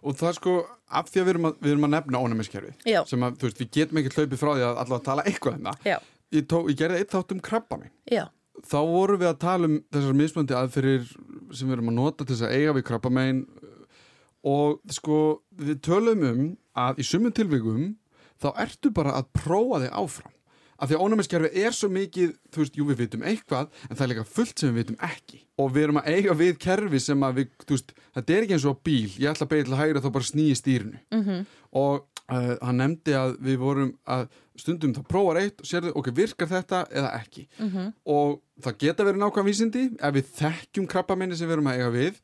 Og 0.05 0.13
það 0.19 0.35
sko, 0.37 0.55
af 0.99 1.07
því 1.09 1.21
að 1.21 1.25
við 1.25 1.33
erum 1.33 1.47
að, 1.49 1.55
við 1.65 1.71
erum 1.73 1.87
að 1.87 1.93
nefna 1.95 2.19
ónæmiskerfi, 2.21 2.73
sem 3.09 3.23
að, 3.25 3.37
þú 3.41 3.47
veist, 3.47 3.61
við 3.63 3.69
getum 3.79 3.99
ekki 4.01 4.11
hlaupið 4.13 4.41
frá 4.41 4.49
því 4.51 4.65
að 4.67 4.81
allavega 4.83 5.05
tala 5.07 5.23
eitthvað 5.25 5.55
um 5.57 5.69
það. 5.71 6.09
Ég, 6.35 6.45
tó, 6.51 6.57
ég 6.69 6.77
gerði 6.79 6.99
eitt 7.01 7.13
þátt 7.15 7.33
um 7.35 7.41
krabba 7.47 7.79
minn. 7.81 7.93
Já. 8.11 8.23
Þá 8.65 8.77
vorum 8.91 9.19
við 9.23 9.29
að 9.31 9.39
tala 9.41 9.69
um 9.71 9.79
þessar 9.95 10.19
mismöndi 10.21 10.55
aðferðir 10.55 11.07
sem 11.55 11.67
við 11.67 11.75
erum 11.79 11.89
að 11.91 11.97
nota 11.97 12.23
til 12.23 12.35
þess 12.35 12.45
að 12.47 12.55
eiga 12.59 12.75
við 12.77 12.85
krabba 12.91 13.11
minn 13.17 13.41
og 14.45 14.93
sko, 14.93 15.19
við 15.57 15.81
tölum 15.85 16.23
um 16.29 16.43
að 16.77 17.01
í 17.01 17.07
sumum 17.07 17.33
tilvíkum 17.35 17.95
þá 18.41 18.49
ertu 18.61 18.91
bara 18.93 19.17
að 19.17 19.31
prófa 19.41 19.81
þig 19.83 19.93
áfram 20.03 20.34
af 20.75 20.89
því 20.89 20.97
að 20.97 21.03
ónæmiskerfi 21.05 21.63
er 21.65 21.75
svo 21.75 21.89
mikið 21.93 22.33
þú 22.51 22.63
veist, 22.63 22.79
jú 22.79 22.87
við 22.89 23.01
vitum 23.03 23.25
eitthvað 23.27 23.69
en 23.89 23.95
það 23.95 24.05
er 24.05 24.11
líka 24.11 24.25
fullt 24.27 24.59
sem 24.59 24.71
við 24.71 24.81
vitum 24.81 24.97
ekki 25.07 25.41
og 25.61 25.71
við 25.75 25.87
erum 25.87 26.01
að 26.01 26.09
eiga 26.11 26.35
við 26.35 26.57
kerfi 26.65 26.99
sem 26.99 27.23
að 27.23 27.39
við, 27.39 27.53
þú 27.63 27.77
veist 27.77 27.93
þetta 28.17 28.35
er 28.35 28.45
ekki 28.45 28.57
eins 28.57 28.67
og 28.67 28.81
bíl, 28.83 29.11
ég 29.15 29.29
ætla 29.31 29.47
að 29.47 29.53
beigja 29.53 29.67
til 29.67 29.75
að 29.75 29.83
hægra 29.83 30.03
þá 30.03 30.09
bara 30.17 30.29
snýi 30.31 30.57
stýrinu 30.59 30.99
mm 31.11 31.23
-hmm. 31.23 31.45
og 31.71 32.07
uh, 32.31 32.55
hann 32.61 32.81
nefndi 32.81 33.15
að 33.15 33.37
við 33.39 33.61
vorum 33.61 33.93
að 34.07 34.27
stundum 34.55 34.95
þá 34.95 35.03
prófar 35.07 35.41
eitt 35.41 35.61
og 35.61 35.69
sérðu, 35.69 35.93
ok, 35.95 36.09
virkar 36.15 36.47
þetta 36.47 36.85
eða 36.91 37.13
ekki 37.19 37.47
mm 37.59 37.69
-hmm. 37.69 37.93
og 38.05 38.41
það 38.61 38.77
geta 38.79 39.03
verið 39.03 39.21
nákvæm 39.23 39.45
vísindi 39.45 39.83
ef 39.99 40.13
við 40.15 40.25
þekkjum 40.39 40.87
krabbamenni 40.87 41.35
sem 41.35 41.47
við 41.47 41.57
erum 41.57 41.71
að 41.71 41.79
eiga 41.79 41.89
við 41.89 42.19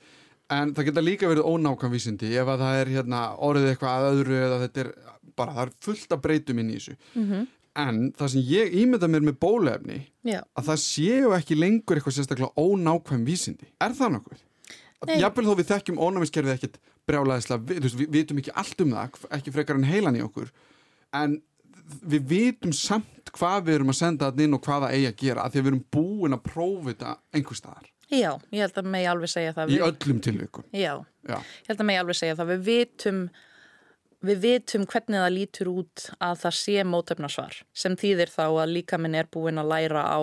en 0.52 0.74
það 0.76 0.86
geta 0.86 1.02
líka 1.02 1.32
verið 1.32 1.48
ónákvæm 1.48 1.92
vísindi 1.96 2.36
ef 2.36 2.48
að 2.48 2.64
það 2.64 2.82
er 2.82 2.94
hérna 2.96 3.22
orðið 3.38 3.72
eitthvað 3.72 3.98
að 3.98 4.12
öðru 4.12 4.38
eða 4.46 4.62
þetta 4.66 4.84
er 4.84 4.94
bara, 5.36 5.56
það 5.56 5.66
er 5.66 5.74
fullt 5.86 6.16
af 6.16 6.22
breytum 6.22 6.62
inn 6.62 6.72
í 6.72 6.78
þessu 6.78 6.96
mm 7.16 7.26
-hmm. 7.30 7.48
En 7.80 8.00
það 8.18 8.34
sem 8.34 8.48
ég 8.52 8.74
ímynda 8.82 9.08
mér 9.12 9.24
með 9.26 9.38
bólefni 9.42 10.00
Já. 10.28 10.42
að 10.58 10.72
það 10.72 10.82
séu 10.84 11.36
ekki 11.38 11.58
lengur 11.60 12.00
eitthvað 12.00 12.18
sérstaklega 12.18 12.52
ónákvæm 12.60 13.24
vísindi. 13.28 13.70
Er 13.82 13.96
það 13.98 14.18
nokkuð? 14.18 14.42
Jafnvel 15.18 15.48
þó 15.48 15.54
við 15.58 15.70
þekkjum 15.72 16.02
ónámiðskerfið 16.02 16.56
ekkert 16.56 16.82
brjálæðislega 17.10 17.64
við, 17.72 17.88
við 17.98 18.12
vitum 18.14 18.42
ekki 18.42 18.54
allt 18.62 18.84
um 18.84 18.92
það 18.94 19.24
ekki 19.38 19.54
frekar 19.56 19.80
en 19.80 19.88
heilan 19.88 20.20
í 20.20 20.26
okkur. 20.26 20.52
En 21.18 21.40
við 22.02 22.28
vitum 22.30 22.76
samt 22.76 23.32
hvað 23.36 23.66
við 23.68 23.80
erum 23.80 23.94
að 23.94 24.00
senda 24.02 24.30
þetta 24.30 24.46
inn 24.46 24.58
og 24.58 24.64
hvað 24.66 24.86
það 24.86 24.98
eigi 24.98 25.10
að 25.10 25.18
gera 25.24 25.46
að 25.46 25.54
því 25.54 25.62
að 25.62 25.66
við 25.66 25.72
erum 25.72 25.86
búin 25.96 26.38
að 26.38 26.44
prófa 26.46 26.92
þetta 26.92 27.16
einhver 27.32 27.60
staðar. 27.60 27.88
Já, 28.12 28.32
ég 28.52 28.66
held 28.66 28.80
að 28.82 28.90
mig 28.92 29.08
alveg 29.08 29.32
segja 29.32 29.54
það. 29.56 29.72
Í 29.72 29.78
við... 29.78 29.86
öllum 29.88 30.20
tilvikum. 30.26 30.66
Já, 30.76 30.94
Já, 31.24 31.38
ég 31.40 31.72
held 31.72 31.84
að 31.84 31.88
mig 31.88 32.02
alveg 32.02 32.20
segja 32.20 32.38
það. 32.38 32.52
Við 32.52 32.66
vitum 32.68 33.22
við 34.22 34.44
vitum 34.46 34.86
hvernig 34.86 35.24
það 35.24 35.36
lítur 35.36 35.72
út 35.72 36.06
að 36.20 36.38
það 36.44 36.58
sé 36.60 36.86
mótöfnarsvar 36.86 37.58
sem 37.74 37.98
þýðir 37.98 38.34
þá 38.34 38.46
að 38.48 38.74
líkaminn 38.76 39.18
er 39.18 39.30
búin 39.32 39.62
að 39.62 39.72
læra 39.74 40.06
á 40.06 40.22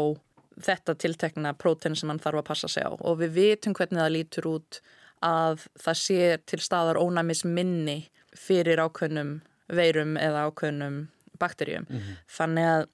þetta 0.62 0.94
tiltekna 0.98 1.54
prótein 1.58 1.96
sem 1.98 2.10
hann 2.10 2.22
þarf 2.22 2.42
að 2.42 2.48
passa 2.50 2.70
sig 2.70 2.86
á 2.86 2.90
og 2.90 3.20
við 3.20 3.34
vitum 3.36 3.74
hvernig 3.78 4.02
það 4.02 4.14
lítur 4.14 4.50
út 4.50 4.80
að 5.24 5.66
það 5.78 6.00
sé 6.02 6.22
til 6.46 6.60
staðar 6.62 7.00
ónæmis 7.00 7.44
minni 7.46 8.00
fyrir 8.38 8.82
ákveðnum 8.82 9.38
veirum 9.68 10.16
eða 10.20 10.46
ákveðnum 10.48 10.98
bakterjum. 11.38 11.86
Mm 11.88 11.98
-hmm. 11.98 12.18
Þannig 12.26 12.64
að 12.64 12.86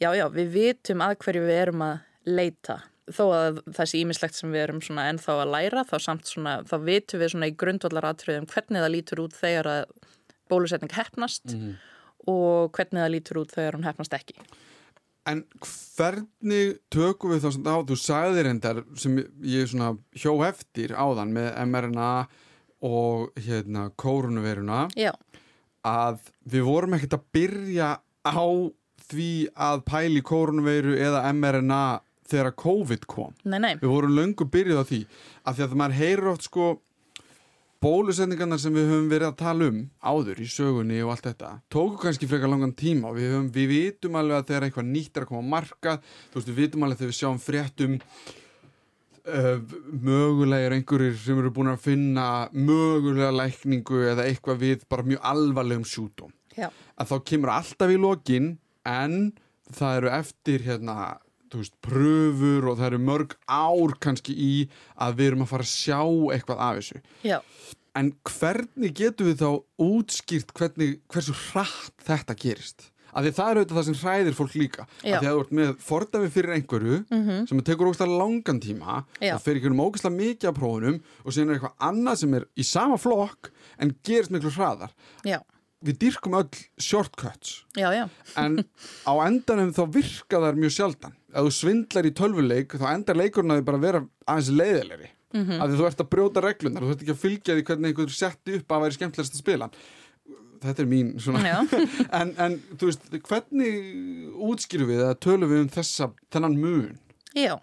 já, 0.00 0.10
já, 0.16 0.28
við 0.28 0.48
vitum 0.52 1.00
að 1.00 1.16
hverju 1.24 1.42
við 1.42 1.60
erum 1.62 1.82
að 1.82 1.98
leita 2.24 2.82
þó 3.08 3.24
að 3.32 3.86
sé 3.86 3.98
ímislegt 3.98 4.34
sem 4.34 4.52
við 4.52 4.62
erum 4.62 4.80
ennþá 4.80 5.32
að 5.42 5.52
læra 5.52 5.84
þá 5.84 5.96
samt 6.00 6.26
svona, 6.26 6.62
þá 6.62 6.76
vitum 6.84 7.20
við 7.20 7.30
svona 7.32 7.48
í 7.48 7.56
grundvallar 7.56 8.04
aðtröðum 8.04 8.46
hvernig 8.46 8.82
það 8.82 8.94
lítur 8.94 9.20
út 9.20 9.34
þegar 9.34 9.66
að 9.66 9.84
bólusetning 10.50 10.92
hefnast 10.96 11.54
og 12.28 12.72
hvernig 12.76 13.00
það 13.04 13.12
lítur 13.14 13.40
út 13.42 13.52
þegar 13.54 13.78
hún 13.78 13.86
hefnast 13.88 14.16
ekki. 14.18 14.34
En 15.28 15.42
hvernig 15.60 16.78
tökum 16.92 17.34
við 17.34 17.42
þá 17.44 17.50
svona 17.52 17.76
á, 17.76 17.78
þú 17.84 17.96
sagðir 18.00 18.48
endar 18.48 18.82
sem 18.96 19.18
ég 19.44 19.68
svona 19.68 19.90
hjó 20.16 20.32
eftir 20.46 20.94
áðan 20.96 21.34
með 21.36 21.50
mRNA 21.68 22.10
og 22.88 23.32
hérna 23.44 23.88
kórunveruna 23.98 24.86
Já, 24.96 25.10
að 25.84 26.20
við 26.48 26.64
vorum 26.68 26.94
ekkert 26.96 27.18
að 27.18 27.24
byrja 27.34 27.88
á 28.24 28.46
því 29.08 29.30
að 29.68 29.82
pæli 29.88 30.22
kórunveru 30.26 30.94
eða 31.00 31.24
mRNA 31.32 31.82
þegar 32.28 32.54
COVID 32.60 33.06
kom. 33.08 33.32
nei, 33.44 33.58
nei, 33.58 33.74
Við 33.80 33.88
vorum 33.88 34.12
löngu 34.16 34.46
byrjuð 34.52 34.80
á 34.80 34.84
því 34.88 35.00
af 35.48 35.56
því 35.56 35.64
að 35.66 35.76
maður 35.80 35.98
heyrir 35.98 36.30
oft 36.32 36.44
sko 36.48 36.66
bólusetningarnar 37.82 38.58
sem 38.58 38.74
við 38.74 38.88
höfum 38.90 39.10
verið 39.12 39.28
að 39.28 39.38
tala 39.38 39.68
um 39.70 39.78
áður 40.02 40.40
í 40.42 40.48
sögunni 40.50 40.98
og 41.04 41.12
allt 41.14 41.28
þetta 41.28 41.52
tóku 41.70 42.00
kannski 42.02 42.28
frekar 42.30 42.50
langan 42.50 42.74
tíma 42.78 43.12
og 43.12 43.18
við, 43.20 43.30
höfum, 43.34 43.48
við 43.54 43.70
vitum 43.72 44.18
alveg 44.18 44.40
að 44.40 44.50
þegar 44.50 44.66
eitthvað 44.66 44.90
nýtt 44.90 45.16
er 45.16 45.26
að 45.26 45.30
koma 45.30 45.44
að 45.44 45.52
marka 45.54 45.94
þú 46.02 46.40
veist 46.40 46.50
við 46.50 46.60
vitum 46.62 46.86
alveg 46.86 47.00
þegar 47.00 47.12
við 47.12 47.18
sjáum 47.20 47.40
fréttum 47.42 47.98
mögulega 49.28 50.68
er 50.70 50.76
einhverjir 50.78 51.16
sem 51.20 51.38
eru 51.38 51.52
búin 51.54 51.72
að 51.72 51.84
finna 51.84 52.26
mögulega 52.54 53.30
lækningu 53.34 54.02
eða 54.14 54.26
eitthvað 54.28 54.62
við 54.62 54.86
bara 54.88 55.04
mjög 55.04 55.26
alvarlegum 55.32 55.86
sjúdóm 55.88 56.32
já, 56.56 56.70
að 56.96 57.12
þá 57.12 57.16
kemur 57.30 57.54
alltaf 57.54 57.92
í 57.92 58.00
lokin 58.00 58.56
en 58.88 59.18
það 59.68 60.00
eru 60.00 60.12
eftir 60.16 60.64
hérna, 60.64 61.18
þú 61.52 61.62
veist, 61.62 61.74
pröfur 61.84 62.68
og 62.72 62.78
það 62.78 62.86
eru 62.92 62.98
mörg 63.08 63.34
ár 63.48 63.94
kannski 64.04 64.34
í 64.36 64.52
að 65.00 65.16
við 65.20 65.30
erum 65.32 65.42
að 65.46 65.50
fara 65.54 65.66
að 65.66 65.72
sjá 65.72 66.00
eitthvað 66.36 66.62
af 66.68 66.78
þessu. 66.80 67.02
já, 67.24 67.38
En 67.98 68.12
hvernig 68.22 68.92
getum 68.94 69.26
við 69.26 69.40
þá 69.40 69.48
útskýrt 69.82 70.52
hvernig, 70.54 71.00
hversu 71.10 71.32
hratt 71.48 72.04
þetta 72.06 72.36
gerist? 72.38 72.92
Af 73.08 73.24
því 73.24 73.30
það 73.34 73.48
er 73.50 73.58
auðvitað 73.58 73.78
það 73.78 73.86
sem 73.88 73.96
hræðir 74.02 74.34
fólk 74.36 74.54
líka. 74.54 74.84
Já. 75.02 75.14
Af 75.16 75.22
því 75.24 75.28
að 75.30 75.32
þú 75.34 75.40
ert 75.42 75.52
með 75.58 75.70
fordæmi 75.82 76.28
fyrir 76.30 76.52
einhverju 76.54 76.98
sem 77.48 77.62
tekur 77.66 77.88
ógæslega 77.88 78.18
langan 78.20 78.60
tíma 78.62 78.98
Já. 79.24 79.32
og 79.34 79.40
fer 79.42 79.58
ykkur 79.58 79.72
um 79.74 79.80
ógæslega 79.88 80.14
mikið 80.18 80.50
af 80.52 80.58
prófunum 80.60 80.98
og 81.24 81.32
síðan 81.34 81.48
er 81.50 81.56
eitthvað 81.58 81.86
annað 81.88 82.20
sem 82.22 82.34
er 82.38 82.46
í 82.54 82.66
sama 82.68 82.98
flokk 83.00 83.50
en 83.80 83.94
gerist 84.04 84.30
miklu 84.30 84.52
hraðar. 84.54 84.92
já, 85.24 85.40
Við 85.84 85.98
dyrkum 86.02 86.34
öll 86.34 86.48
shortcuts. 86.82 87.60
Já, 87.78 87.92
já, 87.94 88.08
en 88.40 88.64
á 89.06 89.12
endanum 89.28 89.70
þá 89.76 89.84
virka 89.94 90.40
þær 90.42 90.58
mjög 90.58 90.74
sjaldan. 90.74 91.14
Ef 91.30 91.46
þú 91.46 91.52
svindlar 91.54 92.08
í 92.08 92.14
tölvuleik 92.18 92.74
þá 92.80 92.88
endar 92.96 93.20
leikurinn 93.20 93.54
að 93.54 93.60
þið 93.60 93.68
bara 93.68 93.84
vera 93.84 94.02
aðeins 94.26 94.50
leiðilegri. 94.58 95.12
Mm 95.28 95.44
-hmm. 95.44 95.60
af 95.60 95.68
því 95.68 95.76
þú 95.76 95.86
ert 95.86 96.00
að 96.00 96.08
brjóta 96.08 96.40
reglunar 96.40 96.82
þú 96.82 96.90
ert 96.90 97.02
ekki 97.02 97.12
að 97.12 97.22
fylgja 97.22 97.54
því 97.54 97.64
hvernig 97.68 97.90
einhver 97.90 98.12
setti 98.16 98.54
upp 98.56 98.72
að 98.72 98.82
væri 98.82 98.94
skemmtilegast 98.96 99.34
að 99.34 99.42
spila 99.42 99.66
þetta 100.62 100.84
er 100.84 100.88
mín 100.90 101.10
en, 102.20 102.34
en 102.38 102.58
þú 102.78 102.90
veist, 102.90 103.08
hvernig 103.28 103.74
útskýrum 104.48 104.90
við 104.90 105.02
eða 105.04 105.18
tölum 105.22 105.52
við 105.52 105.64
um 105.64 105.72
þessa 105.72 106.10
þennan 106.32 106.58
mun? 106.62 106.94
Já. 107.36 107.58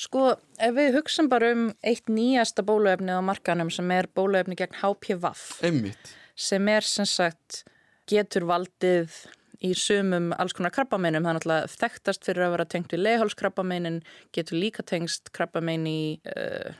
Sko, 0.00 0.30
ef 0.56 0.76
við 0.76 0.94
hugsaum 0.96 1.28
bara 1.28 1.50
um 1.54 1.66
eitt 1.84 2.08
nýjasta 2.08 2.64
bóluefnið 2.64 3.20
á 3.20 3.22
markanum 3.24 3.70
sem 3.72 3.90
er 3.92 4.08
bóluefni 4.16 4.56
gegn 4.56 4.78
HPV 4.80 5.32
einmitt, 5.68 6.14
sem 6.40 6.72
er 6.72 6.86
sem 6.86 7.08
sagt 7.08 7.62
getur 8.10 8.48
valdið 8.48 9.14
í 9.60 9.74
sumum 9.76 10.30
alls 10.40 10.54
konar 10.56 10.72
krabbameinum, 10.72 11.24
það 11.24 11.30
er 11.30 11.38
náttúrulega 11.38 11.72
þekktast 11.82 12.24
fyrir 12.24 12.46
að 12.46 12.54
vera 12.54 12.68
tengt 12.72 12.94
við 12.94 13.02
leihálskrabbameinin, 13.04 13.98
getur 14.32 14.56
líka 14.56 14.84
tengst 14.88 15.28
krabbamein 15.36 15.84
í 15.88 16.00
uh, 16.32 16.72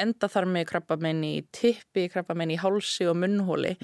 endaþarmi, 0.00 0.64
krabbamein 0.66 1.22
í 1.22 1.34
tippi, 1.54 2.08
krabbamein 2.10 2.50
í 2.50 2.58
hálsi 2.58 3.06
og 3.06 3.18
munnhóli 3.22 3.76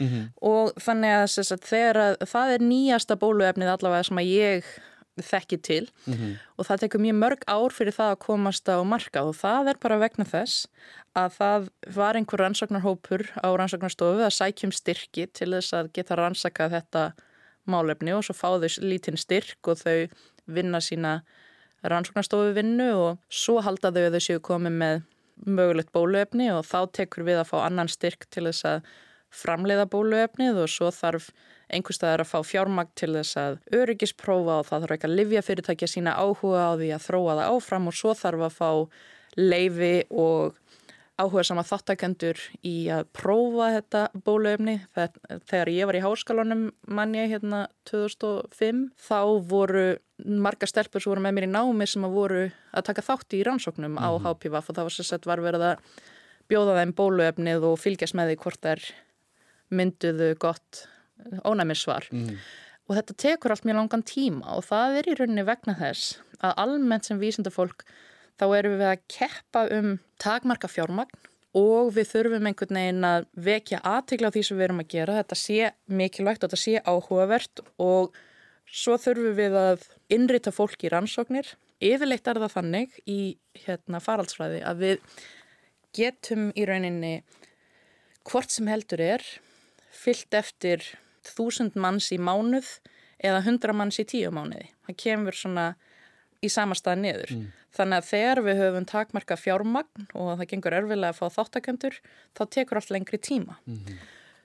og 0.43 0.73
þannig 0.83 1.17
að, 1.21 1.27
sagt, 1.37 1.69
þegar 1.71 2.01
að 2.03 2.17
það 2.33 2.55
er 2.57 2.65
nýjasta 2.67 3.19
bóluefnið 3.21 3.75
allavega 3.77 4.09
sem 4.09 4.19
að 4.19 4.33
ég 4.33 4.73
þekki 5.19 5.59
til. 5.63 5.89
Og 6.57 6.67
það 6.67 6.81
tekur 6.85 7.01
mjög 7.01 7.17
mörg 7.19 7.43
ár 7.51 7.75
fyrir 7.75 7.93
það 7.93 8.13
að 8.15 8.21
komast 8.25 8.69
á 8.69 8.79
markað 8.85 9.31
og 9.33 9.37
það 9.37 9.69
er 9.69 9.81
bara 9.83 9.99
vegna 9.99 10.25
þess 10.25 10.69
að 11.15 11.31
það 11.37 11.69
var 11.97 12.17
einhver 12.17 12.41
rannsóknarhópur 12.41 13.27
á 13.43 13.49
rannsóknarstofu 13.51 14.23
að 14.25 14.37
sækjum 14.39 14.73
styrki 14.73 15.27
til 15.27 15.51
þess 15.53 15.75
að 15.75 15.93
geta 15.93 16.17
rannsakað 16.17 16.77
þetta 16.79 17.13
málefni 17.67 18.15
og 18.15 18.25
svo 18.25 18.35
fá 18.35 18.57
þau 18.57 18.71
lítinn 18.83 19.19
styrk 19.21 19.69
og 19.69 19.83
þau 19.83 20.09
vinna 20.47 20.81
sína 20.81 21.21
rannsóknarstofu 21.83 22.55
vinnu 22.55 22.91
og 22.95 23.19
svo 23.29 23.61
halda 23.61 23.93
þau 23.93 24.07
að 24.07 24.17
þau 24.17 24.25
séu 24.25 24.41
komið 24.41 24.73
með 24.73 25.03
mögulegt 25.47 25.93
bóluefni 25.93 26.51
og 26.53 26.67
þá 26.69 26.91
tekur 26.93 27.25
við 27.25 27.41
að 27.41 27.51
fá 27.53 27.57
annan 27.65 27.89
styrk 27.89 28.27
til 28.31 28.47
þess 28.49 28.67
að 28.69 28.91
framleiða 29.31 29.87
bóluefnið 29.91 30.59
og 30.65 30.69
svo 30.69 30.91
þarf 30.93 31.31
einhverstaðar 31.71 32.25
að 32.25 32.31
fá 32.33 32.39
fjármagn 32.47 32.93
til 32.99 33.13
þess 33.15 33.39
að 33.41 33.59
öryggisprófa 33.79 34.59
og 34.61 34.69
það 34.69 34.85
þarf 34.85 34.97
ekki 34.97 35.09
að 35.09 35.17
livja 35.21 35.45
fyrirtækja 35.47 35.91
sína 35.91 36.17
áhuga 36.19 36.67
á 36.67 36.73
því 36.81 36.91
að 36.97 37.07
þróa 37.07 37.37
það 37.39 37.55
áfram 37.55 37.89
og 37.91 37.97
svo 37.97 38.15
þarf 38.19 38.47
að 38.47 38.59
fá 38.59 38.71
leifi 39.39 39.95
og 40.11 40.59
áhuga 41.21 41.45
sama 41.45 41.65
þáttakendur 41.67 42.39
í 42.67 42.75
að 42.93 43.09
prófa 43.17 43.71
þetta 43.77 44.05
bóluefni. 44.25 44.77
Þegar 44.97 45.73
ég 45.73 45.89
var 45.89 45.99
í 45.99 46.05
háskólanum 46.05 46.63
mann 46.89 47.17
ég 47.17 47.35
hérna 47.35 47.67
2005 47.91 48.87
þá 49.09 49.21
voru 49.51 49.85
marga 50.21 50.69
stelpur 50.69 51.03
sem 51.03 51.13
voru 51.13 51.25
með 51.25 51.37
mér 51.37 51.49
í 51.49 51.53
námi 51.53 51.89
sem 51.89 52.07
að 52.07 52.17
voru 52.17 52.47
að 52.49 52.87
taka 52.89 53.05
þátt 53.05 53.37
í 53.37 53.43
rannsóknum 53.47 54.01
á 54.01 54.09
HPV 54.21 54.57
og 54.61 54.73
það 54.73 54.87
var 54.87 54.97
sérstætt 54.97 55.29
var 55.29 55.45
verið 55.45 55.67
að 55.73 55.85
bjóða 56.51 56.81
þeim 56.81 56.97
bóluefnið 56.99 57.69
og 57.69 57.79
fylgjast 57.81 58.17
með 58.19 58.33
því 58.33 58.41
hvort 58.45 58.65
þær 58.67 58.89
mynduðu 59.71 60.33
gott 60.43 60.85
ónæmissvar. 61.47 62.09
Mm. 62.13 62.37
Og 62.91 62.97
þetta 62.99 63.17
tekur 63.23 63.55
allt 63.55 63.67
mjög 63.69 63.79
langan 63.79 64.07
tíma 64.07 64.57
og 64.57 64.65
það 64.67 65.01
er 65.01 65.09
í 65.11 65.17
rauninni 65.19 65.47
vegna 65.47 65.77
þess 65.79 66.17
að 66.43 66.57
almennt 66.65 67.07
sem 67.07 67.21
vísindafólk 67.21 67.85
þá 68.41 68.47
erum 68.57 68.79
við 68.81 68.89
að 68.89 69.03
keppa 69.13 69.67
um 69.77 69.93
takmarka 70.23 70.71
fjármagn 70.71 71.29
og 71.57 71.91
við 71.97 72.11
þurfum 72.13 72.47
einhvern 72.47 72.79
veginn 72.79 73.07
að 73.07 73.27
vekja 73.47 73.81
aðtikla 73.87 74.31
á 74.31 74.35
því 74.35 74.43
sem 74.47 74.59
við 74.59 74.67
erum 74.69 74.83
að 74.83 74.93
gera. 74.95 75.17
Þetta 75.19 75.39
sé 75.39 75.71
mikilvægt 75.91 76.45
og 76.45 76.51
þetta 76.51 76.63
sé 76.63 76.83
áhugavert 76.87 77.63
og 77.83 78.17
svo 78.71 78.97
þurfum 79.03 79.37
við 79.39 79.59
að 79.59 79.85
innrita 80.15 80.55
fólk 80.55 80.87
í 80.87 80.93
rannsóknir. 80.93 81.51
Yfirleitt 81.83 82.29
er 82.29 82.41
það 82.43 82.55
þannig 82.55 82.97
í 83.09 83.21
hérna, 83.65 84.03
faraldsfræði 84.05 84.65
að 84.69 84.83
við 84.85 85.21
getum 85.97 86.51
í 86.55 86.67
rauninni 86.69 87.15
hvort 88.29 88.53
sem 88.53 88.69
heldur 88.71 89.03
er 89.03 89.25
fyllt 89.91 90.37
eftir 90.39 90.85
þúsund 91.27 91.77
manns 91.81 92.11
í 92.15 92.19
mánuð 92.19 92.79
eða 93.21 93.45
hundra 93.45 93.75
manns 93.77 94.01
í 94.01 94.07
tíu 94.09 94.31
mánuði. 94.33 94.71
Það 94.87 95.01
kemur 95.05 95.37
svona 95.37 95.67
í 96.41 96.49
sama 96.49 96.77
stað 96.79 97.03
niður. 97.05 97.35
Mm. 97.37 97.49
Þannig 97.77 98.01
að 98.01 98.09
þegar 98.09 98.41
við 98.47 98.63
höfum 98.65 98.87
takmarka 98.89 99.37
fjármagn 99.39 100.09
og 100.17 100.33
það 100.41 100.49
gengur 100.53 100.77
erfilega 100.81 101.13
að 101.13 101.21
fá 101.21 101.37
þáttakendur, 101.37 102.01
þá 102.35 102.43
tekur 102.57 102.81
allt 102.81 102.91
lengri 102.91 103.21
tíma. 103.21 103.61
Mm 103.67 103.77
-hmm. 103.77 104.01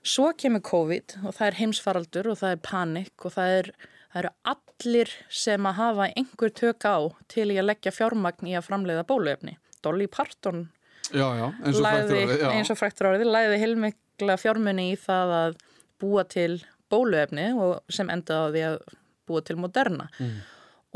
Svo 0.06 0.30
kemur 0.38 0.62
COVID 0.62 1.16
og 1.24 1.34
það 1.34 1.46
er 1.46 1.58
heimsfaraldur 1.60 2.28
og 2.30 2.38
það 2.38 2.50
er 2.54 2.60
panik 2.62 3.24
og 3.24 3.32
það, 3.34 3.48
er, 3.58 3.72
það 4.12 4.20
eru 4.22 4.30
allir 4.52 5.10
sem 5.28 5.66
að 5.66 5.78
hafa 5.80 6.12
einhver 6.14 6.52
tök 6.54 6.84
á 6.86 6.98
til 7.26 7.50
í 7.50 7.58
að 7.58 7.68
leggja 7.72 7.90
fjármagn 7.90 8.46
í 8.46 8.54
að 8.54 8.66
framleiða 8.68 9.08
bóluefni. 9.08 9.56
Dolly 9.82 10.06
Parton 10.06 10.68
já, 11.10 11.26
já, 11.38 11.46
eins 11.64 11.78
og 11.78 11.86
fræktur 11.86 12.16
árið, 12.16 12.44
eins 12.52 12.70
og 12.70 12.78
fræktur 12.78 13.08
árið, 13.10 13.26
læði 13.26 13.58
heilmikla 13.62 14.36
fjármunni 14.38 14.92
í 14.92 14.96
það 14.96 15.34
að 15.40 15.58
búa 16.00 16.24
til 16.28 16.60
bóluefni 16.90 17.50
og 17.58 17.80
sem 17.92 18.10
endaði 18.12 18.42
á 18.42 18.52
því 18.54 18.64
að 18.70 18.98
búa 19.26 19.42
til 19.46 19.56
moderna. 19.58 20.08
Mm. 20.18 20.36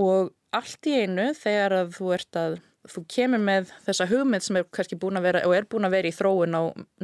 Og 0.00 0.32
allt 0.56 0.90
í 0.90 0.96
einu 1.02 1.30
þegar 1.36 1.76
að 1.82 1.94
þú 1.98 2.12
ert 2.16 2.38
að 2.38 2.58
þú 2.88 3.02
kemur 3.12 3.42
með 3.44 3.72
þessa 3.84 4.06
hugmynd 4.08 4.44
sem 4.44 4.56
er 4.56 4.68
kannski 4.72 4.96
búin 4.98 5.18
að 5.20 5.26
vera 5.28 5.42
og 5.46 5.54
er 5.54 5.66
búin 5.68 5.84
að 5.84 5.96
vera 5.98 6.08
í 6.08 6.14
þróun 6.16 6.56
á 6.56 6.62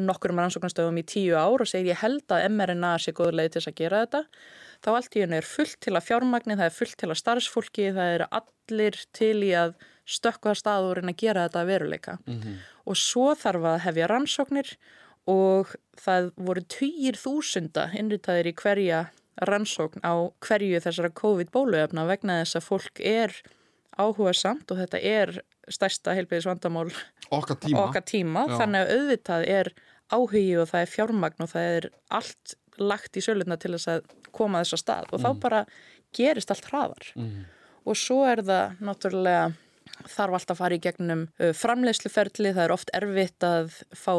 nokkurum 0.09 0.41
rannsóknarstöðum 0.41 1.01
í 1.03 1.05
tíu 1.05 1.37
ár 1.37 1.63
og 1.63 1.69
segir 1.69 1.93
ég 1.93 2.01
held 2.01 2.33
að 2.33 2.47
mRNA 2.49 2.95
sé 3.03 3.13
góður 3.17 3.37
leið 3.41 3.51
til 3.51 3.61
þess 3.61 3.73
að 3.73 3.81
gera 3.83 4.01
þetta 4.05 4.23
þá 4.85 4.91
allt 4.95 5.19
í 5.19 5.25
einu 5.25 5.37
er 5.37 5.49
fullt 5.49 5.79
til 5.85 5.93
að 5.93 6.07
fjármagni 6.09 6.57
það 6.57 6.71
er 6.71 6.77
fullt 6.79 6.97
til 7.03 7.11
að 7.11 7.21
starfsfólki 7.21 7.91
það 7.97 8.15
er 8.15 8.27
allir 8.41 8.99
til 9.17 9.37
í 9.45 9.53
að 9.57 9.77
stökka 10.17 10.55
staður 10.57 11.03
en 11.03 11.13
að 11.13 11.21
gera 11.21 11.45
þetta 11.47 11.67
veruleika 11.69 12.19
mm 12.25 12.41
-hmm. 12.41 12.57
og 12.87 12.97
svo 12.97 13.35
þarf 13.35 13.69
að 13.75 13.83
hefja 13.85 14.09
rannsóknir 14.13 14.77
og 15.31 15.75
það 15.99 16.31
voru 16.39 16.63
týjir 16.71 17.19
þúsunda 17.19 17.89
innritaðir 17.99 18.53
í 18.53 18.57
hverja 18.57 19.01
rannsókn 19.49 20.05
á 20.07 20.33
hverju 20.45 20.81
þessara 20.85 21.13
COVID-bóluefna 21.19 22.07
vegna 22.09 22.41
þess 22.43 22.61
að 22.61 22.69
fólk 22.71 23.03
er 23.05 23.35
áhuga 23.97 24.33
samt 24.37 24.71
og 24.73 24.81
þetta 24.81 25.01
er 25.01 25.35
stærsta 25.73 26.15
heilbæðisvandamál 26.17 26.89
okkar 27.35 27.59
tíma, 27.61 27.83
okkar 27.89 28.07
tíma. 28.07 28.47
þannig 28.55 28.85
að 28.85 28.95
auðvitað 28.95 29.49
er 29.51 29.73
áhugi 30.13 30.47
og 30.61 30.71
það 30.71 30.85
er 30.85 30.93
fjármagn 30.93 31.45
og 31.45 31.53
það 31.53 31.69
er 31.75 31.89
allt 32.21 32.57
lagt 32.79 33.19
í 33.19 33.25
söluna 33.25 33.59
til 33.61 33.75
þess 33.75 33.91
að 33.97 34.11
koma 34.37 34.63
þess 34.63 34.77
að 34.77 34.83
stað 34.85 35.13
og 35.13 35.21
mm. 35.21 35.25
þá 35.27 35.43
bara 35.43 35.63
gerist 36.17 36.53
allt 36.53 36.69
hraðar 36.71 37.13
mm. 37.17 37.39
og 37.89 37.99
svo 37.99 38.23
er 38.29 38.45
það 38.47 38.85
náttúrulega 38.89 39.47
þarf 40.07 40.37
alltaf 40.39 40.55
að 40.55 40.61
fara 40.61 40.77
í 40.77 40.83
gegnum 40.83 41.25
uh, 41.41 41.53
framleiðsluferli, 41.57 42.53
það 42.57 42.63
er 42.65 42.75
oft 42.75 42.93
erfitt 42.97 43.47
að 43.47 43.75
fá 43.97 44.15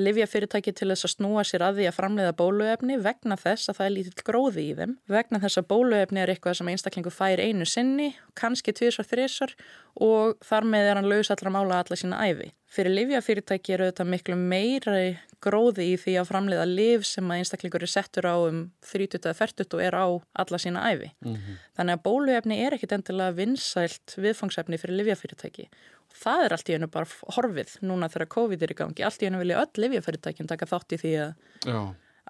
livjafyrirtæki 0.00 0.74
til 0.76 0.90
þess 0.92 1.08
að 1.08 1.14
snúa 1.16 1.44
sér 1.46 1.64
að 1.66 1.80
því 1.80 1.88
að 1.90 1.98
framleiða 1.98 2.36
bóluefni 2.38 3.00
vegna 3.02 3.38
þess 3.40 3.72
að 3.72 3.80
það 3.80 3.88
er 3.88 3.94
lítill 3.96 4.26
gróði 4.30 4.66
í 4.66 4.76
þeim 4.78 4.94
vegna 5.10 5.42
þess 5.42 5.60
að 5.60 5.68
bóluefni 5.72 6.22
er 6.22 6.34
eitthvað 6.34 6.60
sem 6.60 6.72
einstaklingu 6.72 7.14
fær 7.14 7.42
einu 7.42 7.68
sinni, 7.68 8.12
kannski 8.38 8.76
tvísar 8.76 9.08
þrísar 9.08 9.56
og 10.00 10.38
þar 10.46 10.70
með 10.72 10.90
er 10.92 11.00
hann 11.00 11.10
laus 11.10 11.32
allra 11.32 11.54
mála 11.54 11.82
alla 11.82 11.98
sína 11.98 12.22
æfi. 12.28 12.52
Fyrir 12.70 12.94
livjafyrirtæki 12.94 13.74
eru 13.74 13.88
þetta 13.88 14.04
miklu 14.06 14.36
meira 14.38 14.94
gróði 15.42 15.88
í 15.90 15.94
því 15.98 16.12
að 16.20 16.28
framleiða 16.28 16.66
liv 16.68 17.06
sem 17.08 17.26
að 17.26 17.40
einstaklingur 17.40 17.82
er 17.82 17.90
settur 17.90 18.28
á 18.30 18.36
um 18.46 18.60
30-40 18.86 19.74
og 19.74 19.82
er 19.82 19.96
á 19.98 20.06
alla 20.44 20.60
sína 20.62 20.84
æfi. 20.92 21.10
Mm 21.24 21.34
-hmm. 21.34 21.56
Þannig 21.76 21.96
að 21.96 22.04
bóluefni 22.04 22.60
er 22.66 22.76
ekkit 22.76 22.92
endilega 22.92 23.34
vinsælt 23.34 24.14
viðfangsefni 24.16 24.78
fyrir 24.78 25.00
livjafyrirtæki. 25.00 25.66
Það 26.14 26.44
er 26.44 26.52
allt 26.52 26.68
í 26.68 26.72
hennu 26.72 26.86
bara 26.86 27.06
horfið 27.34 27.70
núna 27.82 28.08
þegar 28.08 28.34
COVID 28.36 28.62
er 28.62 28.70
í 28.70 28.78
gangi. 28.78 29.04
Allt 29.04 29.22
í 29.22 29.26
hennu 29.26 29.38
vilja 29.38 29.60
öll 29.62 29.82
livjafyrirtækin 29.82 30.46
taka 30.46 30.66
þátt 30.66 30.92
í 30.94 31.00
því 31.02 31.12
að, 31.26 31.34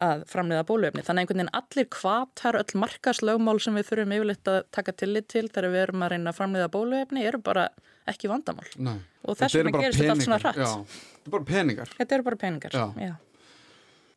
að 0.00 0.24
framleiða 0.30 0.66
bóluefni. 0.68 1.04
Þannig 1.04 1.20
að 1.20 1.22
einhvern 1.22 1.40
veginn 1.40 1.54
allir 1.60 1.88
kvatar, 1.92 2.58
öll 2.60 2.80
markaslögmál 2.82 3.56
sem 3.60 3.76
við 3.76 3.88
þurfum 3.90 4.14
yfirleitt 4.16 4.50
að 4.52 4.60
taka 4.76 4.94
tillit 5.02 5.28
til 5.28 5.46
þegar 5.48 5.70
við 5.74 5.82
erum 5.84 6.04
að 6.06 6.12
reyna 6.14 6.32
að 6.32 6.38
framleiða 6.38 6.70
bóluefni 6.72 7.24
eru 7.28 7.42
bara 7.44 7.68
ekki 8.10 8.30
vandamál. 8.30 8.68
Nei. 8.80 8.96
Og 9.28 9.36
þess 9.36 9.58
vegna 9.58 9.82
gerist 9.82 10.00
þetta 10.00 10.14
allt 10.16 10.26
svona 10.26 10.40
hratt. 10.40 10.60
Já, 10.60 10.70
þetta 10.88 11.28
er 11.28 11.34
bara 11.36 11.48
peningar. 11.50 11.92
Þetta 11.98 12.16
eru 12.16 12.28
bara 12.30 12.40
peningar, 12.40 12.76
já. 12.76 12.86
já. 12.96 13.14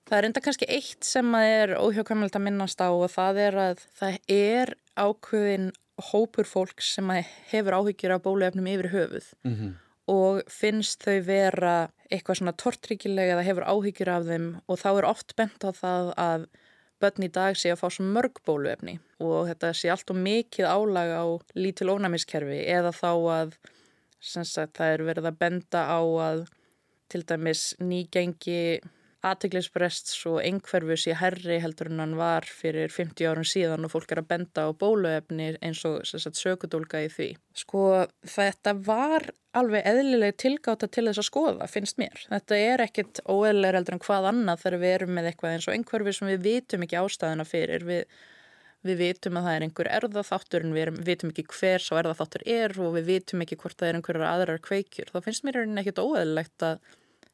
Það 0.04 0.18
er 0.18 0.28
enda 0.28 0.42
kannski 0.44 0.68
eitt 0.72 1.08
sem 1.08 1.36
er 1.40 1.78
óhjókamöld 1.80 2.36
að 2.36 2.46
minnast 2.48 2.82
á 2.84 2.92
og 2.92 3.08
það 3.12 3.40
er 3.46 3.60
að 3.68 3.86
það 4.00 4.18
er 4.36 4.74
ákveðin 5.00 5.72
hópur 6.12 6.48
fólk 6.50 6.84
sem 6.84 7.10
hefur 7.52 7.78
áhyggjur 7.80 8.16
af 8.16 8.24
bóluefnum 8.26 8.68
yfir 8.72 8.90
höfuð 8.94 9.28
mm 9.46 9.54
-hmm. 9.54 9.72
Og 10.12 10.42
finnst 10.52 11.06
þau 11.06 11.20
vera 11.24 11.76
eitthvað 12.12 12.40
svona 12.40 12.56
tortryggilega 12.60 13.38
eða 13.38 13.46
hefur 13.48 13.68
áhyggjur 13.72 14.12
af 14.12 14.28
þeim 14.28 14.48
og 14.68 14.80
þá 14.82 14.90
er 14.92 15.08
oft 15.10 15.36
bent 15.40 15.64
á 15.64 15.72
það 15.72 16.12
að 16.20 16.48
börn 17.04 17.28
í 17.28 17.32
dag 17.36 17.58
sé 17.60 17.72
að 17.74 17.82
fá 17.82 17.88
svo 17.92 18.06
mörg 18.08 18.42
bóluefni 18.48 18.98
og 19.24 19.48
þetta 19.50 19.72
sé 19.76 19.92
allt 19.92 20.12
og 20.14 20.20
mikið 20.24 20.68
álag 20.68 21.14
á 21.16 21.26
lítil 21.60 21.92
ónæmiskerfi 21.96 22.60
eða 22.72 22.92
þá 22.96 23.12
að 23.12 23.56
sagt, 24.24 24.78
það 24.78 24.90
er 24.90 25.06
verið 25.10 25.30
að 25.30 25.40
benda 25.40 25.86
á 25.88 26.00
að 26.00 26.46
til 27.12 27.24
dæmis 27.28 27.64
nýgengi 27.84 28.80
aðteglisbrests 29.24 30.18
og 30.28 30.42
einhverfus 30.44 31.06
í 31.08 31.16
herri 31.16 31.60
heldur 31.64 31.90
en 31.92 32.02
hann 32.04 32.18
var 32.20 32.48
fyrir 32.48 32.92
50 32.92 33.30
árum 33.30 33.48
síðan 33.48 33.88
og 33.88 33.94
fólk 33.94 34.12
er 34.12 34.20
að 34.24 34.30
benda 34.34 34.66
á 34.68 34.70
bóluefni 34.76 35.54
eins 35.64 35.84
og 35.88 36.04
sökudólka 36.04 37.06
í 37.06 37.10
því. 37.14 37.30
Sko 37.64 37.86
þetta 38.28 38.76
var 38.84 39.30
alveg 39.56 39.86
eðlileg 39.88 40.36
tilgáta 40.42 40.90
til 40.90 41.06
þess 41.08 41.22
að 41.22 41.30
skoða, 41.30 41.70
finnst 41.72 42.00
mér. 42.02 42.26
Þetta 42.30 42.60
er 42.60 42.84
ekkit 42.88 43.22
óeðlega 43.30 43.80
heldur 43.80 43.98
en 43.98 44.04
hvað 44.04 44.30
annað 44.32 44.64
þegar 44.64 44.82
við 44.82 44.96
erum 44.98 45.14
með 45.18 45.30
eitthvað 45.30 45.56
eins 45.56 45.68
og 45.70 45.76
einhverfus 45.78 46.20
sem 46.20 46.32
við 46.34 46.48
vitum 46.48 46.86
ekki 46.88 47.00
ástæðuna 47.00 47.46
fyrir. 47.48 47.86
Við, 47.88 48.18
við 48.84 49.00
vitum 49.00 49.40
að 49.40 49.48
það 49.48 49.56
er 49.60 49.66
einhver 49.68 49.92
erðaþáttur 50.00 50.66
en 50.66 50.76
við 50.76 50.86
erum, 50.88 51.00
vitum 51.08 51.32
ekki 51.32 51.46
hver 51.54 51.86
svo 51.86 52.02
erðaþáttur 52.02 52.44
er 52.58 52.76
og 52.84 52.98
við 52.98 53.08
vitum 53.14 53.46
ekki 53.46 53.60
hvort 53.62 53.80
það 53.80 53.92
er 53.92 54.00
einhverjar 54.02 54.28
aðrar 54.34 54.66
kveikjur. 54.66 55.14
Þá 55.14 55.22
finnst 55.30 55.48
mér 55.48 55.62
ekkit 55.64 56.04
óeðlegt 56.04 56.68
að 56.68 56.84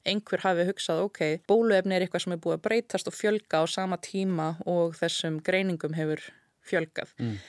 einhver 0.10 0.43
hafi 0.43 0.66
hugsað, 0.68 1.03
ok, 1.07 1.22
bóluefni 1.49 1.95
er 1.95 2.05
eitthvað 2.05 2.26
sem 2.26 2.36
er 2.36 2.41
búið 2.43 2.57
að 2.57 2.66
breytast 2.68 3.10
og 3.10 3.16
fjölga 3.16 3.62
á 3.62 3.66
sama 3.70 3.99
tíma 4.01 4.51
og 4.70 4.97
þessum 4.99 5.39
greiningum 5.45 5.95
hefur 5.97 6.26
fjölgað. 6.66 7.16
Mm. 7.22 7.39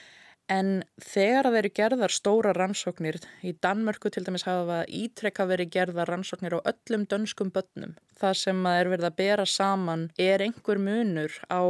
En 0.51 0.71
þegar 0.99 1.47
það 1.47 1.57
eru 1.61 1.71
gerðar 1.77 2.11
stóra 2.11 2.51
rannsóknir, 2.57 3.21
í 3.47 3.53
Danmörku 3.63 4.11
til 4.11 4.25
dæmis 4.27 4.43
hafa 4.43 4.81
ítrekka 4.89 5.45
verið 5.47 5.71
gerðar 5.77 6.11
rannsóknir 6.11 6.57
á 6.59 6.65
öllum 6.73 7.05
dönskum 7.07 7.53
börnum. 7.55 7.93
Það 8.19 8.35
sem 8.41 8.65
er 8.73 8.91
verið 8.91 9.07
að 9.07 9.17
bera 9.21 9.45
saman 9.47 10.09
er 10.19 10.43
einhver 10.43 10.81
munur 10.81 11.37
á 11.47 11.63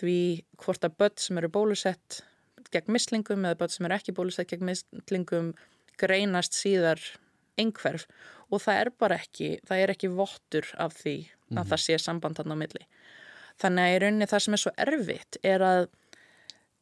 því 0.00 0.20
hvort 0.62 0.86
að 0.86 0.96
börn 1.02 1.20
sem 1.20 1.40
eru 1.42 1.52
bólusett 1.52 2.22
gegn 2.72 2.94
mislingum 2.94 3.44
eða 3.44 3.58
börn 3.60 3.74
sem 3.74 3.88
eru 3.88 3.98
ekki 3.98 4.16
bólusett 4.16 4.48
gegn 4.48 4.70
mislingum 4.70 5.52
greinast 6.00 6.56
síðar 6.56 7.02
einhverf 7.58 8.06
og 8.50 8.62
það 8.64 8.80
er 8.80 8.90
bara 8.98 9.18
ekki, 9.20 9.50
það 9.66 9.82
er 9.82 9.92
ekki 9.94 10.10
vottur 10.14 10.66
af 10.78 10.94
því 10.98 11.16
að 11.16 11.26
mm 11.26 11.56
-hmm. 11.58 11.68
það 11.70 11.82
sé 11.84 11.98
samband 11.98 12.38
hann 12.38 12.54
á 12.54 12.56
milli. 12.62 12.84
Þannig 13.60 13.84
að 13.84 13.94
í 13.94 14.00
rauninni 14.02 14.26
það 14.30 14.42
sem 14.44 14.54
er 14.54 14.62
svo 14.62 14.72
erfitt 14.76 15.36
er 15.42 15.60
að 15.62 15.88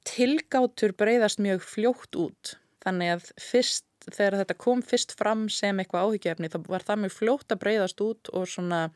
tilgátur 0.09 0.95
breyðast 0.97 1.39
mjög 1.39 1.62
fljótt 1.62 2.16
út. 2.16 2.55
Þannig 2.85 3.12
að 3.16 3.31
fyrst, 3.43 3.87
þegar 4.07 4.39
þetta 4.41 4.55
kom 4.55 4.83
fyrst 4.83 5.12
fram 5.19 5.49
sem 5.49 5.79
eitthvað 5.79 6.07
áhyggjefni 6.07 6.49
þá 6.49 6.59
var 6.69 6.87
það 6.87 7.03
mjög 7.03 7.12
fljótt 7.12 7.53
að 7.53 7.62
breyðast 7.64 8.01
út 8.01 8.31
og 8.33 8.47
svona, 8.49 8.91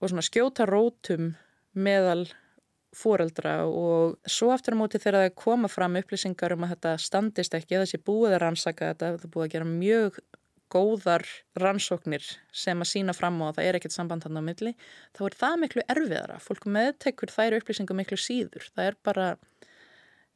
og 0.00 0.10
svona 0.10 0.26
skjóta 0.26 0.66
rótum 0.66 1.36
meðal 1.72 2.26
fóreldra 2.96 3.54
og 3.68 4.16
svo 4.28 4.50
aftur 4.54 4.76
á 4.76 4.80
móti 4.80 5.00
þegar 5.00 5.26
það 5.26 5.38
koma 5.42 5.68
fram 5.68 5.98
upplýsingar 6.00 6.54
um 6.56 6.64
að 6.66 6.74
þetta 6.74 6.92
standist 7.04 7.56
ekki, 7.58 7.80
þessi 7.82 8.00
búið 8.04 8.36
að 8.36 8.42
rannsaka 8.44 8.92
þetta, 8.92 9.14
það 9.22 9.32
búið 9.34 9.46
að 9.46 9.54
gera 9.54 9.70
mjög 9.72 10.20
góðar 10.72 11.24
rannsóknir 11.58 12.24
sem 12.52 12.80
að 12.80 12.90
sína 12.90 13.14
fram 13.16 13.40
á 13.40 13.48
að 13.48 13.58
það 13.58 13.68
er 13.68 13.78
ekkert 13.78 13.96
samband 13.96 14.26
hann 14.26 14.40
á 14.40 14.42
milli, 14.44 14.74
þá 15.16 15.22
er 15.28 15.36
það 15.40 15.56
miklu 15.62 15.84
erfiðara. 15.94 16.38
Fólk 16.44 16.68
meðtekur 16.68 17.32
þær 17.32 17.58
upplýsingum 17.60 18.00
miklu 18.02 18.20
síður. 18.20 18.68
Það 18.74 18.90
er 18.90 18.98
bara, 19.08 19.28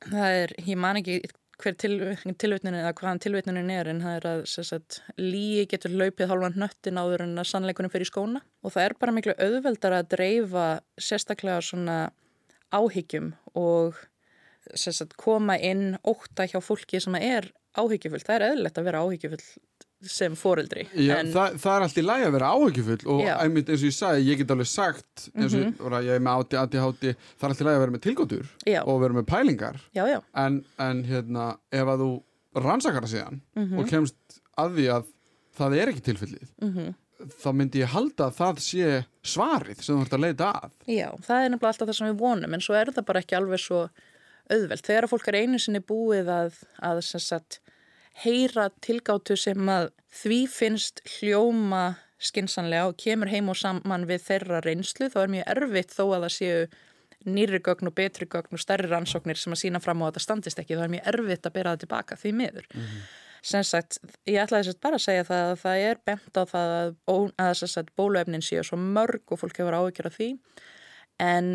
það 0.09 0.38
er, 0.40 0.55
ég 0.64 0.80
man 0.80 1.00
ekki 1.03 1.20
hver 1.62 1.76
til, 1.78 1.92
tilvitnunin 2.40 2.80
eða 2.80 2.94
hvaðan 2.98 3.20
tilvitnunin 3.22 3.70
er 3.70 3.90
en 3.92 4.00
það 4.03 4.16
er 4.16 4.28
að 4.30 4.40
sagt, 4.50 5.03
líi 5.20 5.66
getur 5.70 5.94
laupið 5.94 6.32
hálfan 6.32 6.57
hnöttin 6.57 6.98
áður 6.98 7.26
en 7.26 7.36
að 7.38 7.50
sannleikunum 7.53 7.92
fyrir 7.92 8.09
skóna 8.09 8.42
og 8.64 8.74
það 8.74 8.88
er 8.88 8.96
bara 8.98 9.14
miklu 9.14 9.36
auðveldar 9.36 9.98
að 9.98 10.09
dreifa 10.16 10.66
sérstaklega 10.98 11.61
svona 11.62 11.98
áhyggjum 12.72 13.32
og 13.58 13.98
sagt, 14.74 15.16
koma 15.20 15.58
inn 15.58 15.96
óta 16.06 16.46
hjá 16.48 16.60
fólki 16.62 17.00
sem 17.02 17.14
er 17.18 17.50
áhyggjufull. 17.78 18.22
Það 18.22 18.36
er 18.36 18.46
eðlilegt 18.50 18.78
að 18.78 18.88
vera 18.88 19.04
áhyggjufull 19.04 19.44
sem 20.08 20.34
foreldri 20.38 20.84
Já, 20.96 21.14
en... 21.20 21.30
það, 21.32 21.56
það 21.62 21.74
er 21.74 21.84
alltaf 21.86 22.06
læg 22.06 22.24
að 22.26 22.34
vera 22.36 22.50
áhugjufull 22.56 22.98
og 23.14 23.22
einmitt 23.30 23.70
eins 23.70 23.82
og 23.82 23.88
ég 23.88 23.96
sagði, 23.96 24.24
ég 24.28 24.40
get 24.40 24.54
alveg 24.54 24.70
sagt 24.70 25.26
eins 25.36 25.54
og 25.54 25.60
mm 25.60 25.74
-hmm. 25.78 25.96
ég 26.06 26.16
er 26.16 26.24
með 26.26 26.42
átti, 26.42 26.58
átti, 26.58 26.82
átti 26.82 27.14
það 27.14 27.46
er 27.46 27.52
alltaf 27.54 27.66
læg 27.66 27.74
að 27.74 27.82
vera 27.84 27.94
með 27.94 28.04
tilgótur 28.06 28.46
og 28.82 29.00
vera 29.02 29.18
með 29.18 29.26
pælingar 29.30 29.80
já, 29.94 30.04
já. 30.08 30.20
En, 30.34 30.64
en 30.78 31.04
hérna, 31.04 31.56
ef 31.70 31.86
að 31.94 32.04
þú 32.04 32.10
rannsakar 32.66 33.02
það 33.02 33.14
síðan 33.14 33.40
mm 33.54 33.64
-hmm. 33.64 33.78
og 33.78 33.88
kemst 33.88 34.40
að 34.58 34.74
því 34.76 34.86
að 34.96 35.04
það 35.56 35.76
er 35.76 35.88
ekki 35.88 36.06
tilfellið 36.08 36.48
mm 36.62 36.72
-hmm. 36.72 36.94
Þá 37.42 37.48
myndi 37.56 37.82
ég 37.82 37.92
halda 37.92 38.28
að 38.28 38.38
það 38.38 38.62
sé 38.64 38.88
svarið 39.22 39.82
sem 39.82 39.96
þú 39.96 40.06
ert 40.06 40.16
að 40.16 40.24
leita 40.24 40.52
að. 40.58 40.72
Já, 40.90 41.08
það 41.26 41.42
er 41.44 41.52
nefnilega 41.52 41.72
alltaf 41.72 41.90
það 41.90 41.98
sem 41.98 42.10
við 42.10 42.22
vonum 42.22 42.56
en 42.56 42.64
svo 42.64 42.78
er 42.78 42.92
það 42.92 43.08
bara 43.10 43.22
ekki 43.22 43.38
alveg 43.38 43.62
svo 43.62 43.82
auðvelt. 44.52 44.86
Þegar 44.86 45.08
fólk 45.10 45.28
er 45.30 45.38
einu 45.42 45.60
sinni 45.62 45.82
búið 45.92 46.30
að, 46.32 46.62
að 46.82 47.02
sem 47.06 47.22
sagt 47.22 47.60
heyra 48.22 48.68
tilgáttu 48.84 49.36
sem 49.40 49.68
að 49.72 49.90
því 50.12 50.40
finnst 50.52 51.02
hljóma 51.16 51.84
skinsanlega 52.22 52.90
og 52.90 52.98
kemur 53.00 53.30
heim 53.32 53.50
og 53.50 53.58
saman 53.58 54.06
við 54.06 54.26
þeirra 54.28 54.60
reynslu 54.62 55.08
þá 55.10 55.20
er 55.24 55.32
mjög 55.36 55.48
erfitt 55.56 55.94
þó 55.96 56.04
að 56.04 56.26
það 56.26 56.34
séu 56.36 56.66
nýri 57.32 57.62
gögn 57.62 57.90
og 57.90 57.96
betri 57.96 58.26
gögn 58.30 58.56
og 58.56 58.62
stærri 58.62 58.90
rannsóknir 58.90 59.38
sem 59.38 59.54
að 59.54 59.62
sína 59.62 59.80
fram 59.82 60.02
á 60.02 60.10
að 60.10 60.18
það 60.18 60.26
standist 60.26 60.62
ekki. 60.62 60.78
Þá 60.78 60.86
er 60.86 60.94
mjög 60.96 61.10
erfitt 61.12 61.48
að 61.48 61.56
bera 61.56 61.74
það 61.74 61.84
tilbaka 61.84 62.18
því 62.18 62.32
miður. 62.38 62.66
Mm 62.74 62.82
-hmm. 62.82 63.02
Sem 63.43 63.64
sagt, 63.66 63.99
ég 64.28 64.38
ætlaði 64.38 64.68
þess 64.68 64.76
að 64.76 64.82
bara 64.86 64.99
að 64.99 65.05
segja 65.07 65.28
það 65.28 65.45
að 65.51 65.61
það 65.62 65.84
er 65.88 66.01
bent 66.07 66.38
á 66.38 66.43
það 66.47 66.74
að, 66.78 66.93
að, 67.43 67.62
að 67.82 67.93
bóluefnin 67.99 68.45
séu 68.47 68.64
svo 68.66 68.78
mörg 68.78 69.34
og 69.34 69.40
fólk 69.40 69.59
hefur 69.59 69.78
áhyggjur 69.80 70.09
af 70.11 70.18
því 70.18 70.28
en 71.22 71.49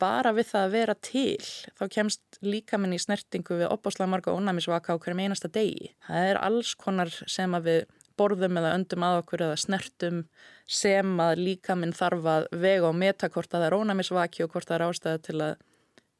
bara 0.00 0.32
við 0.36 0.50
það 0.50 0.66
að 0.66 0.74
vera 0.74 0.96
til 1.04 1.46
þá 1.78 1.84
kemst 1.92 2.38
líka 2.44 2.78
minn 2.80 2.96
í 2.96 3.00
snertingu 3.00 3.58
við 3.60 3.72
opáslega 3.72 4.10
marga 4.10 4.34
ónæmisvaka 4.36 4.96
á 4.96 5.00
hverjum 5.00 5.24
einasta 5.24 5.50
degi. 5.52 5.90
Það 6.06 6.28
er 6.30 6.40
alls 6.40 6.74
konar 6.80 7.12
sem 7.28 7.56
að 7.56 7.66
við 7.68 7.80
borðum 8.20 8.60
eða 8.60 8.74
öndum 8.76 9.04
að 9.06 9.18
okkur 9.22 9.44
eða 9.46 9.58
snertum 9.60 10.22
sem 10.68 11.20
að 11.24 11.40
líka 11.40 11.76
minn 11.78 11.96
þarf 11.96 12.28
að 12.34 12.48
vega 12.62 12.88
og 12.88 12.96
meta 13.00 13.30
hvort 13.32 13.52
að 13.52 13.62
það 13.62 13.68
er 13.68 13.78
ónæmisvaki 13.80 14.44
og 14.44 14.54
hvort 14.54 14.68
það 14.68 14.78
er 14.78 14.86
ástæði 14.88 15.22
til 15.28 15.38
að 15.46 15.66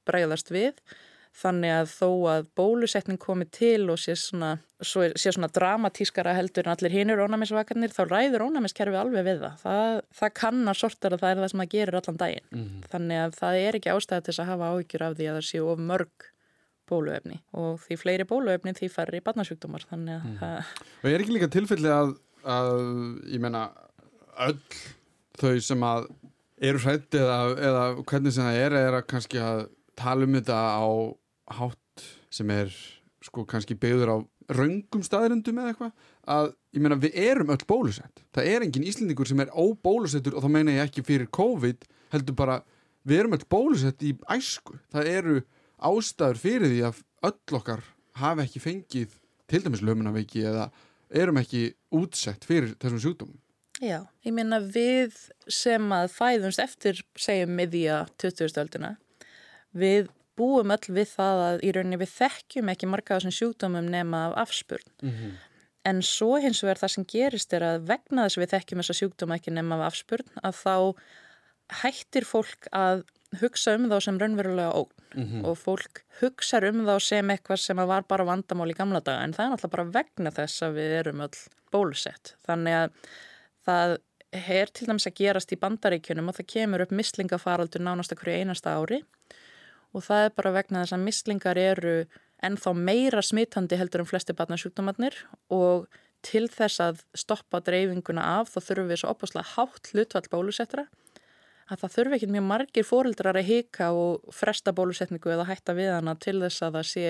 bregðast 0.08 0.52
við 0.52 0.80
þannig 1.36 1.72
að 1.72 1.92
þó 1.92 2.08
að 2.32 2.48
bólusetning 2.58 3.20
komi 3.22 3.46
til 3.54 3.86
og 3.92 4.00
sé 4.02 4.16
svona, 4.18 4.56
sé 4.82 5.30
svona 5.30 5.48
dramatískara 5.54 6.34
heldur 6.36 6.66
en 6.66 6.74
allir 6.74 6.94
hinur 6.94 7.22
ónæmisvakarnir 7.24 7.94
þá 7.94 8.02
ræður 8.08 8.46
ónæmiskerfi 8.48 8.98
alveg 8.98 9.26
við 9.28 9.44
það. 9.44 9.62
það 9.62 10.00
það 10.20 10.34
kannar 10.40 10.80
sortar 10.80 11.14
að 11.14 11.22
það 11.22 11.30
er 11.30 11.42
það 11.42 11.52
sem 11.52 11.62
það 11.62 11.72
gerir 11.76 12.00
allan 12.00 12.20
daginn 12.24 12.48
mm 12.50 12.64
-hmm. 12.64 12.90
þannig 12.92 13.22
að 13.24 13.38
það 13.38 13.60
er 13.62 13.78
ekki 13.78 13.94
ástæði 13.94 14.26
til 14.26 14.36
að 14.36 14.50
hafa 14.50 14.70
áhyggjur 14.74 15.06
af 15.06 15.16
því 15.16 15.28
að 15.30 15.38
það 15.38 15.48
séu 15.50 15.70
of 15.70 15.78
mörg 15.78 16.30
bóluefni 16.90 17.38
og 17.54 17.80
því 17.84 18.00
fleiri 18.02 18.26
bóluefni 18.26 18.74
því 18.74 18.88
færri 18.90 19.20
barnasjúkdómar 19.22 19.86
þannig 19.90 20.14
að 20.18 20.24
mm. 20.26 20.38
það... 20.40 20.72
Og 21.04 21.10
er 21.10 21.20
ekki 21.20 21.36
líka 21.36 21.48
tilfelli 21.48 21.92
að, 21.94 22.16
að 22.44 22.74
ég 23.30 23.40
menna 23.40 23.70
öll 24.40 24.58
þau 25.40 25.60
sem 25.60 25.82
að 25.86 26.08
eru 26.60 26.82
hrætt 26.82 27.14
eða, 27.16 27.38
eða 27.56 27.84
hvernig 28.02 28.34
sem 28.34 28.44
það 28.44 28.62
er 28.64 28.76
er 28.80 28.98
að 28.98 29.06
kannski 29.06 29.40
að 29.40 29.68
tala 30.00 30.26
um 30.26 30.36
þetta 30.36 30.58
á 30.58 30.88
hátt 31.58 32.06
sem 32.32 32.50
er 32.54 32.72
sko 33.24 33.44
kannski 33.48 33.76
byggður 33.76 34.14
á 34.14 34.16
raungum 34.50 35.02
staðrendum 35.04 35.60
eða 35.60 35.72
eitthvað 35.72 36.10
að 36.34 36.50
ég 36.74 36.82
meina 36.82 36.98
við 37.00 37.16
erum 37.22 37.52
öll 37.54 37.64
bólusett. 37.68 38.22
Það 38.34 38.50
er 38.50 38.66
engin 38.66 38.86
Íslendingur 38.90 39.28
sem 39.28 39.42
er 39.42 39.52
óbólusettur 39.54 40.36
og 40.36 40.44
þá 40.44 40.50
meina 40.56 40.76
ég 40.76 40.88
ekki 40.88 41.04
fyrir 41.06 41.30
COVID 41.34 41.86
heldur 42.14 42.38
bara 42.38 42.60
við 43.06 43.22
erum 43.22 43.36
öll 43.36 43.46
bólusett 43.50 44.02
í 44.06 44.14
æsku. 44.32 44.78
Það 44.92 45.10
eru 45.12 45.36
ástæður 45.90 46.40
fyrir 46.40 46.72
því 46.72 46.80
að 46.88 47.02
öll 47.30 47.58
okkar 47.60 47.84
hafi 48.20 48.46
ekki 48.46 48.64
fengið 48.64 49.18
til 49.50 49.62
dæmis 49.64 49.84
lömunaveiki 49.84 50.44
eða 50.46 50.70
erum 51.10 51.40
ekki 51.40 51.70
útsett 51.96 52.46
fyrir 52.46 52.74
þessum 52.80 53.02
sjúkdómum. 53.02 53.38
Já, 53.80 54.04
ég 54.26 54.34
meina 54.36 54.58
við 54.60 55.16
sem 55.48 55.86
að 55.96 56.10
fæðumst 56.12 56.60
eftir 56.60 57.00
segjum 57.18 57.54
miðja 57.56 58.02
2000-öldina 58.20 58.96
við 59.72 60.10
búum 60.40 60.74
öll 60.74 60.96
við 60.96 61.12
það 61.12 61.44
að 61.44 61.62
í 61.66 61.72
rauninni 61.76 62.00
við 62.00 62.12
þekkjum 62.16 62.72
ekki 62.72 62.90
marga 62.90 63.18
þessum 63.18 63.36
sjúkdómum 63.38 63.92
nema 63.92 64.26
af 64.30 64.36
afspurn. 64.46 64.92
Mm 65.02 65.14
-hmm. 65.14 65.38
En 65.90 66.02
svo 66.04 66.36
hins 66.42 66.60
vegar 66.62 66.82
það 66.82 66.94
sem 66.94 67.06
gerist 67.08 67.54
er 67.56 67.64
að 67.64 67.86
vegna 67.88 68.26
þess 68.26 68.38
að 68.38 68.42
við 68.44 68.52
þekkjum 68.54 68.82
þessa 68.82 68.98
sjúkdóma 68.98 69.38
ekki 69.38 69.54
nema 69.54 69.78
af 69.78 69.86
afspurn 69.92 70.42
að 70.42 70.54
þá 70.64 70.76
hættir 71.80 72.26
fólk 72.26 72.68
að 72.72 73.04
hugsa 73.40 73.76
um 73.78 73.86
þá 73.90 73.96
sem 74.02 74.18
raunverulega 74.18 74.74
ógn 74.74 75.04
mm 75.14 75.24
-hmm. 75.24 75.44
og 75.46 75.58
fólk 75.58 76.02
hugsa 76.20 76.58
um 76.68 76.84
þá 76.86 76.98
sem 77.00 77.30
eitthvað 77.30 77.60
sem 77.62 77.76
var 77.76 78.02
bara 78.02 78.24
vandamál 78.24 78.70
í 78.70 78.76
gamla 78.76 79.00
daga 79.00 79.24
en 79.24 79.32
það 79.32 79.44
er 79.44 79.50
náttúrulega 79.50 79.76
bara 79.76 79.90
vegna 79.98 80.30
þess 80.30 80.62
að 80.62 80.74
við 80.74 80.90
erum 81.00 81.20
öll 81.20 81.38
bólusett. 81.70 82.34
Þannig 82.46 82.74
að 82.74 82.90
það 83.66 83.98
er 84.32 84.70
til 84.70 84.86
dæmis 84.86 85.06
að 85.06 85.18
gerast 85.18 85.52
í 85.52 85.58
bandaríkjunum 85.58 86.28
og 86.28 86.36
það 86.38 86.46
kemur 86.54 86.84
upp 86.84 86.90
mislingafaraldur 86.90 87.82
nánast 87.82 88.12
okkur 88.12 88.30
í 88.30 88.40
einasta 88.42 88.76
ári 88.78 89.00
og 89.02 89.06
það 89.98 90.24
er 90.24 90.36
bara 90.36 90.52
vegna 90.54 90.84
þess 90.84 90.94
að 90.94 91.06
mislingar 91.08 91.58
eru 91.58 91.96
ennþá 92.46 92.74
meira 92.76 93.22
smitandi 93.22 93.76
heldur 93.76 94.04
um 94.04 94.08
flesti 94.08 94.36
barnasjúkdómanir 94.36 95.16
og 95.50 95.88
til 96.22 96.46
þess 96.52 96.80
að 96.84 97.02
stoppa 97.16 97.60
dreifinguna 97.64 98.22
af 98.38 98.52
þá 98.52 98.60
þurfum 98.60 98.90
við 98.90 99.02
svo 99.02 99.12
opaslega 99.14 99.52
hátt 99.56 99.90
hlutvall 99.92 100.28
bólusettra 100.30 100.86
að 101.70 101.82
það 101.82 101.94
þurfi 101.96 102.16
ekki 102.18 102.30
mjög 102.34 102.46
margir 102.46 102.86
fóreldrar 102.86 103.38
að 103.40 103.48
hika 103.50 103.90
og 103.96 104.32
fresta 104.34 104.74
bólusetningu 104.76 105.32
eða 105.32 105.48
hætta 105.48 105.74
við 105.78 105.92
hana 105.94 106.16
til 106.20 106.38
þess 106.42 106.64
að 106.66 106.78
það 106.78 106.88
sé 106.90 107.06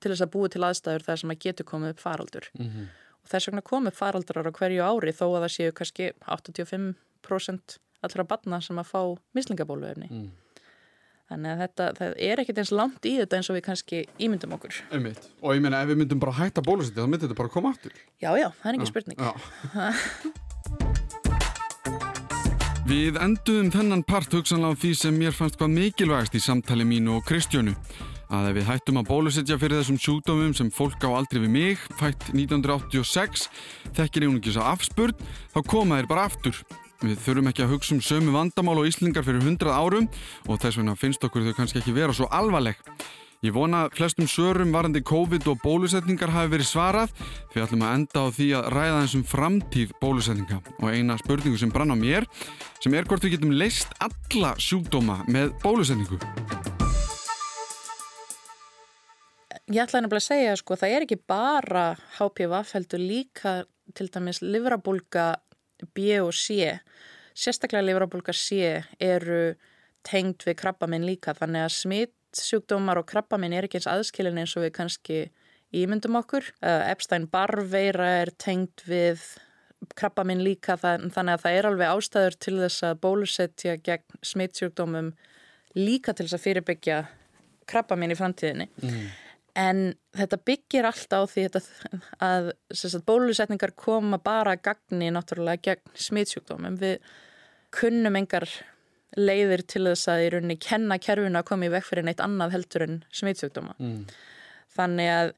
til 0.00 0.12
þess 0.12 0.24
að 0.24 0.32
búi 0.34 0.50
til 0.52 0.64
aðstæður 0.66 1.06
þar 1.06 1.22
sem 1.22 1.32
að 1.34 1.40
getur 1.46 1.68
komið 1.68 1.94
upp 1.94 2.02
faraldur 2.02 2.50
mm 2.56 2.66
-hmm. 2.66 2.90
og 3.22 3.32
þess 3.32 3.48
vegna 3.48 3.62
komið 3.72 3.98
faraldrar 4.00 4.50
á 4.50 4.52
hverju 4.58 4.82
ári 4.84 5.12
þó 5.12 5.26
að 5.28 5.42
það 5.44 5.54
séu 5.56 5.72
kannski 5.72 6.12
85% 6.26 7.78
allra 8.02 8.24
barna 8.24 8.60
sem 8.60 8.78
að 8.78 8.90
fá 8.92 9.02
mislingabóluefni 9.36 10.08
mm. 10.10 10.30
Þannig 11.30 11.52
að 11.52 11.60
þetta, 11.62 11.84
það 11.94 12.14
er 12.26 12.40
ekkert 12.42 12.58
eins 12.58 12.72
langt 12.74 13.06
í 13.06 13.12
þetta 13.20 13.38
eins 13.38 13.48
og 13.52 13.54
við 13.54 13.62
kannski 13.68 13.98
ímyndum 14.18 14.54
okkur. 14.56 14.80
Einmitt. 14.90 15.28
Og 15.44 15.54
ég 15.54 15.62
meina 15.62 15.78
ef 15.84 15.92
við 15.92 16.00
myndum 16.00 16.22
bara 16.24 16.34
hætta 16.40 16.64
bólusetja 16.66 17.04
þá 17.04 17.10
myndir 17.12 17.28
þetta 17.28 17.38
bara 17.38 17.52
koma 17.54 17.70
aftur. 17.70 17.94
Já, 18.18 18.34
já, 18.34 18.48
það 18.58 18.66
er 18.72 18.74
ekki 18.80 18.90
spurning. 18.90 19.18
við 22.90 23.20
enduðum 23.22 23.70
þennan 23.70 24.02
part 24.08 24.34
hugsanlega 24.34 24.74
á 24.74 24.80
því 24.82 24.92
sem 24.98 25.14
mér 25.22 25.34
fannst 25.36 25.60
hvað 25.60 25.70
mikilvægast 25.76 26.34
í 26.34 26.42
samtali 26.42 26.82
mínu 26.88 27.20
og 27.20 27.26
Kristjónu. 27.30 27.76
Að 28.34 28.50
ef 28.50 28.58
við 28.58 28.66
hættum 28.72 28.98
að 28.98 29.08
bólusetja 29.12 29.58
fyrir 29.62 29.78
þessum 29.78 30.02
sjúkdómum 30.02 30.54
sem 30.58 30.74
fólk 30.74 30.98
á 31.06 31.14
aldrei 31.14 31.44
við 31.44 31.54
mig, 31.54 31.78
fætt 32.02 32.32
1986, 32.34 33.46
þekkir 33.94 34.26
ekki 34.26 34.54
svo 34.54 34.66
afspurn, 34.66 35.14
þá 35.54 35.60
koma 35.62 36.02
þeir 36.02 36.10
bara 36.10 36.26
aftur. 36.26 36.58
Við 37.00 37.16
þurfum 37.24 37.48
ekki 37.48 37.64
að 37.64 37.70
hugsa 37.72 37.94
um 37.96 38.02
sömu 38.04 38.32
vandamál 38.34 38.76
og 38.82 38.88
Íslingar 38.90 39.24
fyrir 39.24 39.40
hundrað 39.40 39.72
árum 39.72 40.08
og 40.46 40.58
þess 40.60 40.76
vegna 40.76 40.92
finnst 41.00 41.22
okkur 41.24 41.46
þau 41.46 41.54
kannski 41.56 41.80
ekki 41.80 41.94
vera 41.96 42.12
svo 42.12 42.28
alvarleg. 42.28 42.76
Ég 43.40 43.54
vona 43.56 43.86
að 43.86 43.94
flestum 43.96 44.26
sörum 44.28 44.74
varandi 44.74 45.00
COVID 45.08 45.46
og 45.48 45.62
bólusetningar 45.62 46.28
hafi 46.34 46.50
verið 46.52 46.68
svarað 46.68 47.14
því 47.54 47.62
ætlum 47.64 47.84
að 47.86 47.94
enda 47.96 48.24
á 48.28 48.28
því 48.36 48.48
að 48.58 48.68
ræða 48.74 48.98
þessum 48.98 49.24
framtíð 49.30 49.94
bólusetninga 50.02 50.58
og 50.76 50.88
eina 50.92 51.16
spurningu 51.22 51.56
sem 51.62 51.72
brann 51.72 51.88
á 51.88 51.96
mér 51.96 52.28
sem 52.84 52.92
er 52.92 53.08
hvort 53.08 53.24
við 53.24 53.38
getum 53.38 53.56
leist 53.56 53.96
alla 54.04 54.52
sjúkdóma 54.60 55.22
með 55.24 55.54
bólusetningu. 55.64 56.20
Ég 59.72 59.86
ætla 59.86 60.04
nefnilega 60.04 60.20
að 60.20 60.28
segja 60.28 60.54
sko 60.60 60.76
það 60.76 60.98
er 60.98 61.08
ekki 61.08 61.22
bara 61.32 61.94
HPV 62.18 62.58
heldur 62.74 63.00
líka 63.00 63.62
til 63.96 64.12
dæmis 64.12 64.44
livrabólka 64.44 65.30
B 65.94 66.16
og 66.20 66.32
C 66.36 66.78
sérstaklega 67.36 67.84
livrabólka 67.84 68.34
C 68.36 68.80
eru 69.00 69.54
tengd 70.06 70.46
við 70.46 70.56
krabbaminn 70.60 71.06
líka 71.06 71.34
þannig 71.36 71.66
að 71.66 71.76
smittsjúkdómar 71.76 73.00
og 73.00 73.08
krabbaminn 73.10 73.54
er 73.56 73.68
ekki 73.68 73.80
eins 73.80 73.90
aðskilin 73.90 74.40
eins 74.40 74.56
og 74.56 74.64
við 74.66 74.74
kannski 74.78 75.20
ímyndum 75.76 76.18
okkur. 76.18 76.48
Epstein-Barr-veira 76.64 78.08
er 78.24 78.32
tengd 78.40 78.84
við 78.88 79.22
krabbaminn 79.96 80.42
líka 80.44 80.76
þannig 80.80 81.34
að 81.36 81.44
það 81.44 81.56
er 81.56 81.68
alveg 81.70 81.94
ástæður 81.94 82.38
til 82.44 82.56
þess 82.60 82.86
að 82.90 83.00
bólusetja 83.04 83.76
gegn 83.80 84.20
smittsjúkdómum 84.32 85.14
líka 85.78 86.12
til 86.16 86.26
þess 86.26 86.40
að 86.40 86.46
fyrirbyggja 86.48 87.00
krabbaminn 87.70 88.12
í 88.12 88.18
framtíðinni. 88.18 88.70
Mm 88.82 89.10
en 89.58 89.82
þetta 90.16 90.38
byggir 90.46 90.88
alltaf 90.88 91.26
á 91.26 91.30
því 91.30 91.46
að, 91.48 91.68
að 92.24 92.50
bólusetningar 93.06 93.74
koma 93.78 94.20
bara 94.22 94.56
að 94.56 94.64
gagni 94.70 95.10
náttúrulega 95.14 95.62
gegn 95.70 96.00
smitsjúkdómum. 96.06 96.78
Við 96.80 96.98
kunnum 97.74 98.18
engar 98.18 98.48
leiðir 99.18 99.64
til 99.66 99.84
þess 99.88 100.10
að 100.10 100.24
í 100.24 100.30
rauninni 100.34 100.58
kenna 100.62 100.98
kerfuna 101.02 101.42
að 101.42 101.48
koma 101.50 101.66
í 101.66 101.72
vekk 101.72 101.88
fyrir 101.88 102.06
neitt 102.06 102.22
annað 102.22 102.54
heldur 102.56 102.86
en 102.86 103.00
smitsjúkdóma. 103.14 103.74
Mm. 103.82 104.04
Þannig 104.76 105.12
að 105.16 105.32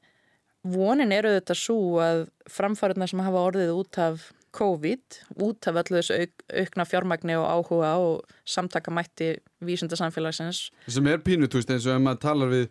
vonin 0.73 1.13
eru 1.15 1.33
þetta 1.33 1.57
svo 1.57 1.99
að 2.03 2.27
framfærarna 2.51 3.09
sem 3.09 3.21
hafa 3.25 3.45
orðið 3.49 3.73
út 3.75 3.99
af 4.01 4.29
COVID, 4.53 5.17
út 5.41 5.67
af 5.67 5.79
öllu 5.81 5.97
þessu 5.97 6.19
auk, 6.21 6.43
aukna 6.61 6.85
fjármagni 6.85 7.35
og 7.39 7.47
áhuga 7.49 7.93
og 7.97 8.35
samtakamætti 8.45 9.31
vísundarsamfélagsins. 9.65 10.67
Sem 10.85 11.09
er 11.09 11.23
pínu, 11.25 11.49
þú 11.49 11.57
veist, 11.57 11.73
eins 11.73 11.87
og 11.89 11.95
ef 11.95 12.03
maður 12.05 12.21
talar 12.27 12.51
við 12.53 12.67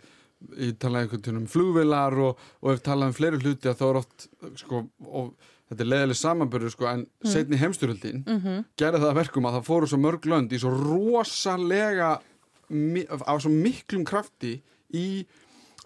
ég 0.58 0.76
talaði 0.82 1.06
einhvern 1.06 1.22
veginn 1.22 1.40
um 1.42 1.48
flugvilar 1.50 2.18
og, 2.26 2.44
og 2.62 2.74
ef 2.74 2.84
talaði 2.84 3.12
um 3.12 3.18
fleiri 3.18 3.40
hluti 3.42 3.70
að 3.70 3.78
þá 3.80 3.84
er 3.88 4.00
oft 4.02 4.26
sko, 4.60 4.82
og 5.08 5.30
þetta 5.70 5.84
er 5.84 5.90
leðileg 5.92 6.20
samanbörður 6.20 6.74
sko, 6.74 6.88
en 6.90 7.06
mm. 7.06 7.30
setni 7.32 7.60
heimstyröldin 7.60 8.24
mm 8.26 8.40
-hmm. 8.40 8.64
gerði 8.76 9.04
það 9.04 9.18
verkum 9.20 9.48
að 9.48 9.56
það 9.58 9.68
fóru 9.70 9.88
svo 9.90 10.00
mörg 10.02 10.28
lönd 10.28 10.52
í 10.52 10.60
svo 10.60 10.74
rosalega 10.74 12.10
á 13.26 13.34
svo 13.40 13.52
miklum 13.52 14.04
krafti 14.04 14.58
í 14.92 15.24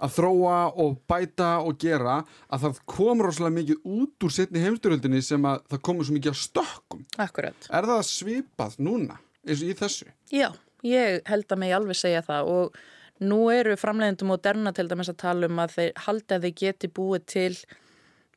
að 0.02 0.12
þróa 0.18 0.56
og 0.82 0.98
bæta 1.08 1.50
og 1.64 1.78
gera 1.80 2.18
að 2.52 2.66
það 2.66 2.80
kom 2.84 3.22
rosalega 3.24 3.56
mikið 3.60 3.86
út 3.96 4.26
úr 4.26 4.34
setni 4.34 4.64
heimstyröldinni 4.64 5.22
sem 5.24 5.48
að 5.48 5.62
það 5.70 5.82
komur 5.88 6.08
svo 6.08 6.16
mikið 6.16 6.34
að 6.34 6.42
stökkum 6.42 7.06
Akkurat. 7.22 7.70
Er 7.70 7.88
það 7.88 8.02
svipað 8.10 8.76
núna 8.78 9.16
eins 9.46 9.62
og 9.62 9.70
í 9.70 9.78
þessu? 9.78 10.10
Já, 10.34 10.50
ég 10.84 11.22
held 11.30 11.48
að 11.48 11.62
mig 11.62 11.72
alveg 11.76 11.98
segja 11.98 12.22
það 12.26 12.52
og 12.52 12.78
Nú 13.24 13.46
eru 13.48 13.76
framleiðendum 13.80 14.28
Moderna 14.28 14.72
til 14.76 14.88
dæmis 14.90 15.08
að 15.12 15.20
tala 15.22 15.48
um 15.48 15.60
að 15.62 15.76
þeir 15.76 16.00
halda 16.06 16.36
að 16.36 16.46
þeir 16.46 16.56
geti 16.60 16.90
búið 16.92 17.28
til 17.32 17.52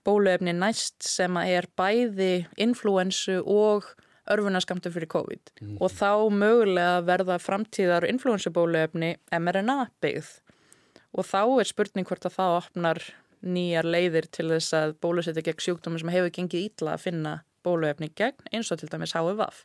bóluefni 0.07 0.53
næst 0.55 1.03
sem 1.03 1.35
að 1.37 1.55
er 1.57 1.67
bæði 1.77 2.33
influensu 2.63 3.41
og 3.43 3.89
örfunaskamtu 4.29 4.91
fyrir 4.93 5.09
COVID 5.11 5.51
mm. 5.59 5.75
og 5.81 5.91
þá 5.91 6.11
mögulega 6.31 7.01
verða 7.07 7.39
framtíðar 7.41 8.07
influensubóluefni 8.07 9.15
mRNA 9.35 9.89
byggð 10.03 10.31
og 11.17 11.25
þá 11.25 11.41
er 11.59 11.69
spurning 11.69 12.07
hvort 12.07 12.27
að 12.29 12.37
það 12.37 12.57
opnar 12.61 13.03
nýjar 13.39 13.87
leiðir 13.87 14.27
til 14.31 14.49
þess 14.51 14.75
að 14.77 14.95
bólusetja 15.03 15.43
gegn 15.45 15.63
sjúkdómi 15.63 16.01
sem 16.01 16.11
hefur 16.13 16.33
gengið 16.35 16.67
ítla 16.67 16.95
að 16.95 17.05
finna 17.07 17.35
bóluefni 17.65 18.11
gegn 18.15 18.51
eins 18.53 18.71
og 18.71 18.81
til 18.81 18.89
dæmis 18.91 19.15
HVF. 19.17 19.63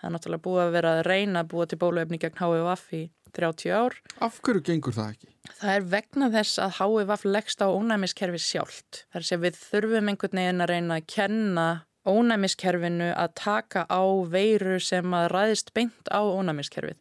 Það 0.00 0.08
er 0.08 0.14
náttúrulega 0.14 0.44
búið 0.44 0.64
að 0.64 0.74
vera 0.74 0.94
að 0.94 1.04
reyna 1.08 1.42
að 1.42 1.50
búa 1.54 1.66
til 1.70 1.80
bóluefni 1.80 2.20
gegn 2.22 2.40
HVF 2.40 2.88
í 2.98 3.02
30 3.36 3.74
ár. 3.74 3.96
Af 4.24 4.40
hverju 4.44 4.64
gengur 4.64 4.96
það 4.96 5.14
ekki? 5.14 5.32
Það 5.58 5.74
er 5.74 5.88
vegna 5.92 6.30
þess 6.32 6.60
að 6.62 6.76
HVF 6.78 7.26
leggst 7.28 7.64
á 7.64 7.68
ónæmiskerfi 7.68 8.40
sjálft. 8.40 9.04
Það 9.12 9.20
er 9.20 9.26
að 9.36 9.44
við 9.44 9.58
þurfum 9.60 10.10
einhvern 10.12 10.40
veginn 10.40 10.64
að 10.64 10.72
reyna 10.72 10.96
að 11.00 11.10
kenna 11.14 11.66
ónæmiskerfinu 12.04 13.10
að 13.16 13.36
taka 13.40 13.84
á 13.88 14.02
veiru 14.28 14.78
sem 14.80 15.16
að 15.16 15.30
ræðist 15.32 15.72
beint 15.76 16.10
á 16.12 16.20
ónæmiskerfið. 16.20 16.98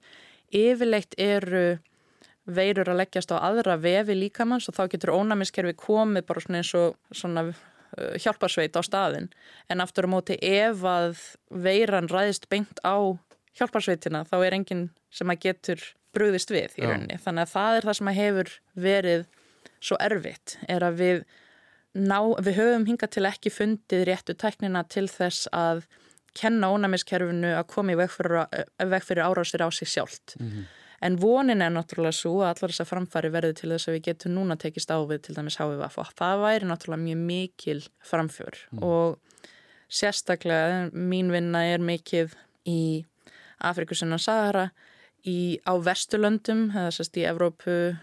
Yfirleitt 0.54 1.18
eru 1.20 1.66
veirur 2.44 2.92
að 2.92 3.00
leggjast 3.02 3.32
á 3.32 3.40
aðra 3.40 3.78
vefi 3.80 4.16
líkamanns 4.18 4.68
og 4.68 4.78
þá 4.78 4.84
getur 4.92 5.14
ónæmiskerfi 5.16 5.76
komið 5.80 6.28
bara 6.28 6.44
svona 6.44 6.60
eins 6.60 6.74
og 6.76 6.98
svona 7.16 7.46
uh, 7.50 8.16
hjálparsveit 8.20 8.76
á 8.76 8.82
staðin. 8.84 9.30
En 9.72 9.84
aftur 9.84 10.08
á 10.08 10.14
móti 10.14 10.38
ef 10.40 10.84
að 10.88 11.20
veiran 11.50 12.12
ræðist 12.12 12.50
beint 12.52 12.84
á 12.84 13.16
hjálparsveitina 13.60 14.26
þá 14.28 14.38
er 14.42 14.58
enginn 14.60 14.88
sem 15.14 15.30
að 15.32 15.44
getur 15.48 15.84
brúðist 16.14 16.54
við 16.54 16.78
í 16.78 16.86
rauninni. 16.86 17.18
Já. 17.18 17.24
Þannig 17.26 17.48
að 17.48 17.54
það 17.54 17.78
er 17.78 17.88
það 17.88 17.98
sem 18.00 18.12
hefur 18.18 18.52
verið 18.86 19.26
svo 19.84 19.98
erfitt, 20.04 20.58
er 20.72 20.86
að 20.88 21.02
við, 21.02 21.24
ná, 21.94 22.20
við 22.40 22.60
höfum 22.60 22.88
hingað 22.88 23.16
til 23.18 23.26
ekki 23.30 23.54
fundið 23.54 24.06
réttu 24.10 24.38
tæknina 24.40 24.86
til 24.88 25.08
þess 25.12 25.50
að 25.52 25.84
kenna 26.38 26.72
ónæmiskerfinu 26.74 27.52
að 27.58 27.68
koma 27.70 27.94
í 27.94 28.00
veg 28.00 28.14
fyrir, 28.14 28.48
veg 28.94 29.06
fyrir 29.06 29.28
árásir 29.28 29.62
á 29.62 29.70
sig 29.70 29.92
sjálft. 29.92 30.38
Mm 30.40 30.50
-hmm. 30.50 30.72
En 31.04 31.18
vonin 31.20 31.62
er 31.62 31.72
náttúrulega 31.74 32.16
svo 32.16 32.38
að 32.40 32.54
allar 32.54 32.72
þess 32.72 32.82
að 32.82 32.92
framfæri 32.92 33.30
verði 33.34 33.54
til 33.54 33.70
þess 33.74 33.90
að 33.90 33.94
við 33.94 34.06
getum 34.08 34.36
núna 34.38 34.56
tekist 34.56 34.92
á 34.92 34.98
við 35.04 35.22
til 35.26 35.36
dæmis 35.36 35.60
HVF 35.60 35.98
og 36.00 36.14
það 36.16 36.44
væri 36.44 36.70
náttúrulega 36.70 37.04
mjög 37.04 37.18
mikil 37.18 37.82
framfjör 38.00 38.56
mm. 38.72 38.84
og 38.84 39.20
sérstaklega 39.90 40.90
mín 40.94 41.32
vinna 41.34 41.66
er 41.66 41.84
mikið 41.84 42.38
í 42.66 43.06
Afrikusunna 43.60 44.18
Sahara, 44.18 44.70
í, 45.28 45.60
á 45.64 45.74
Vesturlöndum, 45.80 46.68
eða 46.72 46.92
sérst 46.96 47.20
í 47.20 47.26
Evrópu, 47.28 47.96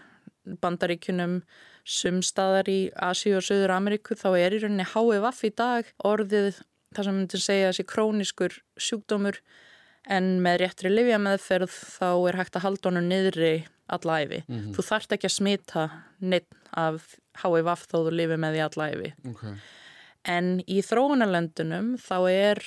Bandaríkunum, 0.61 1.41
sumstaðar 1.87 2.69
í 2.69 2.79
Asíu 3.01 3.37
og 3.39 3.45
Söður 3.45 3.73
Ameríku 3.75 4.15
þá 4.17 4.29
er 4.37 4.55
í 4.55 4.61
rauninni 4.61 4.85
HVF 4.85 5.43
í 5.47 5.51
dag 5.57 5.89
orðið 6.05 6.61
það 6.95 7.07
sem 7.07 7.17
myndir 7.17 7.41
segja 7.41 7.69
þessi 7.71 7.85
króniskur 7.89 8.57
sjúkdómur 8.77 9.39
en 10.11 10.31
með 10.43 10.63
réttri 10.63 10.91
livjameðferð 10.91 11.71
þá 11.71 12.09
er 12.29 12.39
hægt 12.41 12.57
að 12.57 12.65
halda 12.65 12.89
honum 12.89 13.09
niðri 13.09 13.53
allæfi. 13.91 14.43
Mm 14.47 14.57
-hmm. 14.57 14.73
Þú 14.75 14.85
þarft 14.87 15.15
ekki 15.15 15.29
að 15.29 15.37
smita 15.37 15.83
neitt 16.19 16.49
af 16.71 17.17
HIV 17.41 17.67
þó 17.89 17.97
þú 18.05 18.11
lifið 18.11 18.39
með 18.39 18.55
því 18.55 18.61
allæfi. 18.67 19.13
Okay. 19.33 19.57
En 20.25 20.61
í 20.67 20.81
þróunarlöndunum 20.85 21.97
þá 21.97 22.17
er 22.29 22.61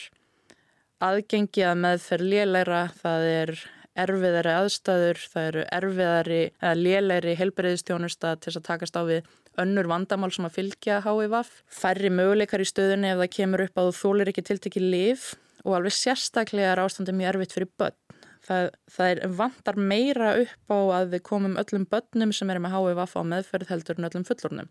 aðgengi 1.04 1.64
að 1.64 1.80
meðferð 1.84 2.30
lélæra, 2.32 2.82
það 3.02 3.22
er 3.22 3.50
erfiðari 3.94 4.52
aðstæður, 4.58 5.20
það 5.30 5.48
eru 5.48 5.64
erfiðari 5.76 6.40
eða 6.58 6.74
lélæri 6.78 7.34
helbriðistjónusta 7.38 8.34
til 8.42 8.54
að 8.56 8.66
takast 8.66 8.98
á 8.98 9.02
við 9.06 9.28
önnur 9.62 9.88
vandamál 9.90 10.32
sem 10.34 10.46
að 10.48 10.56
fylgja 10.58 11.00
HIV. 11.04 11.36
Færri 11.70 12.10
möguleikar 12.10 12.64
í 12.64 12.68
stöðunni 12.68 13.12
ef 13.12 13.20
það 13.22 13.34
kemur 13.36 13.64
upp 13.68 13.78
að 13.80 13.90
þú 13.90 14.00
þólir 14.00 14.32
ekki 14.32 14.46
tiltekki 14.50 14.82
liv 14.82 15.28
og 15.64 15.78
alveg 15.78 15.94
sérstaklega 15.96 16.74
er 16.74 16.82
ástandi 16.82 17.14
mjög 17.14 17.34
erfitt 17.34 17.56
fyrir 17.56 17.70
börn. 17.78 18.00
Það, 18.44 18.66
það 18.92 19.10
er 19.10 19.20
vantar 19.38 19.78
meira 19.80 20.34
upp 20.42 20.74
á 20.74 20.78
að 20.98 21.14
við 21.14 21.22
komum 21.24 21.54
öllum 21.60 21.86
börnum 21.88 22.34
sem 22.36 22.50
eru 22.52 22.60
með 22.60 22.74
HVF 22.76 23.14
á 23.16 23.22
meðferð 23.30 23.70
heldur 23.72 24.00
en 24.00 24.08
öllum 24.10 24.26
fullornum. 24.28 24.68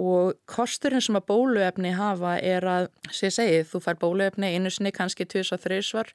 Og 0.00 0.38
kosturinn 0.48 1.04
sem 1.04 1.18
að 1.18 1.26
bóluefni 1.28 1.92
hafa 1.98 2.38
er 2.40 2.64
að, 2.64 2.88
sem 3.10 3.28
ég 3.28 3.34
segi, 3.36 3.58
þú 3.68 3.82
fær 3.84 4.00
bóluefni 4.00 4.54
einu 4.54 4.72
sinni 4.72 4.94
kannski 4.94 5.26
tvis 5.28 5.52
og 5.52 5.60
þreysvar 5.66 6.14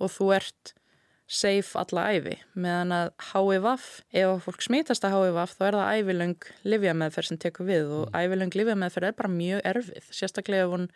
og 0.00 0.14
þú 0.14 0.30
ert 0.38 0.72
safe 1.28 1.76
alla 1.78 2.06
æfi. 2.16 2.38
Meðan 2.56 2.94
að 2.96 3.10
HVF, 3.30 3.86
ef 4.16 4.46
fólk 4.46 4.64
smítast 4.64 5.04
að 5.04 5.16
HVF 5.18 5.54
þá 5.58 5.64
er 5.66 5.76
það 5.78 6.00
ævilöng 6.00 6.48
livjameðferð 6.72 7.28
sem 7.28 7.40
tekur 7.44 7.68
við 7.68 7.94
og 7.98 8.16
ævilöng 8.16 8.56
livjameðferð 8.56 9.10
er 9.10 9.16
bara 9.18 9.32
mjög 9.32 9.64
erfið. 9.68 10.10
Sérstaklega 10.16 10.66
ef 10.66 10.74
hún 10.74 10.88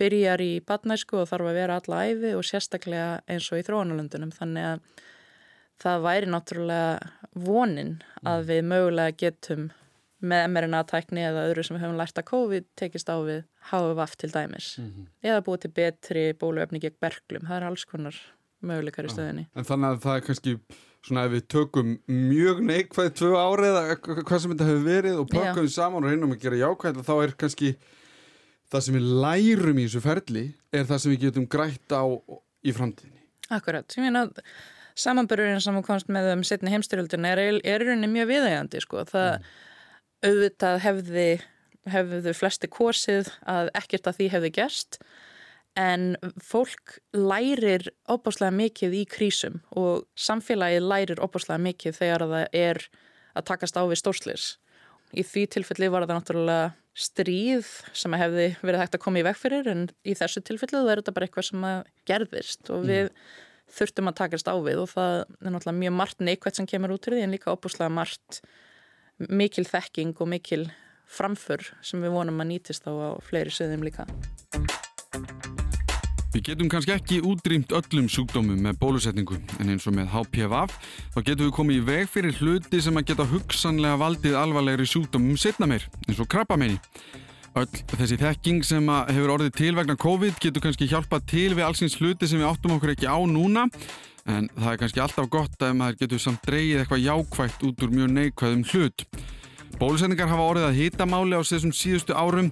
byrjar 0.00 0.42
í 0.42 0.52
badnæsku 0.64 1.18
og 1.20 1.28
þarf 1.30 1.50
að 1.50 1.58
vera 1.58 1.78
alla 1.80 2.02
æfi 2.08 2.34
og 2.38 2.46
sérstaklega 2.46 3.08
eins 3.30 3.50
og 3.52 3.60
í 3.60 3.66
þróunalöndunum 3.66 4.32
þannig 4.34 4.68
að 4.70 5.04
það 5.82 6.04
væri 6.06 6.30
náttúrulega 6.30 7.12
vonin 7.34 7.94
að 8.22 8.38
mm. 8.38 8.48
við 8.50 8.66
mögulega 8.70 9.16
getum 9.18 9.70
með 10.22 10.44
mRNA-tækni 10.52 11.24
eða 11.26 11.48
öðru 11.48 11.64
sem 11.66 11.76
við 11.76 11.82
höfum 11.82 11.98
lært 11.98 12.20
að 12.20 12.28
COVID 12.28 12.68
tekist 12.78 13.10
á 13.10 13.18
við 13.26 13.42
HVF 13.72 14.14
til 14.20 14.30
dæmis 14.30 14.68
mm 14.78 14.86
-hmm. 14.86 15.08
eða 15.26 15.44
búið 15.46 15.60
til 15.64 15.72
betri 15.78 16.22
bóluöfni 16.38 16.78
gegn 16.78 17.00
berglum, 17.00 17.46
það 17.48 17.56
er 17.56 17.66
alls 17.66 17.84
konar 17.84 18.16
möguleikar 18.66 19.08
í 19.08 19.12
stöðinni. 19.12 19.46
En 19.56 19.66
þannig 19.68 19.94
að 19.94 20.02
það 20.04 20.18
er 20.18 20.26
kannski 20.28 20.54
svona 21.02 21.24
ef 21.26 21.32
við 21.34 21.46
tökum 21.50 21.94
mjög 22.06 22.60
neikvæði 22.68 23.14
tvö 23.18 23.32
árið 23.38 23.70
eða 23.70 23.96
hvað 24.02 24.42
sem 24.44 24.52
þetta 24.52 24.68
hefur 24.68 24.84
verið 24.86 25.22
og 25.22 25.32
við 25.58 25.72
saman 25.74 26.04
og 26.04 26.12
reynum 26.12 26.34
að 26.36 26.44
gera 26.44 26.60
jákvæði 26.60 27.06
þá 27.08 27.14
er 27.16 27.34
kannski 27.42 27.72
það 28.72 28.84
sem 28.86 28.98
við 28.98 29.08
lærum 29.24 29.80
í 29.80 29.88
þessu 29.88 30.04
ferli 30.04 30.44
er 30.72 30.86
það 30.88 31.02
sem 31.02 31.14
við 31.14 31.24
getum 31.26 31.48
grætt 31.50 31.96
á 31.96 32.04
í 32.62 32.74
framtíðinni. 32.76 33.24
Akkurat, 33.52 33.96
ég 33.98 34.06
meina 34.06 34.28
samanbörurinn 34.94 35.60
sem 35.64 35.80
komst 35.84 36.10
með 36.12 36.30
um 36.36 36.44
setni 36.46 36.72
heimstyrjöldin 36.72 37.26
er, 37.26 37.40
er 37.64 37.82
rauninni 37.82 38.10
mjög 38.12 38.30
viðægandi 38.30 38.82
sko. 38.84 39.02
það 39.08 39.32
mm. 39.32 39.50
auðvitað 40.28 40.78
hefði 40.86 41.26
hefðu 41.90 42.34
flesti 42.36 42.70
korsið 42.70 43.30
að 43.48 43.70
ekkert 43.78 44.08
að 44.08 44.18
því 44.18 44.28
hefði 44.36 44.50
gerst 44.58 44.98
en 45.78 46.16
fólk 46.44 46.98
lærir 47.16 47.88
óbáslega 48.10 48.52
mikið 48.52 48.98
í 48.98 49.04
krísum 49.08 49.62
og 49.72 50.04
samfélagið 50.18 50.88
lærir 50.88 51.22
óbáslega 51.22 51.62
mikið 51.64 51.96
þegar 51.96 52.26
það 52.28 52.58
er 52.60 52.82
að 53.32 53.46
takast 53.48 53.78
á 53.80 53.82
við 53.88 54.02
stórslis 54.02 54.50
Í 55.12 55.24
því 55.28 55.44
tilfelli 55.52 55.90
var 55.92 56.06
það 56.06 56.18
náttúrulega 56.18 56.68
stríð 56.96 57.68
sem 57.96 58.14
hefði 58.16 58.46
verið 58.64 58.82
hægt 58.82 58.96
að 58.96 59.02
koma 59.04 59.20
í 59.20 59.24
veg 59.26 59.38
fyrir 59.40 59.68
en 59.68 59.86
í 60.08 60.14
þessu 60.16 60.42
tilfelli 60.44 60.80
það 60.80 60.92
er 60.92 61.02
þetta 61.02 61.14
bara 61.16 61.28
eitthvað 61.28 61.48
sem 61.48 61.66
gerðist 62.08 62.72
og 62.72 62.86
við 62.88 63.06
mm. 63.06 63.32
þurftum 63.78 64.12
að 64.12 64.18
takast 64.20 64.48
á 64.48 64.56
við 64.64 64.82
og 64.84 64.92
það 64.92 65.16
er 65.20 65.54
náttúrulega 65.54 65.80
mjög 65.80 65.96
margt 66.00 66.24
neikvægt 66.24 66.60
sem 66.60 66.68
kemur 66.68 66.94
út 66.96 67.08
í 67.08 67.14
því 67.14 67.24
en 67.26 67.34
líka 67.36 67.52
óbúslega 67.52 67.92
margt 67.92 68.40
mikil 69.28 69.66
þekking 69.68 70.16
og 70.16 70.32
mikil 70.32 70.62
framför 71.12 71.64
sem 71.84 72.00
við 72.00 72.16
vonum 72.16 72.40
að 72.40 72.54
nýtist 72.54 72.88
á, 72.88 72.92
á 72.92 73.10
fleiri 73.24 73.52
söðum 73.52 73.84
líka. 73.84 74.08
Við 76.32 76.46
getum 76.46 76.68
kannski 76.72 76.94
ekki 76.94 77.18
útrýmt 77.28 77.74
öllum 77.76 78.06
sjúkdómum 78.08 78.56
með 78.64 78.78
bólusetningu 78.80 79.36
en 79.60 79.68
eins 79.68 79.84
og 79.84 79.92
með 79.92 80.14
HPV 80.14 80.60
þá 81.12 81.18
getum 81.26 81.44
við 81.44 81.50
komið 81.58 81.76
í 81.76 81.82
veg 81.90 82.06
fyrir 82.08 82.38
hluti 82.38 82.78
sem 82.80 82.96
að 82.96 83.10
geta 83.10 83.26
hugsanlega 83.28 83.98
valdið 84.00 84.38
alvarlegri 84.40 84.86
sjúkdómum 84.88 85.36
setna 85.36 85.68
meir 85.68 85.84
eins 86.06 86.22
og 86.24 86.30
krabbameini. 86.32 86.78
Öll 87.60 87.68
þessi 87.98 88.16
þekking 88.16 88.64
sem 88.64 88.88
hefur 88.88 89.34
orðið 89.34 89.58
til 89.60 89.74
vegna 89.76 89.98
COVID 90.00 90.40
getur 90.40 90.64
kannski 90.64 90.88
hjálpað 90.88 91.28
til 91.34 91.50
við 91.52 91.66
allsins 91.66 91.98
hluti 92.00 92.30
sem 92.30 92.40
við 92.40 92.48
áttum 92.48 92.78
okkur 92.78 92.94
ekki 92.94 93.12
á 93.12 93.20
núna 93.28 93.66
en 94.24 94.48
það 94.56 94.70
er 94.72 94.80
kannski 94.80 95.04
alltaf 95.04 95.28
gott 95.36 95.60
að 95.60 95.76
maður 95.82 96.00
getur 96.06 96.22
samt 96.24 96.48
dreyið 96.48 96.80
eitthvað 96.80 97.04
jákvægt 97.10 97.66
út 97.68 97.84
úr 97.84 97.92
mjög 97.92 98.16
neikvæðum 98.16 98.64
hlut. 98.72 99.04
Bólusetningar 99.76 100.32
hafa 100.32 100.48
orðið 100.48 100.70
að 100.70 100.80
hýtamáli 100.80 101.36
á 101.36 101.44
þessum 101.44 101.76
síðustu 101.76 102.16
árum 102.16 102.48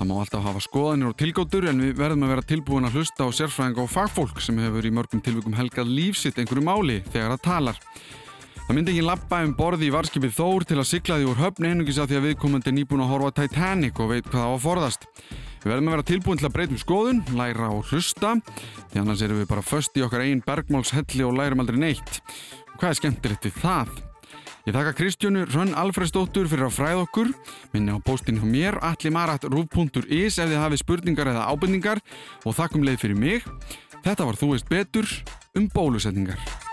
Það 0.00 0.08
má 0.08 0.14
alltaf 0.16 0.44
hafa 0.46 0.60
skoðanir 0.64 1.10
og 1.10 1.16
tilgóttur 1.20 1.66
en 1.68 1.82
við 1.84 1.98
verðum 1.98 2.22
að 2.24 2.30
vera 2.32 2.44
tilbúin 2.48 2.88
að 2.88 2.94
hlusta 2.96 3.26
á 3.28 3.36
sérfræðing 3.36 3.82
og 3.82 3.90
fagfólk 3.92 4.40
sem 4.40 4.56
hefur 4.56 4.88
í 4.88 4.92
mörgum 4.96 5.20
tilvíkum 5.20 5.58
helgað 5.58 5.92
lífsitt 5.92 6.40
einhverju 6.40 6.64
máli 6.64 6.96
þegar 7.12 7.34
það 7.34 7.42
talar. 7.44 7.82
Það 8.64 8.78
myndi 8.78 8.94
ekki 8.94 9.04
lappa 9.04 9.42
um 9.44 9.52
borði 9.58 9.90
í 9.90 9.92
varskipið 9.92 10.34
Þór 10.38 10.66
til 10.70 10.80
að 10.80 10.88
sigla 10.88 11.20
því 11.20 11.28
úr 11.28 11.42
höfn 11.42 11.68
einungis 11.68 12.00
að 12.00 12.14
því 12.14 12.16
að 12.16 12.26
viðkomandi 12.30 12.72
er 12.72 12.76
nýbúin 12.78 13.04
að 13.04 13.12
horfa 13.12 13.36
Titanic 13.42 14.00
og 14.00 14.12
veit 14.14 14.24
hvað 14.24 14.40
það 14.40 14.48
á 14.48 14.54
að 14.56 14.64
forðast. 14.64 15.08
Við 15.60 15.72
verðum 15.74 15.90
að 15.90 15.96
vera 15.98 16.10
tilbúin 16.14 16.40
til 16.40 16.48
að 16.48 16.54
breytum 16.56 16.80
skoðun, 16.80 17.24
læra 17.36 17.68
og 17.68 17.90
hlusta, 17.92 18.36
því 18.94 19.02
annars 19.02 19.24
erum 19.26 19.42
við 19.42 19.50
bara 19.52 19.66
först 19.68 20.00
í 20.00 20.06
okkar 20.06 20.24
einn 20.24 20.40
bergmálshelli 20.46 21.28
og 21.28 21.36
lærum 21.36 21.60
aldrei 21.60 21.82
neitt. 21.82 22.22
Hvað 22.78 22.94
er 22.94 23.02
skemmtilegt 23.02 23.50
við 23.50 23.60
það? 23.60 23.98
Ég 24.70 24.76
þakka 24.76 24.92
Kristjónu 24.94 25.40
Rönn 25.50 25.72
Alfredsdóttur 25.74 26.46
fyrir 26.46 26.68
að 26.68 26.76
fræða 26.76 27.00
okkur. 27.02 27.32
Minni 27.72 27.90
á 27.90 27.98
póstinu 28.06 28.46
mér, 28.46 28.78
allimarat.ruf.is 28.86 30.38
ef 30.38 30.46
þið 30.46 30.56
hafið 30.62 30.82
spurningar 30.84 31.32
eða 31.32 31.48
ábyrningar 31.50 32.04
og 32.46 32.54
þakkum 32.54 32.86
leið 32.86 33.02
fyrir 33.02 33.18
mig. 33.18 33.52
Þetta 34.06 34.30
var 34.30 34.38
Þú 34.38 34.54
veist 34.54 34.70
betur 34.70 35.10
um 35.58 35.66
bólusetningar. 35.74 36.69